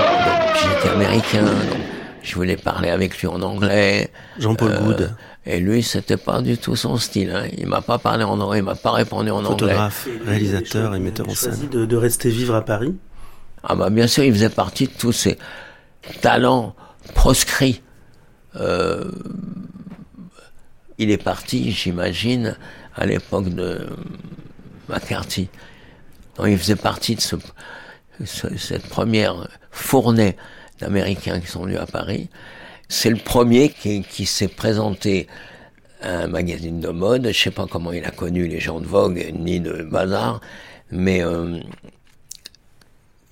J'étais 0.56 0.90
américain, 0.90 1.44
donc 1.44 1.80
je 2.24 2.36
voulais 2.36 2.56
parler 2.56 2.90
avec 2.90 3.20
lui 3.20 3.28
en 3.28 3.42
anglais. 3.42 4.10
Jean-Paul 4.40 4.72
euh, 4.72 4.80
Good. 4.80 5.16
Et 5.50 5.62
lui, 5.62 5.82
c'était 5.82 6.18
pas 6.18 6.42
du 6.42 6.58
tout 6.58 6.76
son 6.76 6.98
style. 6.98 7.32
Hein. 7.32 7.48
Il 7.58 7.68
m'a 7.68 7.82
pas 7.82 7.98
parlé 7.98 8.26
en 8.26 8.38
anglais, 8.40 8.60
il 8.60 8.66
m'a 8.66 8.76
pas 8.76 8.92
répondu 8.92 9.32
en 9.32 9.38
anglais. 9.38 9.74
Photographe, 9.74 10.08
réalisateur 10.26 10.94
et 10.94 11.00
metteur 11.00 11.30
en 11.30 11.34
scène. 11.34 11.70
De, 11.72 11.86
de 11.86 11.96
rester 11.96 12.30
vivre 12.30 12.54
à 12.54 12.66
Paris 12.66 12.94
Ah 13.64 13.76
bah 13.76 13.90
bien 13.90 14.08
sûr, 14.08 14.26
il 14.26 14.34
faisait 14.34 14.50
partie 14.50 14.88
de 14.88 14.92
tous 14.92 15.14
ces 15.14 15.38
talents 16.22 16.76
proscrits. 17.16 17.82
Euh, 18.58 19.10
il 20.98 21.12
est 21.12 21.24
parti, 21.24 21.72
j'imagine, 21.72 22.58
à 22.94 23.06
l'époque 23.06 23.48
de 23.48 23.88
McCarthy. 24.90 25.48
Donc, 26.36 26.48
il 26.50 26.58
faisait 26.58 26.76
partie 26.76 27.16
de 27.16 27.22
ce, 27.22 27.36
cette 28.26 28.88
première 28.88 29.48
fournée 29.72 30.36
d'Américains 30.80 31.40
qui 31.40 31.48
sont 31.48 31.64
venus 31.64 31.80
à 31.80 31.86
Paris. 31.86 32.30
C'est 32.90 33.10
le 33.10 33.18
premier 33.18 33.70
qui, 33.70 34.04
qui 34.04 34.26
s'est 34.26 34.48
présenté 34.48 35.28
à 36.02 36.20
un 36.20 36.28
magazine 36.28 36.80
de 36.80 36.90
mode. 36.90 37.28
Je 37.28 37.38
sais 37.38 37.52
pas 37.52 37.66
comment 37.68 37.92
il 37.92 38.06
a 38.06 38.12
connu 38.12 38.48
les 38.48 38.60
gens 38.60 38.80
de 38.80 38.86
Vogue 38.86 39.32
ni 39.38 39.60
de 39.60 39.84
Bazar, 39.84 40.40
mais 40.92 41.22
euh, 41.22 41.60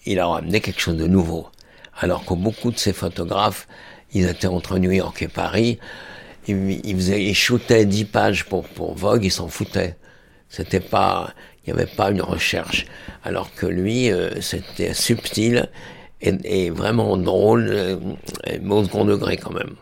il 0.06 0.20
a 0.20 0.28
ramené 0.28 0.60
quelque 0.60 0.82
chose 0.82 0.98
de 0.98 1.08
nouveau. 1.08 1.48
Alors 1.98 2.26
que 2.26 2.34
beaucoup 2.34 2.72
de 2.72 2.78
ces 2.78 2.92
photographes, 2.92 3.68
ils 4.12 4.28
étaient 4.28 4.48
entre 4.48 4.78
New 4.78 4.92
York 4.92 5.22
et 5.22 5.28
Paris. 5.28 5.80
Ils, 6.48 6.86
ils, 6.86 7.36
shootaient 7.36 7.86
10 7.86 8.06
pages 8.06 8.46
pour, 8.46 8.68
pour 8.68 8.94
Vogue, 8.96 9.24
ils 9.24 9.32
s'en 9.32 9.48
foutaient. 9.48 9.96
C'était 10.50 10.80
pas, 10.80 11.34
il 11.66 11.74
n'y 11.74 11.80
avait 11.80 11.90
pas 11.92 12.12
une 12.12 12.22
recherche. 12.22 12.86
Alors 13.24 13.54
que 13.56 13.66
lui, 13.66 14.12
euh, 14.12 14.42
c'était 14.42 14.94
subtil 14.94 15.70
et, 16.26 16.70
vraiment 16.70 17.18
drôle, 17.18 17.68
euh, 17.70 17.98
au 18.70 18.84
second 18.84 19.06
degré 19.06 19.38
quand 19.38 19.54
même. 19.54 19.76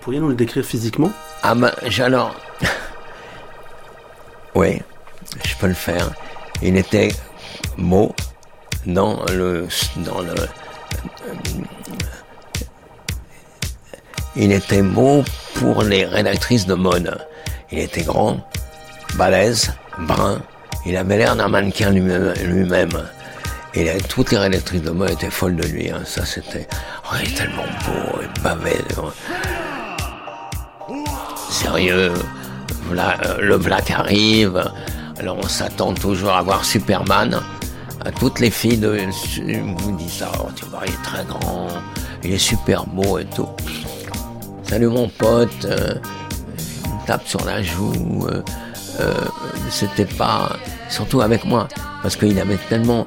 Pourriez-nous 0.00 0.28
le 0.28 0.34
décrire 0.34 0.64
physiquement? 0.64 1.10
Ah 1.42 1.54
ben, 1.54 1.72
alors... 2.00 2.34
oui, 4.54 4.80
je 5.44 5.54
peux 5.56 5.66
le 5.66 5.74
faire. 5.74 6.12
Il 6.62 6.76
était 6.76 7.08
beau 7.76 8.14
dans 8.86 9.24
le... 9.26 9.68
Dans 10.04 10.20
le 10.20 10.34
il 14.40 14.52
était 14.52 14.82
beau 14.82 15.24
pour 15.54 15.82
les 15.82 16.04
rédactrices 16.04 16.66
de 16.66 16.74
mode. 16.74 17.18
Il 17.72 17.80
était 17.80 18.02
grand, 18.02 18.38
balèze, 19.16 19.72
brun, 19.98 20.40
il 20.88 20.96
avait 20.96 21.18
l'air 21.18 21.36
d'un 21.36 21.48
mannequin 21.48 21.90
lui-même. 21.90 22.90
Et 23.74 23.90
toutes 24.08 24.30
les 24.32 24.38
rédactrices 24.38 24.80
de 24.80 24.90
mode 24.90 25.10
étaient 25.10 25.30
folles 25.30 25.56
de 25.56 25.66
lui. 25.66 25.90
Hein. 25.90 26.00
Ça, 26.06 26.24
c'était. 26.24 26.66
Oh, 27.04 27.16
il 27.22 27.28
est 27.28 27.34
tellement 27.36 27.66
beau, 27.86 28.20
il 28.22 28.42
bavait. 28.42 28.78
Sérieux, 31.50 32.12
euh, 32.90 33.36
le 33.40 33.58
Black 33.58 33.90
arrive. 33.90 34.64
Alors, 35.18 35.36
on 35.36 35.46
s'attend 35.46 35.92
toujours 35.92 36.32
à 36.32 36.42
voir 36.42 36.64
Superman. 36.64 37.38
À 38.04 38.10
toutes 38.10 38.40
les 38.40 38.50
filles 38.50 38.78
de, 38.78 38.98
vous 39.76 39.96
disent 39.96 40.20
ça. 40.20 40.32
Oh, 40.40 40.48
tu 40.56 40.64
vois, 40.66 40.80
il 40.86 40.92
est 40.92 41.02
très 41.02 41.24
grand, 41.24 41.68
il 42.24 42.32
est 42.32 42.38
super 42.38 42.86
beau 42.86 43.18
et 43.18 43.26
tout. 43.26 43.48
Salut 44.62 44.86
mon 44.86 45.08
pote, 45.08 45.66
euh, 45.66 45.94
il 46.84 46.90
me 46.90 47.06
tape 47.06 47.26
sur 47.26 47.44
la 47.44 47.62
joue. 47.62 48.26
Euh, 49.00 49.14
c'était 49.70 50.04
pas 50.04 50.56
surtout 50.88 51.20
avec 51.20 51.44
moi 51.44 51.68
parce 52.02 52.16
qu'il 52.16 52.38
avait 52.40 52.58
tellement 52.68 53.06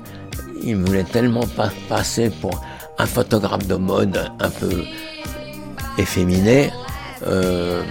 il 0.63 0.77
voulait 0.77 1.03
tellement 1.03 1.45
pas 1.47 1.69
passer 1.89 2.29
pour 2.29 2.61
un 2.97 3.05
photographe 3.05 3.67
de 3.67 3.75
mode 3.75 4.31
un 4.39 4.49
peu 4.49 4.83
efféminé 5.97 6.71
euh, 7.27 7.83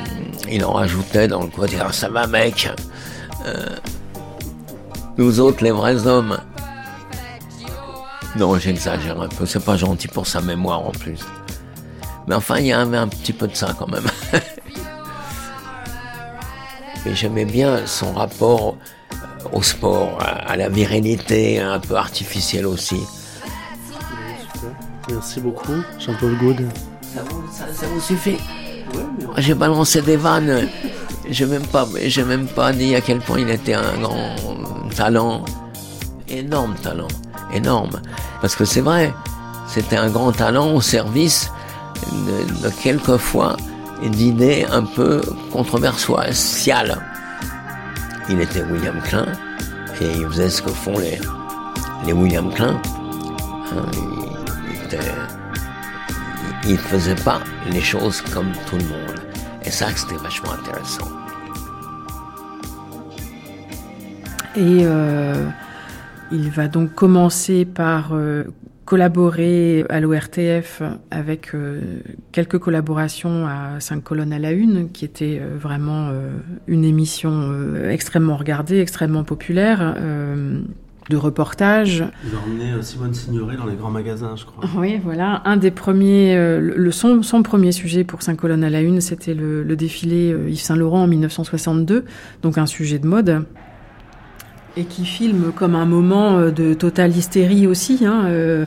il 0.51 0.65
en 0.65 0.73
rajoutait 0.73 1.29
dans 1.29 1.43
le 1.43 1.49
côté 1.49 1.77
ah, 1.81 1.93
ça 1.93 2.09
va 2.09 2.27
mec. 2.27 2.71
Euh, 3.47 3.67
nous 5.19 5.41
autres 5.41 5.63
les 5.63 5.71
vrais 5.71 6.07
hommes. 6.07 6.39
Non 8.37 8.59
j'exagère 8.59 9.21
un 9.21 9.29
peu. 9.29 9.47
C'est 9.47 9.65
pas 9.65 9.77
gentil 9.77 10.09
pour 10.09 10.27
sa 10.27 10.41
mémoire 10.41 10.81
en 10.81 10.91
plus. 10.91 11.21
Mais 12.27 12.35
enfin 12.35 12.59
il 12.59 12.67
y 12.67 12.73
avait 12.73 12.97
un 12.97 13.09
petit 13.09 13.33
peu 13.33 13.47
de 13.47 13.55
ça 13.55 13.75
quand 13.79 13.89
même 13.89 14.07
mais 17.05 17.15
j'aimais 17.15 17.45
bien 17.45 17.87
son 17.87 18.13
rapport 18.13 18.77
au 19.53 19.63
sport, 19.63 20.19
à, 20.21 20.57
la 20.57 20.69
virilité 20.69 21.59
un 21.59 21.81
peu 21.81 21.97
artificielle 21.97 22.67
aussi. 22.67 23.01
Merci 25.09 25.41
beaucoup, 25.41 25.83
Jean-Paul 25.99 26.37
Goud. 26.37 26.69
Ça 27.15 27.23
vous, 27.29 27.43
ça, 27.53 27.87
vous 27.93 28.01
suffit? 28.01 28.37
J'ai 29.39 29.55
balancé 29.55 30.03
des 30.03 30.17
vannes. 30.17 30.69
Je 31.29 31.45
n'ai 31.45 31.53
même 31.53 31.67
pas, 31.67 31.87
j'ai 32.05 32.25
même 32.25 32.47
pas 32.47 32.73
dit 32.73 32.95
à 32.95 33.01
quel 33.01 33.19
point 33.19 33.41
il 33.41 33.51
était 33.51 33.75
un 33.75 33.99
grand 34.01 34.37
talent, 34.95 35.45
énorme 36.29 36.75
talent, 36.75 37.09
énorme. 37.53 38.01
Parce 38.41 38.55
que 38.55 38.65
c'est 38.65 38.81
vrai, 38.81 39.13
c'était 39.67 39.97
un 39.97 40.11
grand 40.11 40.33
talent 40.33 40.75
au 40.75 40.81
service 40.81 41.51
de, 42.13 42.69
de 42.69 42.71
quelquefois 42.83 43.57
d'idées 44.09 44.67
un 44.71 44.83
peu 44.83 45.21
controversiales. 45.53 46.99
Il 48.29 48.41
était 48.41 48.63
William 48.63 49.01
Klein 49.03 49.27
et 50.01 50.11
il 50.17 50.27
faisait 50.29 50.51
ce 50.51 50.63
que 50.63 50.71
font 50.71 50.99
les, 50.99 51.19
les 52.07 52.13
William 52.13 52.51
Klein. 52.53 52.81
Hein, 53.73 53.87
il, 56.65 56.73
ne 56.73 56.77
faisait 56.77 57.15
pas 57.17 57.41
les 57.71 57.81
choses 57.81 58.21
comme 58.33 58.53
tout 58.69 58.77
le 58.77 58.85
monde. 58.85 59.21
Et 59.65 59.71
ça, 59.71 59.87
c'était 59.95 60.17
vachement 60.17 60.53
intéressant. 60.53 61.09
Et 64.57 64.85
euh, 64.85 65.47
il 66.33 66.51
va 66.51 66.69
donc 66.69 66.95
commencer 66.95 67.65
par 67.65 68.11
euh, 68.13 68.45
collaboré 68.91 69.85
à 69.89 70.01
l'ORTF 70.01 70.83
avec 71.13 71.55
euh, 71.55 72.01
quelques 72.33 72.59
collaborations 72.59 73.47
à 73.47 73.79
5 73.79 74.03
colonnes 74.03 74.33
à 74.33 74.41
la 74.41 74.51
une, 74.51 74.91
qui 74.91 75.05
était 75.05 75.39
euh, 75.41 75.57
vraiment 75.57 76.09
euh, 76.09 76.33
une 76.67 76.85
émission 76.85 77.55
extrêmement 77.89 78.37
regardée, 78.37 78.81
extrêmement 78.81 79.23
populaire 79.23 79.95
de 81.09 81.17
reportage. 81.17 82.05
Il 82.25 82.35
a 82.35 82.41
emmené 82.41 82.83
Simone 82.83 83.15
Signoret 83.15 83.57
dans 83.57 83.67
les 83.67 83.77
grands 83.77 83.91
magasins, 83.91 84.35
je 84.35 84.45
crois. 84.45 84.65
Oui, 84.77 85.01
voilà. 85.03 85.41
Un 85.45 85.57
des 85.57 85.71
premiers, 85.71 86.37
le, 86.59 86.91
son, 86.91 87.23
son, 87.23 87.45
premier 87.45 87.71
sujet 87.71 88.03
pour 88.03 88.23
5 88.23 88.37
colonnes 88.37 88.65
à 88.65 88.71
la 88.71 88.81
une, 88.81 89.01
c'était 89.01 89.35
le, 89.35 89.63
le, 89.63 89.77
défilé 89.77 90.35
Yves 90.49 90.61
Saint 90.61 90.77
Laurent 90.77 91.05
en 91.05 91.07
1962, 91.07 92.05
donc 92.43 92.59
un 92.59 92.67
sujet 92.67 92.99
de 92.99 93.07
mode 93.07 93.45
et 94.77 94.85
qui 94.85 95.05
filme 95.05 95.53
comme 95.55 95.75
un 95.75 95.87
moment 95.87 96.39
euh, 96.39 96.51
de 96.51 96.75
totale 96.75 97.17
hystérie 97.17 97.67
aussi. 97.67 98.05
Hein, 98.07 98.25
euh. 98.27 98.67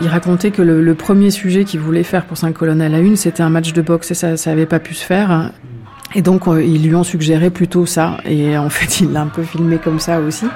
il 0.00 0.08
racontait 0.08 0.50
que 0.50 0.62
le, 0.62 0.94
premier 0.94 1.30
sujet 1.30 1.64
qu'il 1.64 1.80
voulait 1.80 2.02
faire 2.02 2.24
pour 2.24 2.36
5 2.36 2.52
colonnes 2.52 2.82
à 2.82 2.88
la 2.88 2.98
une, 2.98 3.16
c'était 3.16 3.42
un 3.42 3.50
match 3.50 3.72
de 3.72 3.82
boxe 3.82 4.10
et 4.10 4.14
ça 4.14 4.34
n'avait 4.46 4.66
pas 4.66 4.78
pu 4.78 4.94
se 4.94 5.04
faire. 5.04 5.50
Et 6.14 6.22
donc, 6.22 6.48
euh, 6.48 6.62
ils 6.62 6.86
lui 6.86 6.94
ont 6.94 7.04
suggéré 7.04 7.50
plutôt 7.50 7.86
ça. 7.86 8.18
Et 8.24 8.56
en 8.56 8.70
fait, 8.70 9.00
il 9.00 9.12
l'a 9.12 9.22
un 9.22 9.28
peu 9.28 9.42
filmé 9.42 9.78
comme 9.78 10.00
ça 10.00 10.20
aussi. 10.20 10.46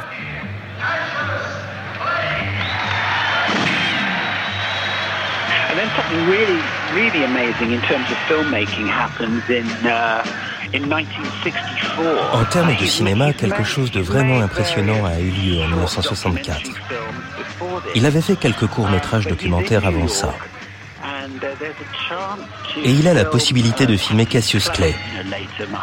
really, 6.27 6.61
really 6.93 7.25
amazing 7.25 7.73
in 7.73 7.81
terms 7.83 8.11
of 8.11 8.17
filmmaking 8.27 8.89
happens 8.89 9.49
in 9.49 9.67
uh, 9.87 10.25
en 12.33 12.45
termes 12.45 12.77
de 12.77 12.85
cinéma, 12.85 13.33
quelque 13.33 13.65
chose 13.65 13.91
de 13.91 14.01
vraiment 14.01 14.41
impressionnant 14.41 15.05
a 15.05 15.19
eu 15.19 15.31
lieu 15.31 15.63
en 15.63 15.69
1964. 15.69 16.61
Il 17.95 18.07
avait 18.07 18.21
fait 18.21 18.37
quelques 18.37 18.67
courts-métrages 18.67 19.27
documentaires 19.27 19.87
avant 19.87 20.09
ça. 20.09 20.35
Et 22.85 22.91
il 22.91 23.09
a 23.09 23.15
la 23.15 23.25
possibilité 23.25 23.87
de 23.87 23.97
filmer 23.97 24.27
Cassius 24.27 24.69
Clay, 24.69 24.95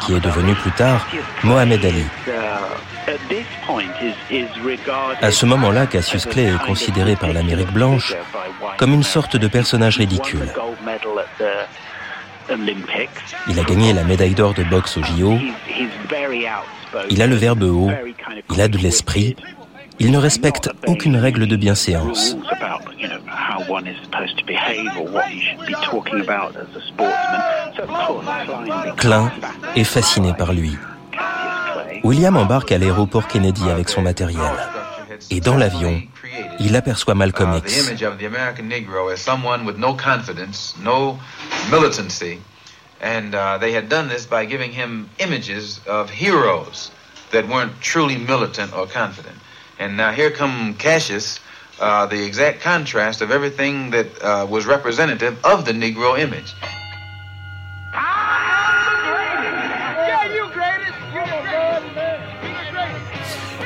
qui 0.02 0.14
est 0.14 0.20
devenu 0.20 0.54
plus 0.56 0.72
tard 0.72 1.06
Mohamed 1.44 1.84
Ali. 1.86 2.06
À 5.22 5.32
ce 5.32 5.46
moment-là, 5.46 5.86
Cassius 5.86 6.26
Clay 6.26 6.54
est 6.54 6.66
considéré 6.66 7.16
par 7.16 7.32
l'Amérique 7.34 7.72
blanche 7.72 8.16
comme 8.78 8.94
une 8.94 9.04
sorte 9.04 9.38
de 9.38 9.48
personnage 9.48 9.98
ridicule. 9.98 10.52
Il 13.50 13.60
a 13.60 13.64
gagné 13.64 13.94
la 13.94 14.04
médaille 14.04 14.36
d'or 14.36 14.54
de 14.54 14.64
boxe 14.64 14.98
au 14.98 15.04
JO. 15.04 15.38
Il 17.10 17.22
a 17.22 17.28
le 17.28 17.36
verbe 17.36 17.64
haut. 17.64 17.92
Il 18.52 18.62
a 18.62 18.68
de 18.68 18.78
l'esprit. 18.78 19.36
Il 20.00 20.12
ne 20.12 20.18
respecte 20.18 20.70
aucune 20.86 21.18
règle 21.18 21.48
de 21.48 21.56
bienséance. 21.56 22.38
Klein 28.98 29.32
est 29.76 29.84
fasciné 29.84 30.34
par 30.34 30.54
lui. 30.54 30.78
William 32.04 32.38
embarque 32.38 32.72
à 32.72 32.78
l'aéroport 32.78 33.28
Kennedy 33.28 33.70
avec 33.70 33.90
son 33.90 34.02
matériel. 34.02 34.52
Et 35.32 35.40
dans 35.40 35.58
l'avion, 35.58 36.02
il 36.60 36.76
aperçoit 36.76 37.16
Malcolm 37.16 37.54
X. 37.54 37.74
And 43.00 43.36
uh, 43.36 43.60
they 43.60 43.74
had 43.74 43.90
done 43.90 44.08
this 44.10 44.26
by 44.26 44.46
giving 44.46 44.72
him 44.72 45.10
images 45.20 45.80
of 45.86 46.10
heroes 46.10 46.90
that 47.32 47.48
weren't 47.48 47.80
truly 47.80 48.18
militant 48.18 48.74
or 48.74 48.88
confident. 48.88 49.36
And 49.78 49.96
now 49.98 50.12
here 50.12 50.32
come 50.32 50.74
Cassius, 50.80 51.40
uh, 51.80 52.08
the 52.08 52.26
exact 52.26 52.62
contrast 52.62 53.22
of 53.22 53.30
everything 53.30 53.92
that 53.92 54.08
uh, 54.24 54.48
was 54.50 54.66
representative 54.66 55.38
of 55.46 55.66
the 55.66 55.74
Negro 55.74 56.18
image. 56.18 56.56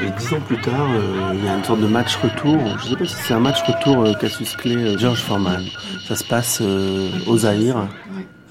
Et 0.03 0.09
dix 0.17 0.33
ans 0.33 0.39
plus 0.41 0.59
tard, 0.61 0.87
euh, 0.91 1.33
il 1.35 1.45
y 1.45 1.47
a 1.49 1.55
une 1.57 1.63
sorte 1.63 1.79
de 1.81 1.87
match 1.87 2.15
retour. 2.17 2.57
Je 2.79 2.85
ne 2.85 2.89
sais 2.89 2.95
pas 2.95 3.05
si 3.05 3.15
c'est 3.15 3.33
un 3.33 3.39
match 3.39 3.61
retour 3.63 4.03
euh, 4.03 4.13
Cassius 4.13 4.55
Clay, 4.55 4.75
euh, 4.75 4.97
George 4.97 5.19
Foreman. 5.21 5.63
Ça 6.07 6.15
se 6.15 6.23
passe 6.23 6.59
euh, 6.61 7.09
au 7.27 7.37
Zaïre. 7.37 7.77
En 7.77 7.87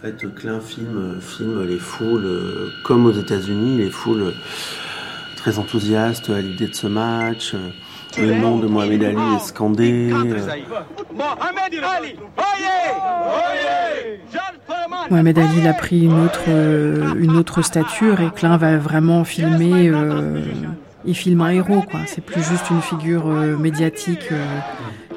fait, 0.03 0.35
Klein 0.35 0.61
filme, 0.61 1.19
filme 1.21 1.67
les 1.67 1.79
foules, 1.79 2.25
euh, 2.25 2.71
comme 2.85 3.07
aux 3.07 3.13
États-Unis, 3.13 3.79
les 3.79 3.91
foules 3.91 4.33
très 5.37 5.59
enthousiastes 5.59 6.31
à 6.31 6.41
l'idée 6.41 6.69
de 6.69 6.75
ce 6.75 6.87
match. 6.87 7.55
Euh, 7.55 7.71
Le 8.19 8.35
nom 8.35 8.59
de 8.59 8.67
Mohamed 8.67 9.03
Ali 9.05 9.17
est 9.37 9.45
scandé. 9.45 10.13
Mohamed 15.11 15.39
Ali 15.39 15.67
a 15.67 15.73
pris 15.73 16.05
une 16.05 16.21
autre, 16.25 16.49
une 16.49 17.37
autre 17.37 17.63
stature 17.63 18.21
et 18.21 18.31
Klein 18.31 18.57
va 18.57 18.77
vraiment 18.79 19.25
filmer. 19.25 19.89
euh, 19.89 20.41
il 21.05 21.15
filme 21.15 21.41
un 21.41 21.51
héros, 21.51 21.83
quoi. 21.83 22.01
C'est 22.07 22.21
plus 22.21 22.43
juste 22.43 22.71
une 22.71 22.83
figure 22.83 23.27
euh, 23.27 23.57
médiatique 23.57 24.29
euh, 24.33 24.45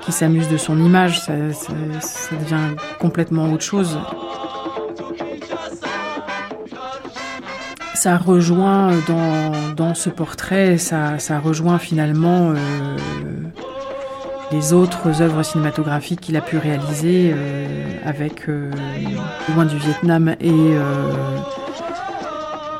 qui 0.01 0.11
s'amuse 0.11 0.47
de 0.47 0.57
son 0.57 0.79
image. 0.79 1.21
Ça, 1.21 1.33
devient 1.33 2.75
complètement 2.99 3.51
autre 3.51 3.63
chose. 3.63 3.97
Ça 7.95 8.17
rejoint 8.17 8.91
euh, 8.91 8.99
dans, 9.07 9.75
dans 9.75 9.95
ce 9.95 10.09
portrait, 10.09 10.77
ça, 10.77 11.19
ça 11.19 11.39
rejoint 11.39 11.79
finalement 11.79 12.53
les 14.51 14.73
autres 14.73 15.21
œuvres 15.21 15.43
cinématographiques 15.43 16.21
qu'il 16.21 16.37
a 16.37 16.41
pu 16.41 16.57
réaliser 16.57 17.33
avec 18.05 18.47
Loin 18.47 19.65
du 19.65 19.77
Vietnam 19.77 20.35
et, 20.39 20.75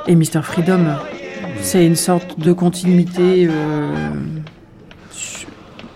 et 0.07 0.15
Mr. 0.15 0.41
Freedom. 0.43 0.85
C'est 1.63 1.87
une 1.87 1.95
sorte 1.95 2.39
de 2.39 2.51
continuité, 2.51 3.47
euh, 3.49 4.11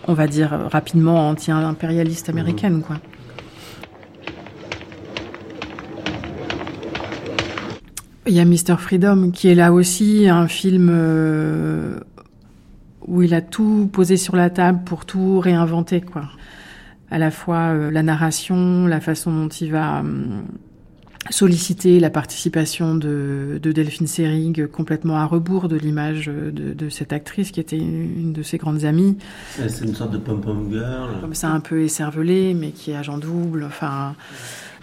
on 0.08 0.14
va 0.14 0.26
dire 0.26 0.50
rapidement 0.72 1.30
anti-impérialiste 1.30 2.30
américaine, 2.30 2.82
quoi. 2.82 2.98
Il 8.26 8.34
y 8.34 8.40
a 8.40 8.46
Mr. 8.46 8.78
Freedom 8.80 9.30
qui 9.32 9.50
est 9.50 9.56
là 9.56 9.72
aussi 9.72 10.28
un 10.28 10.48
film 10.48 10.90
euh, 10.90 12.00
où 13.06 13.22
il 13.22 13.34
a 13.34 13.42
tout 13.42 13.90
posé 13.92 14.18
sur 14.18 14.36
la 14.36 14.50
table 14.50 14.80
pour 14.86 15.06
tout 15.06 15.40
réinventer, 15.40 16.02
quoi. 16.02 16.24
À 17.12 17.20
la 17.20 17.30
fois 17.30 17.74
euh, 17.74 17.92
la 17.92 18.04
narration, 18.04 18.88
la 18.88 19.02
façon 19.02 19.32
dont 19.32 19.50
il 19.50 19.72
va 19.72 20.00
hum, 20.00 20.44
solliciter 21.30 22.00
la 22.00 22.10
participation 22.10 22.96
de, 22.96 23.60
de 23.62 23.72
Delphine 23.72 24.08
Seyrig, 24.08 24.68
complètement 24.68 25.18
à 25.18 25.26
rebours 25.26 25.68
de 25.68 25.76
l'image 25.76 26.28
de, 26.28 26.74
de 26.74 26.90
cette 26.90 27.14
actrice 27.14 27.52
qui 27.52 27.60
était 27.60 27.78
une 27.78 28.34
de 28.34 28.44
ses 28.44 28.58
grandes 28.58 28.86
amies. 28.86 29.18
C'est 29.56 29.86
une 29.86 29.96
sorte 29.96 30.12
de 30.12 30.18
pom-pom 30.18 30.70
girl. 30.72 31.10
Comme 31.22 31.34
ça, 31.34 31.50
un 31.50 31.60
peu 31.60 31.82
écervelée, 31.82 32.54
mais 32.54 32.72
qui 32.72 32.92
est 32.92 32.96
agent 32.96 33.18
double. 33.18 33.64
Enfin, 33.66 34.16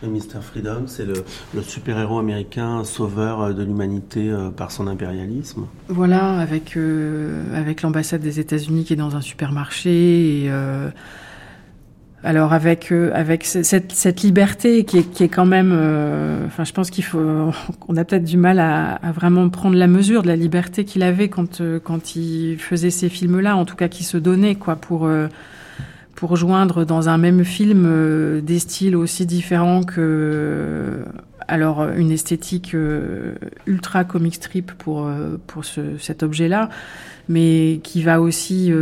Et 0.02 0.06
Mr. 0.06 0.40
Freedom, 0.42 0.84
c'est 0.86 1.04
le, 1.06 1.24
le 1.54 1.62
super-héros 1.62 2.18
américain 2.18 2.84
sauveur 2.84 3.54
de 3.54 3.62
l'humanité 3.62 4.28
euh, 4.30 4.50
par 4.50 4.70
son 4.70 4.86
impérialisme. 4.86 5.66
Voilà, 5.88 6.38
avec, 6.40 6.76
euh, 6.76 7.42
avec 7.54 7.82
l'ambassade 7.82 8.20
des 8.20 8.40
États-Unis 8.40 8.84
qui 8.84 8.92
est 8.92 8.96
dans 8.96 9.16
un 9.16 9.20
supermarché. 9.20 10.44
Et, 10.44 10.50
euh, 10.50 10.90
alors 12.24 12.52
avec, 12.52 12.90
euh, 12.90 13.10
avec 13.14 13.44
ce- 13.44 13.62
cette, 13.62 13.92
cette 13.92 14.22
liberté 14.22 14.84
qui 14.84 14.98
est, 14.98 15.02
qui 15.10 15.22
est 15.24 15.28
quand 15.28 15.46
même... 15.46 15.70
euh, 15.72 16.46
Enfin, 16.46 16.64
je 16.64 16.72
pense 16.72 16.90
qu'il 16.90 17.04
faut... 17.04 17.52
On 17.88 17.96
a 17.96 18.04
peut-être 18.04 18.24
du 18.24 18.36
mal 18.36 18.58
à, 18.58 18.94
à 18.96 19.12
vraiment 19.12 19.48
prendre 19.50 19.76
la 19.76 19.86
mesure 19.86 20.22
de 20.22 20.28
la 20.28 20.36
liberté 20.36 20.84
qu'il 20.84 21.02
avait 21.02 21.28
quand, 21.28 21.60
euh, 21.60 21.78
quand 21.82 22.16
il 22.16 22.56
faisait 22.58 22.90
ces 22.90 23.08
films-là, 23.08 23.56
en 23.56 23.64
tout 23.64 23.76
cas 23.76 23.88
qui 23.88 24.04
se 24.04 24.16
donnait, 24.16 24.54
quoi, 24.54 24.76
pour... 24.76 25.06
euh, 25.06 25.28
pour 26.16 26.36
joindre 26.36 26.84
dans 26.86 27.08
un 27.08 27.18
même 27.18 27.44
film 27.44 28.40
des 28.40 28.60
styles 28.60 28.94
aussi 28.94 29.26
différents 29.26 29.82
que 29.82 31.00
alors 31.48 31.88
une 31.96 32.12
esthétique 32.12 32.76
ultra 33.66 34.04
comic 34.04 34.36
strip 34.36 34.70
pour 34.78 35.10
pour 35.48 35.64
ce, 35.64 35.98
cet 35.98 36.22
objet-là, 36.22 36.68
mais 37.28 37.80
qui 37.82 38.04
va 38.04 38.20
aussi 38.20 38.72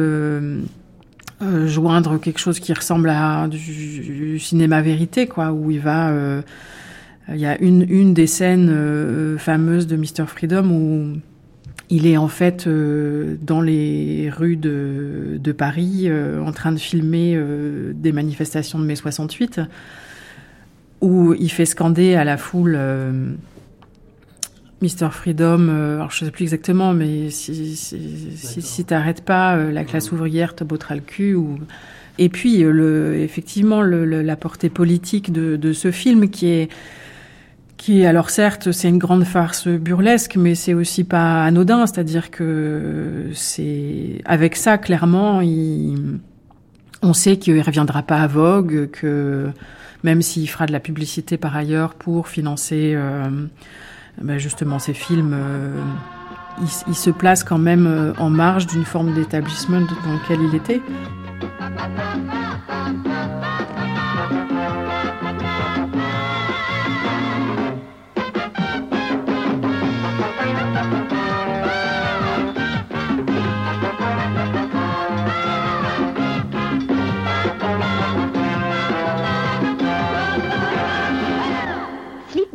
euh, 1.43 1.67
joindre 1.67 2.19
quelque 2.19 2.39
chose 2.39 2.61
qui 2.61 2.73
ressemble 2.73 3.09
à 3.11 3.49
du, 3.49 4.39
cinéma 4.39 4.81
vérité, 4.81 5.27
quoi, 5.27 5.53
où 5.53 5.71
il 5.71 5.81
va 5.81 6.11
euh, 6.11 6.43
il 7.29 7.37
y 7.37 7.47
a 7.47 7.61
une 7.61 7.85
une 7.89 8.15
des 8.15 8.27
scènes 8.27 8.71
euh, 8.71 9.39
fameuses 9.39 9.87
de 9.87 9.97
Mr 9.97 10.27
Freedom 10.27 10.71
où 10.71 11.17
il 11.91 12.07
est 12.07 12.17
en 12.17 12.29
fait 12.29 12.69
dans 12.69 13.61
les 13.61 14.31
rues 14.31 14.57
de, 14.57 15.39
de 15.39 15.53
Paris 15.53 16.09
en 16.11 16.51
train 16.53 16.73
de 16.73 16.79
filmer 16.79 17.39
des 17.93 18.13
manifestations 18.13 18.79
de 18.79 18.85
mai 18.85 18.97
68 18.97 19.61
où 21.03 21.35
il 21.35 21.51
fait 21.51 21.67
scander 21.67 22.15
à 22.15 22.25
la 22.25 22.39
foule 22.39 22.79
Mr. 24.83 25.11
Freedom, 25.13 25.69
euh, 25.69 25.97
alors 25.97 26.11
je 26.11 26.25
sais 26.25 26.31
plus 26.31 26.43
exactement, 26.45 26.93
mais 26.93 27.31
si, 27.31 27.77
si, 27.77 27.97
si, 28.37 28.63
si 28.63 28.85
t'arrêtes 28.85 29.25
pas, 29.25 29.57
euh, 29.57 29.71
la 29.73 29.85
classe 29.85 30.11
ouvrière 30.13 30.55
te 30.55 30.65
bottera 30.65 30.95
le 30.97 31.01
cul. 31.01 31.35
Ou... 31.35 31.59
Et 32.19 32.29
puis, 32.29 32.63
euh, 32.65 32.73
le, 32.73 33.15
effectivement, 33.21 33.81
le, 33.83 34.05
le- 34.05 34.23
la 34.23 34.37
portée 34.37 34.69
politique 34.71 35.33
de, 35.33 35.57
de 35.57 35.73
ce 35.73 35.91
film 35.91 36.29
qui 36.31 36.49
est 36.49 36.69
qui 37.77 38.07
alors 38.07 38.31
certes 38.31 38.71
c'est 38.71 38.89
une 38.89 38.99
grande 38.99 39.25
farce 39.25 39.67
burlesque 39.67 40.37
mais 40.37 40.55
c'est 40.55 40.73
aussi 40.73 41.03
pas 41.03 41.45
anodin 41.45 41.85
c'est-à-dire 41.87 42.31
que 42.31 43.31
c'est 43.35 44.21
avec 44.25 44.55
ça 44.55 44.79
clairement 44.79 45.41
il... 45.41 46.21
on 47.03 47.13
sait 47.13 47.39
qu'il 47.39 47.61
reviendra 47.61 48.03
pas 48.03 48.19
à 48.19 48.29
Vogue 48.29 48.89
que 48.93 49.49
même 50.05 50.23
s'il 50.23 50.49
fera 50.49 50.67
de 50.67 50.73
la 50.73 50.79
publicité 50.79 51.37
par 51.37 51.57
ailleurs 51.57 51.95
pour 51.95 52.29
financer 52.29 52.93
euh, 52.95 53.29
ben, 54.21 54.39
justement 54.39 54.79
ces 54.79 54.95
films 54.95 55.33
euh, 55.35 55.75
il, 56.61 56.69
il 56.89 56.95
se 56.95 57.11
place 57.11 57.45
quand 57.45 57.59
même 57.59 57.87
euh, 57.87 58.13
en 58.19 58.31
marge 58.31 58.67
d'une 58.67 58.85
forme 58.85 59.15
d'établissement 59.15 59.81
dans 59.81 60.13
lequel 60.13 60.41
il 60.43 60.55
était 60.55 60.81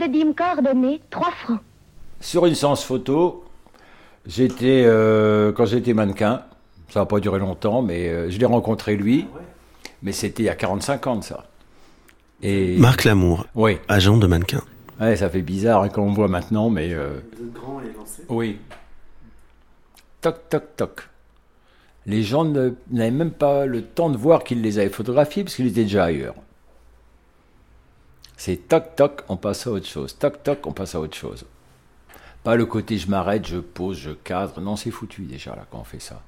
Slip 0.07 0.13
de 0.13 0.17
dîme 0.17 0.35
coordonné, 0.35 1.01
3 1.09 1.31
francs. 1.31 1.59
Sur 2.19 2.45
une 2.45 2.55
séance 2.55 2.83
photo, 2.83 3.45
j'étais 4.25 4.83
euh, 4.85 5.51
quand 5.51 5.65
j'étais 5.65 5.93
mannequin, 5.93 6.43
ça 6.89 7.01
n'a 7.01 7.05
pas 7.05 7.19
duré 7.19 7.39
longtemps, 7.39 7.81
mais 7.81 8.07
euh, 8.09 8.29
je 8.29 8.37
l'ai 8.37 8.45
rencontré 8.45 8.95
lui, 8.95 9.27
mais 10.01 10.11
c'était 10.11 10.43
il 10.43 10.45
y 10.47 10.49
a 10.49 10.55
45 10.55 11.07
ans 11.07 11.15
de 11.17 11.23
ça. 11.23 11.45
Et... 12.41 12.77
Marc 12.77 13.03
Lamour, 13.03 13.45
oui. 13.55 13.77
agent 13.87 14.17
de 14.17 14.27
mannequin. 14.27 14.61
Ouais, 14.99 15.15
ça 15.15 15.29
fait 15.29 15.41
bizarre 15.41 15.83
hein, 15.83 15.89
quand 15.89 16.03
on 16.03 16.13
voit 16.13 16.27
maintenant, 16.27 16.69
mais. 16.69 16.93
Euh... 16.93 17.19
grand 17.53 17.81
et 17.81 17.97
lancé. 17.97 18.23
Oui. 18.29 18.59
Toc, 20.21 20.49
toc, 20.49 20.63
toc. 20.75 21.09
Les 22.05 22.23
gens 22.23 22.45
n'avaient 22.45 23.11
même 23.11 23.31
pas 23.31 23.65
le 23.65 23.81
temps 23.83 24.09
de 24.09 24.17
voir 24.17 24.43
qu'il 24.43 24.61
les 24.61 24.79
avait 24.79 24.89
photographiés 24.89 25.43
parce 25.43 25.55
qu'il 25.55 25.67
était 25.67 25.83
déjà 25.83 26.05
ailleurs. 26.05 26.35
C'est 28.37 28.67
toc, 28.67 28.95
toc, 28.95 29.23
on 29.29 29.35
passe 29.35 29.65
à 29.65 29.71
autre 29.71 29.87
chose. 29.87 30.17
Toc, 30.17 30.43
toc, 30.43 30.65
on 30.67 30.71
passe 30.71 30.93
à 30.93 30.99
autre 30.99 31.17
chose. 31.17 31.45
Pas 32.43 32.55
le 32.55 32.65
côté 32.65 32.97
je 32.97 33.09
m'arrête, 33.09 33.45
je 33.45 33.57
pose, 33.57 33.97
je 33.97 34.11
cadre. 34.11 34.61
Non, 34.61 34.75
c'est 34.75 34.91
foutu 34.91 35.23
déjà 35.23 35.55
là 35.55 35.65
quand 35.69 35.79
on 35.79 35.83
fait 35.83 35.99
ça. 35.99 36.21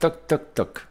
Toc, 0.00 0.26
toc, 0.26 0.54
toc. 0.54 0.86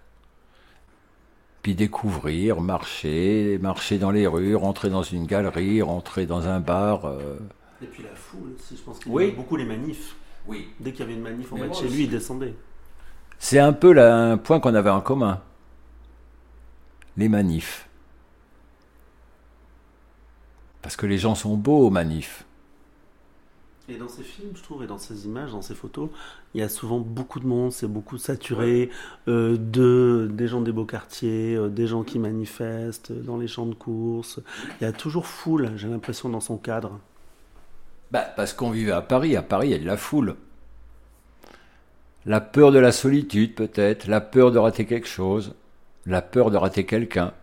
Puis 1.62 1.76
découvrir, 1.76 2.62
marcher, 2.62 3.60
marcher 3.62 3.98
dans 3.98 4.12
les 4.12 4.26
rues, 4.26 4.56
rentrer 4.56 4.90
dans 4.90 5.04
une 5.04 5.26
galerie, 5.26 5.82
rentrer 5.82 6.26
dans 6.26 6.48
un 6.48 6.62
bar. 6.62 7.06
Euh. 7.06 7.38
Et 7.82 7.88
puis 7.88 8.04
la 8.04 8.16
foule 8.16 8.54
aussi, 8.58 8.78
je 8.78 8.82
pense 8.82 9.00
qu'il 9.00 9.12
oui. 9.12 9.32
beaucoup 9.32 9.58
les 9.58 9.66
manifs. 9.66 10.16
Oui. 10.48 10.70
Dès 10.80 10.92
qu'il 10.92 11.02
y 11.02 11.04
avait 11.04 11.14
une 11.14 11.22
manif 11.22 11.52
en 11.52 11.58
bas 11.58 11.68
de 11.68 11.74
chez 11.74 11.90
lui, 11.90 12.06
il 12.06 12.10
descendait. 12.10 12.56
C'est 13.38 13.60
un 13.60 13.74
peu 13.74 13.92
là, 13.92 14.16
un 14.16 14.38
point 14.38 14.62
qu'on 14.62 14.74
avait 14.74 14.90
en 14.90 15.02
commun. 15.02 15.42
Les 17.18 17.28
manifs. 17.28 17.87
Parce 20.88 20.96
que 20.96 21.06
les 21.06 21.18
gens 21.18 21.36
sont 21.36 21.58
beaux 21.58 21.86
aux 21.86 21.90
manifs. 21.90 22.46
Et 23.90 23.98
dans 23.98 24.08
ces 24.08 24.24
films, 24.24 24.52
je 24.56 24.64
trouve, 24.64 24.86
et 24.86 24.88
dans 24.88 24.98
ces 24.98 25.26
images, 25.26 25.52
dans 25.52 25.62
ces 25.62 25.76
photos, 25.76 26.10
il 26.54 26.62
y 26.62 26.64
a 26.64 26.70
souvent 26.70 27.00
beaucoup 27.00 27.42
de 27.42 27.46
monde, 27.46 27.74
c'est 27.74 27.90
beaucoup 27.90 28.18
saturé, 28.18 28.90
euh, 29.28 29.58
de, 29.58 30.30
des 30.32 30.48
gens 30.48 30.62
des 30.62 30.72
beaux 30.72 30.86
quartiers, 30.86 31.56
euh, 31.56 31.68
des 31.68 31.88
gens 31.88 32.04
qui 32.04 32.20
manifestent 32.20 33.12
dans 33.12 33.36
les 33.36 33.50
champs 33.50 33.66
de 33.66 33.74
course. 33.74 34.40
Il 34.80 34.86
y 34.86 34.88
a 34.88 34.94
toujours 34.94 35.26
foule, 35.26 35.74
j'ai 35.76 35.90
l'impression, 35.90 36.30
dans 36.30 36.40
son 36.40 36.56
cadre. 36.56 36.98
Bah, 38.12 38.24
parce 38.38 38.54
qu'on 38.54 38.72
vivait 38.72 38.94
à 38.94 39.02
Paris. 39.02 39.36
À 39.36 39.42
Paris, 39.42 39.68
il 39.68 39.72
y 39.72 39.76
a 39.76 39.80
de 39.80 39.86
la 39.86 39.98
foule. 39.98 40.38
La 42.26 42.40
peur 42.40 42.72
de 42.72 42.80
la 42.80 42.94
solitude, 42.94 43.56
peut-être, 43.56 44.08
la 44.08 44.22
peur 44.22 44.54
de 44.54 44.58
rater 44.58 44.86
quelque 44.86 45.10
chose, 45.10 45.54
la 46.06 46.22
peur 46.22 46.50
de 46.50 46.56
rater 46.56 46.86
quelqu'un. 46.86 47.34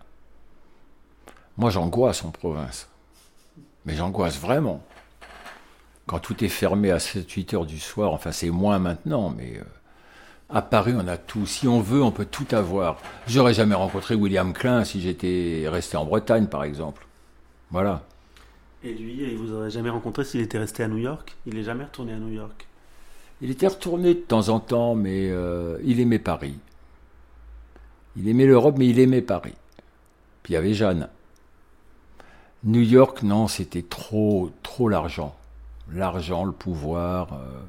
Moi, 1.58 1.68
j'angoisse 1.68 2.24
en 2.24 2.30
province. 2.30 2.88
Mais 3.86 3.94
j'angoisse 3.94 4.38
vraiment 4.38 4.82
quand 6.06 6.18
tout 6.18 6.44
est 6.44 6.48
fermé 6.48 6.90
à 6.90 6.98
7-8 6.98 7.54
heures 7.54 7.66
du 7.66 7.78
soir, 7.78 8.12
enfin 8.12 8.32
c'est 8.32 8.50
moins 8.50 8.78
maintenant, 8.78 9.32
mais 9.34 9.58
euh, 9.58 9.64
à 10.50 10.62
Paris 10.62 10.92
on 10.96 11.08
a 11.08 11.16
tout. 11.16 11.46
Si 11.46 11.66
on 11.66 11.80
veut, 11.80 12.02
on 12.02 12.10
peut 12.10 12.26
tout 12.26 12.46
avoir. 12.52 12.98
J'aurais 13.26 13.54
jamais 13.54 13.74
rencontré 13.74 14.14
William 14.14 14.52
Klein 14.52 14.84
si 14.84 15.00
j'étais 15.00 15.64
resté 15.66 15.96
en 15.96 16.04
Bretagne, 16.04 16.46
par 16.46 16.64
exemple. 16.64 17.06
Voilà. 17.70 18.02
Et 18.82 18.92
lui, 18.92 19.16
il 19.32 19.38
vous 19.38 19.54
aurait 19.54 19.70
jamais 19.70 19.88
rencontré 19.88 20.24
s'il 20.24 20.42
était 20.42 20.58
resté 20.58 20.82
à 20.82 20.88
New 20.88 20.98
York? 20.98 21.34
Il 21.46 21.54
n'est 21.54 21.62
jamais 21.62 21.84
retourné 21.84 22.12
à 22.12 22.18
New 22.18 22.32
York? 22.32 22.66
Il 23.40 23.50
était 23.50 23.66
retourné 23.66 24.14
de 24.14 24.20
temps 24.20 24.50
en 24.50 24.60
temps, 24.60 24.94
mais 24.94 25.30
euh, 25.30 25.78
il 25.84 26.00
aimait 26.00 26.18
Paris. 26.18 26.58
Il 28.16 28.28
aimait 28.28 28.46
l'Europe, 28.46 28.76
mais 28.78 28.86
il 28.86 29.00
aimait 29.00 29.22
Paris. 29.22 29.54
Puis 30.42 30.52
il 30.52 30.54
y 30.54 30.58
avait 30.58 30.74
Jeanne. 30.74 31.08
New 32.64 32.80
York, 32.80 33.22
non, 33.22 33.46
c'était 33.48 33.82
trop, 33.82 34.50
trop 34.62 34.88
l'argent 34.88 35.36
l'argent, 35.92 36.44
le 36.44 36.52
pouvoir. 36.52 37.32
Euh. 37.32 37.60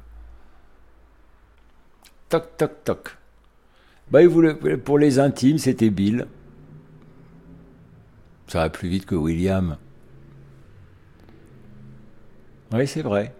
Toc, 2.28 2.56
toc, 2.56 2.84
toc. 2.84 3.16
Bah, 4.10 4.20
pour 4.84 4.98
les 4.98 5.18
intimes, 5.18 5.58
c'était 5.58 5.90
Bill. 5.90 6.26
Ça 8.46 8.60
va 8.60 8.70
plus 8.70 8.88
vite 8.88 9.06
que 9.06 9.14
William. 9.14 9.76
Oui, 12.72 12.86
c'est 12.86 13.02
vrai. 13.02 13.34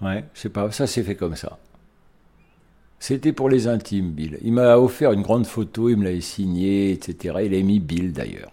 Ouais, 0.00 0.24
je 0.34 0.40
sais 0.40 0.48
pas, 0.48 0.70
ça 0.72 0.86
s'est 0.88 1.04
fait 1.04 1.14
comme 1.14 1.36
ça. 1.36 1.58
C'était 3.02 3.32
pour 3.32 3.48
les 3.48 3.66
intimes, 3.66 4.12
Bill. 4.12 4.38
Il 4.42 4.52
m'a 4.52 4.78
offert 4.78 5.10
une 5.10 5.22
grande 5.22 5.44
photo, 5.44 5.88
il 5.88 5.96
me 5.96 6.04
l'avait 6.04 6.20
signée, 6.20 6.92
etc. 6.92 7.38
Il 7.44 7.52
a 7.52 7.60
mis 7.60 7.80
Bill 7.80 8.12
d'ailleurs. 8.12 8.52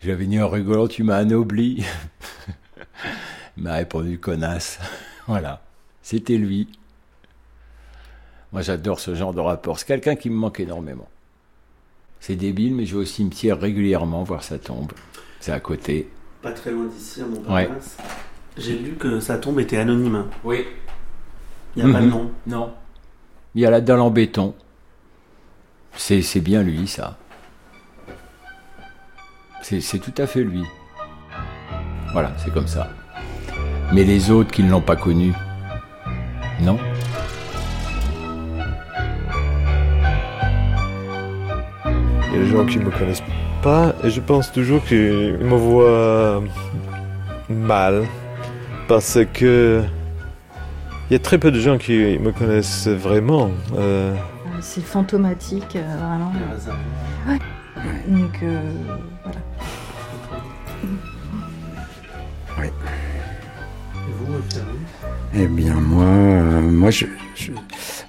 J'avais 0.00 0.26
dit 0.26 0.40
en 0.40 0.48
rigolant, 0.48 0.86
tu 0.86 1.02
m'as 1.02 1.16
anobli. 1.16 1.84
Il 3.56 3.64
m'a 3.64 3.74
répondu 3.74 4.20
connasse. 4.20 4.78
voilà, 5.26 5.60
c'était 6.00 6.36
lui. 6.36 6.68
Moi 8.52 8.62
j'adore 8.62 9.00
ce 9.00 9.16
genre 9.16 9.34
de 9.34 9.40
rapport. 9.40 9.80
C'est 9.80 9.86
quelqu'un 9.86 10.14
qui 10.14 10.30
me 10.30 10.36
manque 10.36 10.60
énormément. 10.60 11.08
C'est 12.20 12.36
débile, 12.36 12.76
mais 12.76 12.86
je 12.86 12.94
vais 12.94 13.02
au 13.02 13.04
cimetière 13.04 13.58
régulièrement 13.58 14.22
voir 14.22 14.44
sa 14.44 14.60
tombe. 14.60 14.92
C'est 15.40 15.50
à 15.50 15.58
côté. 15.58 16.08
Pas 16.40 16.52
très 16.52 16.70
loin 16.70 16.86
d'ici, 16.86 17.20
à 17.20 17.26
Montparnasse. 17.26 17.96
J'ai 18.56 18.78
lu 18.78 18.92
que 18.92 19.18
sa 19.18 19.38
tombe 19.38 19.58
était 19.58 19.78
anonyme. 19.78 20.26
Oui. 20.44 20.64
Il 21.76 21.84
n'y 21.84 21.90
a 21.90 21.92
pas 21.94 22.00
de 22.00 22.06
Mhm. 22.06 22.10
nom. 22.10 22.30
Non. 22.46 22.72
Il 23.54 23.62
y 23.62 23.66
a 23.66 23.70
la 23.70 23.80
dalle 23.80 24.00
en 24.00 24.10
béton. 24.10 24.54
C'est 25.94 26.22
c'est 26.22 26.40
bien 26.40 26.62
lui, 26.62 26.86
ça. 26.86 27.16
C'est 29.62 29.80
c'est 29.80 29.98
tout 29.98 30.14
à 30.18 30.26
fait 30.26 30.42
lui. 30.44 30.64
Voilà, 32.12 32.32
c'est 32.38 32.52
comme 32.52 32.66
ça. 32.68 32.88
Mais 33.92 34.04
les 34.04 34.30
autres 34.30 34.50
qui 34.50 34.62
ne 34.62 34.70
l'ont 34.70 34.80
pas 34.82 34.96
connu, 34.96 35.32
non 36.60 36.78
Il 42.30 42.34
y 42.34 42.36
a 42.36 42.44
des 42.44 42.46
gens 42.50 42.66
qui 42.66 42.78
me 42.78 42.90
connaissent 42.90 43.22
pas 43.62 43.94
et 44.04 44.10
je 44.10 44.20
pense 44.20 44.52
toujours 44.52 44.84
qu'ils 44.84 45.38
me 45.38 45.56
voient 45.56 46.42
mal 47.48 48.04
parce 48.86 49.18
que 49.32 49.82
il 51.10 51.12
y 51.12 51.16
a 51.16 51.18
très 51.18 51.38
peu 51.38 51.50
de 51.50 51.60
gens 51.60 51.78
qui 51.78 51.92
me 52.18 52.32
connaissent 52.32 52.88
vraiment. 52.88 53.50
Euh, 53.76 54.14
C'est 54.60 54.82
fantomatique, 54.84 55.76
euh, 55.76 55.96
vraiment. 55.96 56.32
Ouais. 57.28 57.38
Donc, 58.08 58.38
euh, 58.42 58.60
voilà. 59.22 59.38
Oui. 62.60 62.66
Eh 65.34 65.46
bien, 65.46 65.74
moi, 65.74 66.04
euh, 66.04 66.60
moi, 66.60 66.90
je, 66.90 67.06
je- 67.36 67.52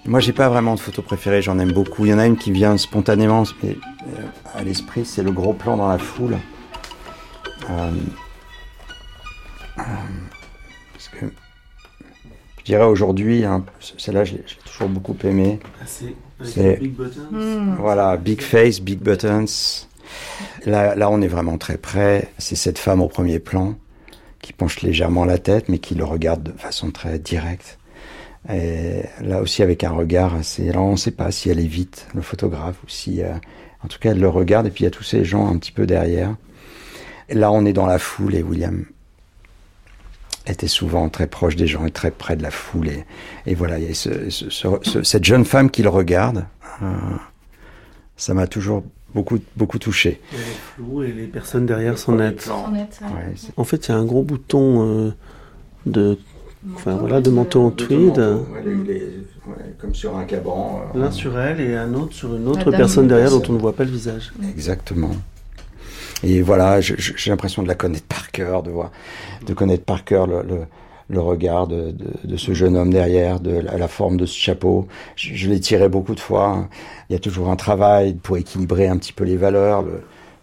moi, 0.06 0.20
j'ai 0.20 0.34
pas 0.34 0.50
vraiment 0.50 0.76
de 0.76 0.80
photo 0.80 1.02
préférée. 1.02 1.42
J'en 1.42 1.60
aime 1.60 1.72
beaucoup. 1.72 2.06
Il 2.06 2.12
y 2.12 2.14
en 2.14 2.20
a 2.20 2.26
une 2.26 2.38
qui 2.38 2.52
vient 2.52 2.76
spontanément 2.78 3.44
mais, 3.62 3.78
euh, 4.18 4.22
à 4.60 4.64
l'esprit. 4.64 5.06
C'est 5.06 5.24
le 5.24 5.32
gros 5.32 5.54
plan 5.54 5.78
dans 5.78 5.88
la 5.88 5.98
foule. 6.00 6.38
Dirais 12.70 12.86
aujourd'hui, 12.86 13.44
hein, 13.46 13.66
celle-là, 13.98 14.24
je 14.24 14.34
l'ai 14.36 14.44
toujours 14.66 14.90
beaucoup 14.90 15.16
aimée. 15.24 15.60
Ah, 15.82 15.86
c'est 16.44 16.78
big 16.80 16.96
buttons. 16.96 17.30
Hmm. 17.32 17.76
Voilà, 17.80 18.16
big 18.18 18.42
face, 18.42 18.80
big 18.80 19.00
buttons. 19.00 19.46
Là, 20.66 20.96
là, 20.96 21.10
on 21.10 21.22
est 21.22 21.28
vraiment 21.28 21.58
très 21.58 21.78
près. 21.78 22.30
C'est 22.38 22.56
cette 22.56 22.80
femme 22.80 23.02
au 23.02 23.08
premier 23.08 23.40
plan 23.40 23.76
qui 24.42 24.54
penche 24.54 24.82
légèrement 24.82 25.26
la 25.26 25.38
tête, 25.38 25.68
mais 25.68 25.80
qui 25.80 25.96
le 25.96 26.06
regarde 26.06 26.44
de 26.44 26.52
façon 26.58 26.92
très 26.92 27.20
directe. 27.20 27.78
Et 28.50 29.02
là 29.22 29.42
aussi, 29.42 29.62
avec 29.64 29.84
un 29.84 29.92
regard 29.92 30.34
assez. 30.34 30.70
Alors, 30.70 30.86
on 30.86 30.92
ne 30.94 30.98
sait 30.98 31.12
pas 31.12 31.30
si 31.32 31.50
elle 31.50 31.60
évite 31.60 32.08
le 32.16 32.22
photographe 32.22 32.78
ou 32.86 32.90
si. 32.90 33.22
euh, 33.22 33.34
En 33.84 33.88
tout 33.88 34.00
cas, 34.00 34.12
elle 34.12 34.20
le 34.20 34.30
regarde, 34.30 34.68
et 34.68 34.72
puis 34.72 34.84
il 34.84 34.86
y 34.86 34.88
a 34.88 34.92
tous 34.92 35.04
ces 35.04 35.26
gens 35.26 35.48
un 35.48 35.58
petit 35.58 35.72
peu 35.74 35.86
derrière. 35.86 36.36
Et 37.28 37.36
là, 37.36 37.52
on 37.52 37.66
est 37.66 37.74
dans 37.74 37.86
la 37.86 38.00
foule, 38.00 38.36
et 38.36 38.42
William 38.44 38.86
était 40.52 40.68
souvent 40.68 41.10
très 41.10 41.28
proche 41.28 41.56
des 41.56 41.68
gens 41.68 41.86
et 41.86 41.92
très 41.92 42.12
près 42.12 42.36
de 42.36 42.44
la 42.44 42.52
foule. 42.52 42.88
Et, 42.90 43.06
et 43.46 43.56
voilà, 43.56 43.78
il 43.80 43.88
y 43.88 43.92
a 43.92 43.94
ce- 43.94 44.30
ce- 44.30 44.50
ce- 44.50 44.68
ce- 44.84 45.04
cette 45.04 45.24
jeune 45.24 45.46
femme 45.46 45.70
qui 45.70 45.84
le 45.84 45.90
regarde. 45.90 46.46
euh, 46.82 46.88
ça 48.18 48.34
m'a 48.34 48.48
toujours 48.48 48.84
beaucoup, 49.14 49.40
beaucoup 49.58 49.80
touché. 49.80 50.22
Et 50.34 50.36
les 50.38 50.42
flous 50.76 51.04
et 51.04 51.12
les 51.12 51.26
personnes 51.28 51.66
derrière 51.66 51.98
sont 51.98 52.14
nettes. 52.16 52.42
Sont 52.42 52.70
nettes, 52.72 53.00
ouais. 53.02 53.08
Ouais, 53.08 53.34
c'est- 53.36 53.52
En 53.58 53.64
fait, 53.64 53.88
il 53.88 53.92
y 53.92 53.94
a 53.94 53.98
un 53.98 54.06
gros 54.06 54.24
bouton 54.24 54.86
euh, 55.08 55.14
de, 55.86 56.18
enfin, 56.76 56.96
voilà, 56.96 57.22
de 57.22 57.30
manteau 57.30 57.62
en 57.64 57.72
tweed. 57.72 58.16
comme 59.80 59.96
sur 59.96 60.16
un 60.18 60.26
caban. 60.26 60.82
euh, 60.96 61.00
L'un 61.00 61.12
sur 61.12 61.40
elle 61.40 61.60
et 61.62 61.76
un 61.76 61.94
autre 61.94 62.14
sur 62.14 62.36
une 62.36 62.48
autre 62.48 62.70
personne 62.72 63.06
de 63.06 63.10
derrière 63.10 63.32
dont 63.32 63.42
on 63.50 63.54
ne 63.54 63.60
voit 63.60 63.74
pas 63.74 63.84
le 63.86 63.92
visage. 63.92 64.32
Exactement. 64.50 65.12
Et 66.24 66.42
voilà, 66.42 66.82
j'ai 66.82 67.30
l'impression 67.30 67.64
de 67.64 67.68
la 67.68 67.76
connaître 67.76 68.06
par 68.06 68.32
cœur, 68.32 68.64
de 68.64 68.72
voir, 68.72 68.92
de 69.46 69.54
connaître 69.54 69.86
par 69.86 70.04
cœur 70.04 70.28
le, 70.28 71.20
regard 71.20 71.68
de, 71.68 71.96
ce 72.36 72.54
jeune 72.54 72.76
homme 72.76 72.92
derrière, 72.92 73.40
de 73.40 73.52
la, 73.52 73.88
forme 73.88 74.18
de 74.18 74.26
ce 74.26 74.38
chapeau. 74.38 74.88
Je, 75.16 75.50
l'ai 75.50 75.60
tiré 75.60 75.88
beaucoup 75.88 76.16
de 76.16 76.20
fois. 76.20 76.68
Il 77.10 77.14
y 77.14 77.16
a 77.16 77.20
toujours 77.20 77.50
un 77.50 77.56
travail 77.56 78.16
pour 78.16 78.38
équilibrer 78.38 78.88
un 78.88 78.98
petit 78.98 79.14
peu 79.14 79.24
les 79.24 79.38
valeurs. 79.38 79.84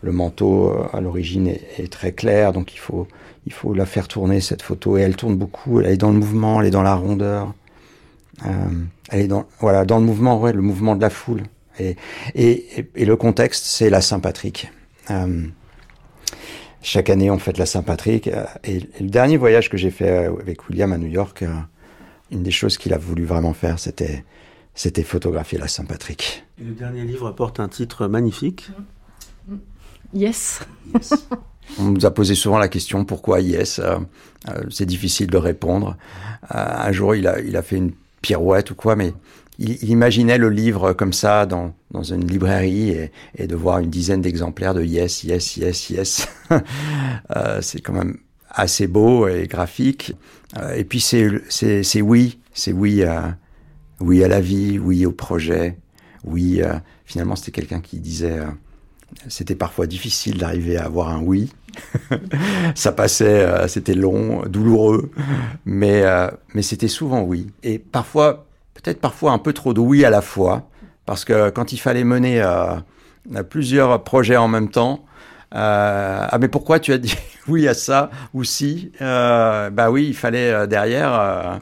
Le, 0.03 0.13
manteau 0.13 0.71
euh, 0.71 0.87
à 0.93 1.01
l'origine 1.01 1.49
est, 1.49 1.91
très 1.91 2.13
clair, 2.13 2.53
donc 2.53 2.73
il 2.73 2.79
faut, 2.79 3.09
il 3.45 3.53
faut 3.53 3.75
la 3.75 3.87
faire 3.87 4.07
tourner 4.07 4.41
cette 4.41 4.63
photo. 4.63 4.97
Et 4.97 5.01
elle 5.01 5.17
tourne 5.17 5.35
beaucoup. 5.35 5.81
Elle 5.81 5.87
est 5.87 5.97
dans 5.97 6.13
le 6.13 6.19
mouvement, 6.19 6.61
elle 6.61 6.69
est 6.69 6.71
dans 6.71 6.83
la 6.83 6.95
rondeur. 6.95 7.53
elle 8.45 9.21
est 9.21 9.27
dans, 9.27 9.47
voilà, 9.59 9.85
dans 9.85 9.99
le 9.99 10.05
mouvement, 10.05 10.41
ouais, 10.41 10.53
le 10.53 10.63
mouvement 10.63 10.95
de 10.95 11.03
la 11.03 11.11
foule. 11.11 11.43
Et, 11.81 11.97
et, 12.37 12.87
et 12.95 13.05
le 13.05 13.17
contexte, 13.17 13.65
c'est 13.65 13.91
la 13.91 14.01
Saint-Patrick. 14.01 14.71
Chaque 16.87 17.11
année, 17.11 17.33
on 17.33 17.39
fête 17.41 17.59
la 17.59 17.67
Saint-Patrick. 17.67 18.31
Et, 18.63 18.81
le 19.01 19.09
dernier 19.09 19.37
voyage 19.37 19.69
que 19.69 19.77
j'ai 19.77 19.91
fait 19.91 20.27
avec 20.27 20.69
William 20.69 20.93
à 20.93 20.99
New 20.99 21.09
York, 21.09 21.45
une 22.31 22.43
des 22.45 22.53
choses 22.53 22.79
qu'il 22.79 22.93
a 22.95 22.99
voulu 22.99 23.25
vraiment 23.25 23.55
faire, 23.55 23.81
c'était 23.81 24.25
c'était 24.75 25.03
photographier 25.03 25.59
la 25.59 25.67
Saint-Patrick. 25.67 26.45
Le 26.63 26.73
dernier 26.73 27.03
livre 27.03 27.33
porte 27.33 27.59
un 27.59 27.69
titre 27.69 28.07
magnifique. 28.07 28.71
Yes. 30.15 30.61
On 31.81 31.85
nous 31.91 32.07
a 32.07 32.13
posé 32.13 32.37
souvent 32.37 32.59
la 32.59 32.69
question 32.69 33.05
pourquoi 33.05 33.41
Yes. 33.41 33.81
Euh, 33.81 33.97
euh, 34.49 34.63
c'est 34.71 34.87
difficile 34.87 35.27
de 35.27 35.39
répondre. 35.39 35.97
Euh, 36.55 36.59
un 36.59 36.93
jour, 36.93 37.17
il 37.17 37.27
a, 37.27 37.41
il 37.41 37.57
a 37.57 37.63
fait 37.63 37.77
une 37.79 37.93
pirouette 38.23 38.71
ou 38.71 38.77
quoi, 38.77 38.95
mais 38.95 39.13
il, 39.59 39.91
imaginait 39.91 40.39
le 40.39 40.51
livre 40.51 40.93
comme 40.93 41.13
ça 41.13 41.47
dans, 41.47 41.75
dans 41.91 42.03
une 42.03 42.27
librairie 42.27 43.09
et, 43.37 43.47
de 43.47 43.57
voir 43.57 43.79
une 43.79 43.91
dizaine 43.91 44.21
d'exemplaires 44.21 44.75
de 44.75 44.83
Yes, 44.83 45.25
Yes, 45.25 45.57
Yes, 45.57 45.91
Yes. 45.91 46.29
c'est 47.61 47.81
quand 47.81 47.93
même 47.93 48.19
assez 48.51 48.87
beau 48.87 49.29
et 49.29 49.47
graphique. 49.47 50.15
et 50.75 50.85
puis 50.85 51.01
c'est 51.01 51.29
c'est 51.51 52.01
oui, 52.01 52.39
c'est 52.53 52.73
oui 52.73 53.03
à 53.03 53.37
oui 54.01 54.23
à 54.25 54.29
la 54.29 54.41
vie, 54.41 54.79
oui 54.79 55.07
au 55.07 55.13
projet, 55.13 55.79
oui. 56.25 56.61
Euh, 56.63 56.75
finalement, 57.05 57.37
c'était 57.37 57.53
quelqu'un 57.53 57.81
qui 57.81 57.99
disait, 57.99 58.39
euh, 58.39 58.47
c'était 59.29 59.55
parfois 59.55 59.87
difficile 59.87 60.39
d'arriver 60.39 60.77
à 60.77 60.85
avoir 60.85 61.09
un 61.09 61.21
oui. 61.21 61.53
ça 62.75 62.93
passait, 62.93 63.45
euh, 63.45 63.69
c'était 63.69 63.95
long, 63.95 64.43
douloureux, 64.47 65.11
mais 65.65 66.05
mais 66.55 66.63
c'était 66.63 66.89
souvent 66.89 67.23
oui. 67.23 67.49
Et 67.63 67.79
parfois, 67.79 68.46
peut-être 68.87 69.01
parfois 69.01 69.33
un 69.33 69.39
peu 69.39 69.53
trop 69.53 69.75
de 69.75 69.81
oui 69.81 70.05
à 70.05 70.11
la 70.11 70.23
fois, 70.23 70.69
parce 71.07 71.25
que 71.25 71.51
quand 71.51 71.73
il 71.73 71.79
fallait 71.79 72.05
mener 72.05 72.41
plusieurs 73.51 74.05
projets 74.05 74.37
en 74.37 74.47
même 74.47 74.71
temps, 74.71 75.05
ah 75.51 76.37
mais 76.41 76.49
pourquoi 76.49 76.79
tu 76.79 76.93
as 76.93 76.99
dit 76.99 77.17
oui 77.49 77.67
à 77.67 77.75
ça 77.75 78.11
ou 78.33 78.45
si 78.45 78.93
Bah 79.01 79.91
oui, 79.91 80.07
il 80.07 80.15
fallait 80.15 80.69
derrière 80.69 81.61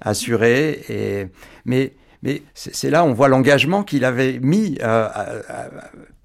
assuré. 0.00 0.84
Et, 0.88 1.26
mais 1.64 1.94
mais 2.22 2.42
c'est 2.54 2.90
là 2.90 3.04
on 3.04 3.12
voit 3.14 3.28
l'engagement 3.28 3.82
qu'il 3.82 4.04
avait 4.04 4.38
mis 4.40 4.78
euh, 4.82 5.08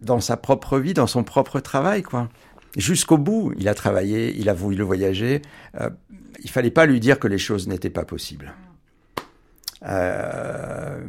dans 0.01 0.19
sa 0.19 0.37
propre 0.37 0.77
vie, 0.77 0.93
dans 0.93 1.07
son 1.07 1.23
propre 1.23 1.59
travail, 1.59 2.03
quoi. 2.03 2.29
Jusqu'au 2.77 3.17
bout, 3.17 3.53
il 3.57 3.69
a 3.69 3.73
travaillé, 3.73 4.35
il 4.37 4.49
a 4.49 4.53
voulu 4.53 4.83
voyager. 4.83 5.41
Euh, 5.79 5.89
il 6.43 6.49
fallait 6.49 6.71
pas 6.71 6.85
lui 6.85 6.99
dire 6.99 7.19
que 7.19 7.27
les 7.27 7.37
choses 7.37 7.69
n'étaient 7.69 7.89
pas 7.89 8.03
possibles. 8.03 8.53
Euh, 9.87 10.99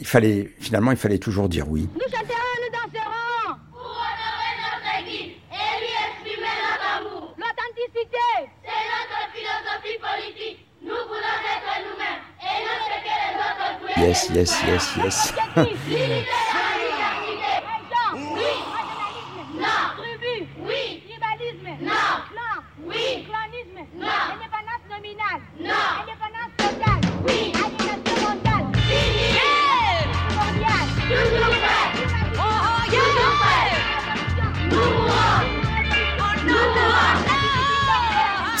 il 0.00 0.06
fallait 0.06 0.50
finalement, 0.60 0.90
il 0.90 0.96
fallait 0.96 1.18
toujours 1.18 1.48
dire 1.48 1.68
oui. 1.68 1.88
Nous 1.94 2.00
chanterons, 2.00 2.56
nous 2.62 2.72
danserons 2.72 3.58
pour 3.72 3.80
honorer 3.80 4.54
notre 4.62 4.90
équipe 5.00 5.36
et 5.50 5.80
lui 5.80 5.92
exprimer 6.06 6.54
notre 6.62 6.86
amour. 6.98 7.34
L'authenticité, 7.38 8.28
c'est 8.62 8.84
notre 8.92 9.20
philosophie 9.34 9.98
politique. 10.00 10.66
Nous 10.82 10.88
voulons 10.90 11.38
être 11.54 11.72
nous-mêmes 11.86 12.22
et 12.42 12.56
non 12.64 12.76
ce 12.84 12.96
que 13.02 13.14
les 13.22 13.34
autres 13.40 13.70
voulaient. 13.80 14.06
Yes, 14.06 14.18
yes, 14.34 14.52
yes, 14.66 14.84
yes. 14.96 16.36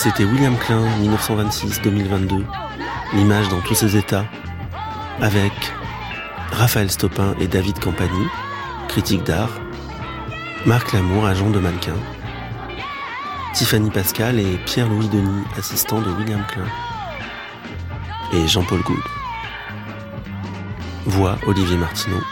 C'était 0.06 0.22
William 0.22 0.56
Klein, 0.56 0.84
1926-2022, 1.02 2.44
l'image 3.14 3.48
dans 3.48 3.60
tous 3.62 3.74
ses 3.74 3.96
états, 3.96 4.24
avec 5.20 5.50
Raphaël 6.52 6.88
Stopin 6.92 7.34
et 7.40 7.48
David 7.48 7.80
Campagny, 7.80 8.26
critique 8.86 9.24
d'art, 9.24 9.50
Marc 10.64 10.92
Lamour, 10.92 11.26
agent 11.26 11.50
de 11.50 11.58
mannequin, 11.58 11.96
Tiffany 13.52 13.90
Pascal 13.90 14.38
et 14.38 14.58
Pierre-Louis 14.64 15.08
Denis, 15.08 15.42
assistant 15.58 16.00
de 16.00 16.10
William 16.12 16.44
Klein, 16.46 16.68
et 18.32 18.46
Jean-Paul 18.46 18.82
Goud. 18.82 19.02
Voix 21.06 21.36
Olivier 21.48 21.78
Martineau. 21.78 22.22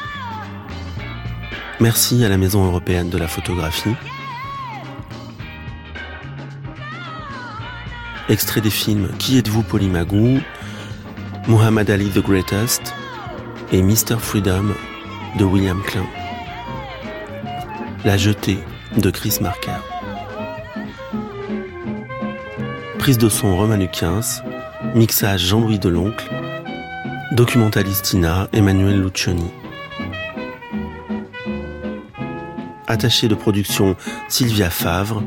Merci 1.81 2.25
à 2.25 2.29
la 2.29 2.39
Maison 2.39 2.65
européenne 2.65 3.11
de 3.11 3.19
la 3.19 3.27
photographie 3.27 3.97
Extrait 8.35 8.61
des 8.61 8.69
films 8.69 9.11
Qui 9.21 9.39
êtes-vous 9.39 9.63
Polymagou, 9.63 10.41
Muhammad 11.47 11.89
Ali 11.89 12.09
the 12.09 12.19
Greatest 12.19 12.93
et 13.71 13.81
Mr. 13.81 14.19
Freedom 14.19 14.75
de 15.39 15.45
William 15.45 15.81
Klein. 15.85 16.05
La 18.05 18.17
jetée 18.17 18.59
de 18.97 19.09
Chris 19.11 19.39
Marker. 19.41 19.79
Prise 22.99 23.19
de 23.19 23.29
son 23.29 23.57
Romanu 23.57 23.87
15, 23.87 24.43
mixage 24.97 25.43
Jean-Louis 25.43 25.79
Deloncle, 25.79 26.29
documentalistina 27.37 28.49
Emmanuel 28.53 29.01
Lucioni. 29.01 29.49
Attaché 32.89 33.29
de 33.29 33.37
production 33.37 33.95
Sylvia 34.29 34.71
Favre, 34.71 35.23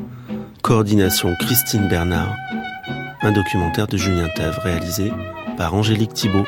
coordination 0.62 1.34
Christine 1.40 1.88
Bernard, 1.88 2.36
un 3.22 3.32
documentaire 3.32 3.88
de 3.88 3.98
Julien 3.98 4.28
Thèvres 4.36 4.62
réalisé 4.62 5.12
par 5.58 5.74
Angélique 5.74 6.14
Thibault. 6.14 6.46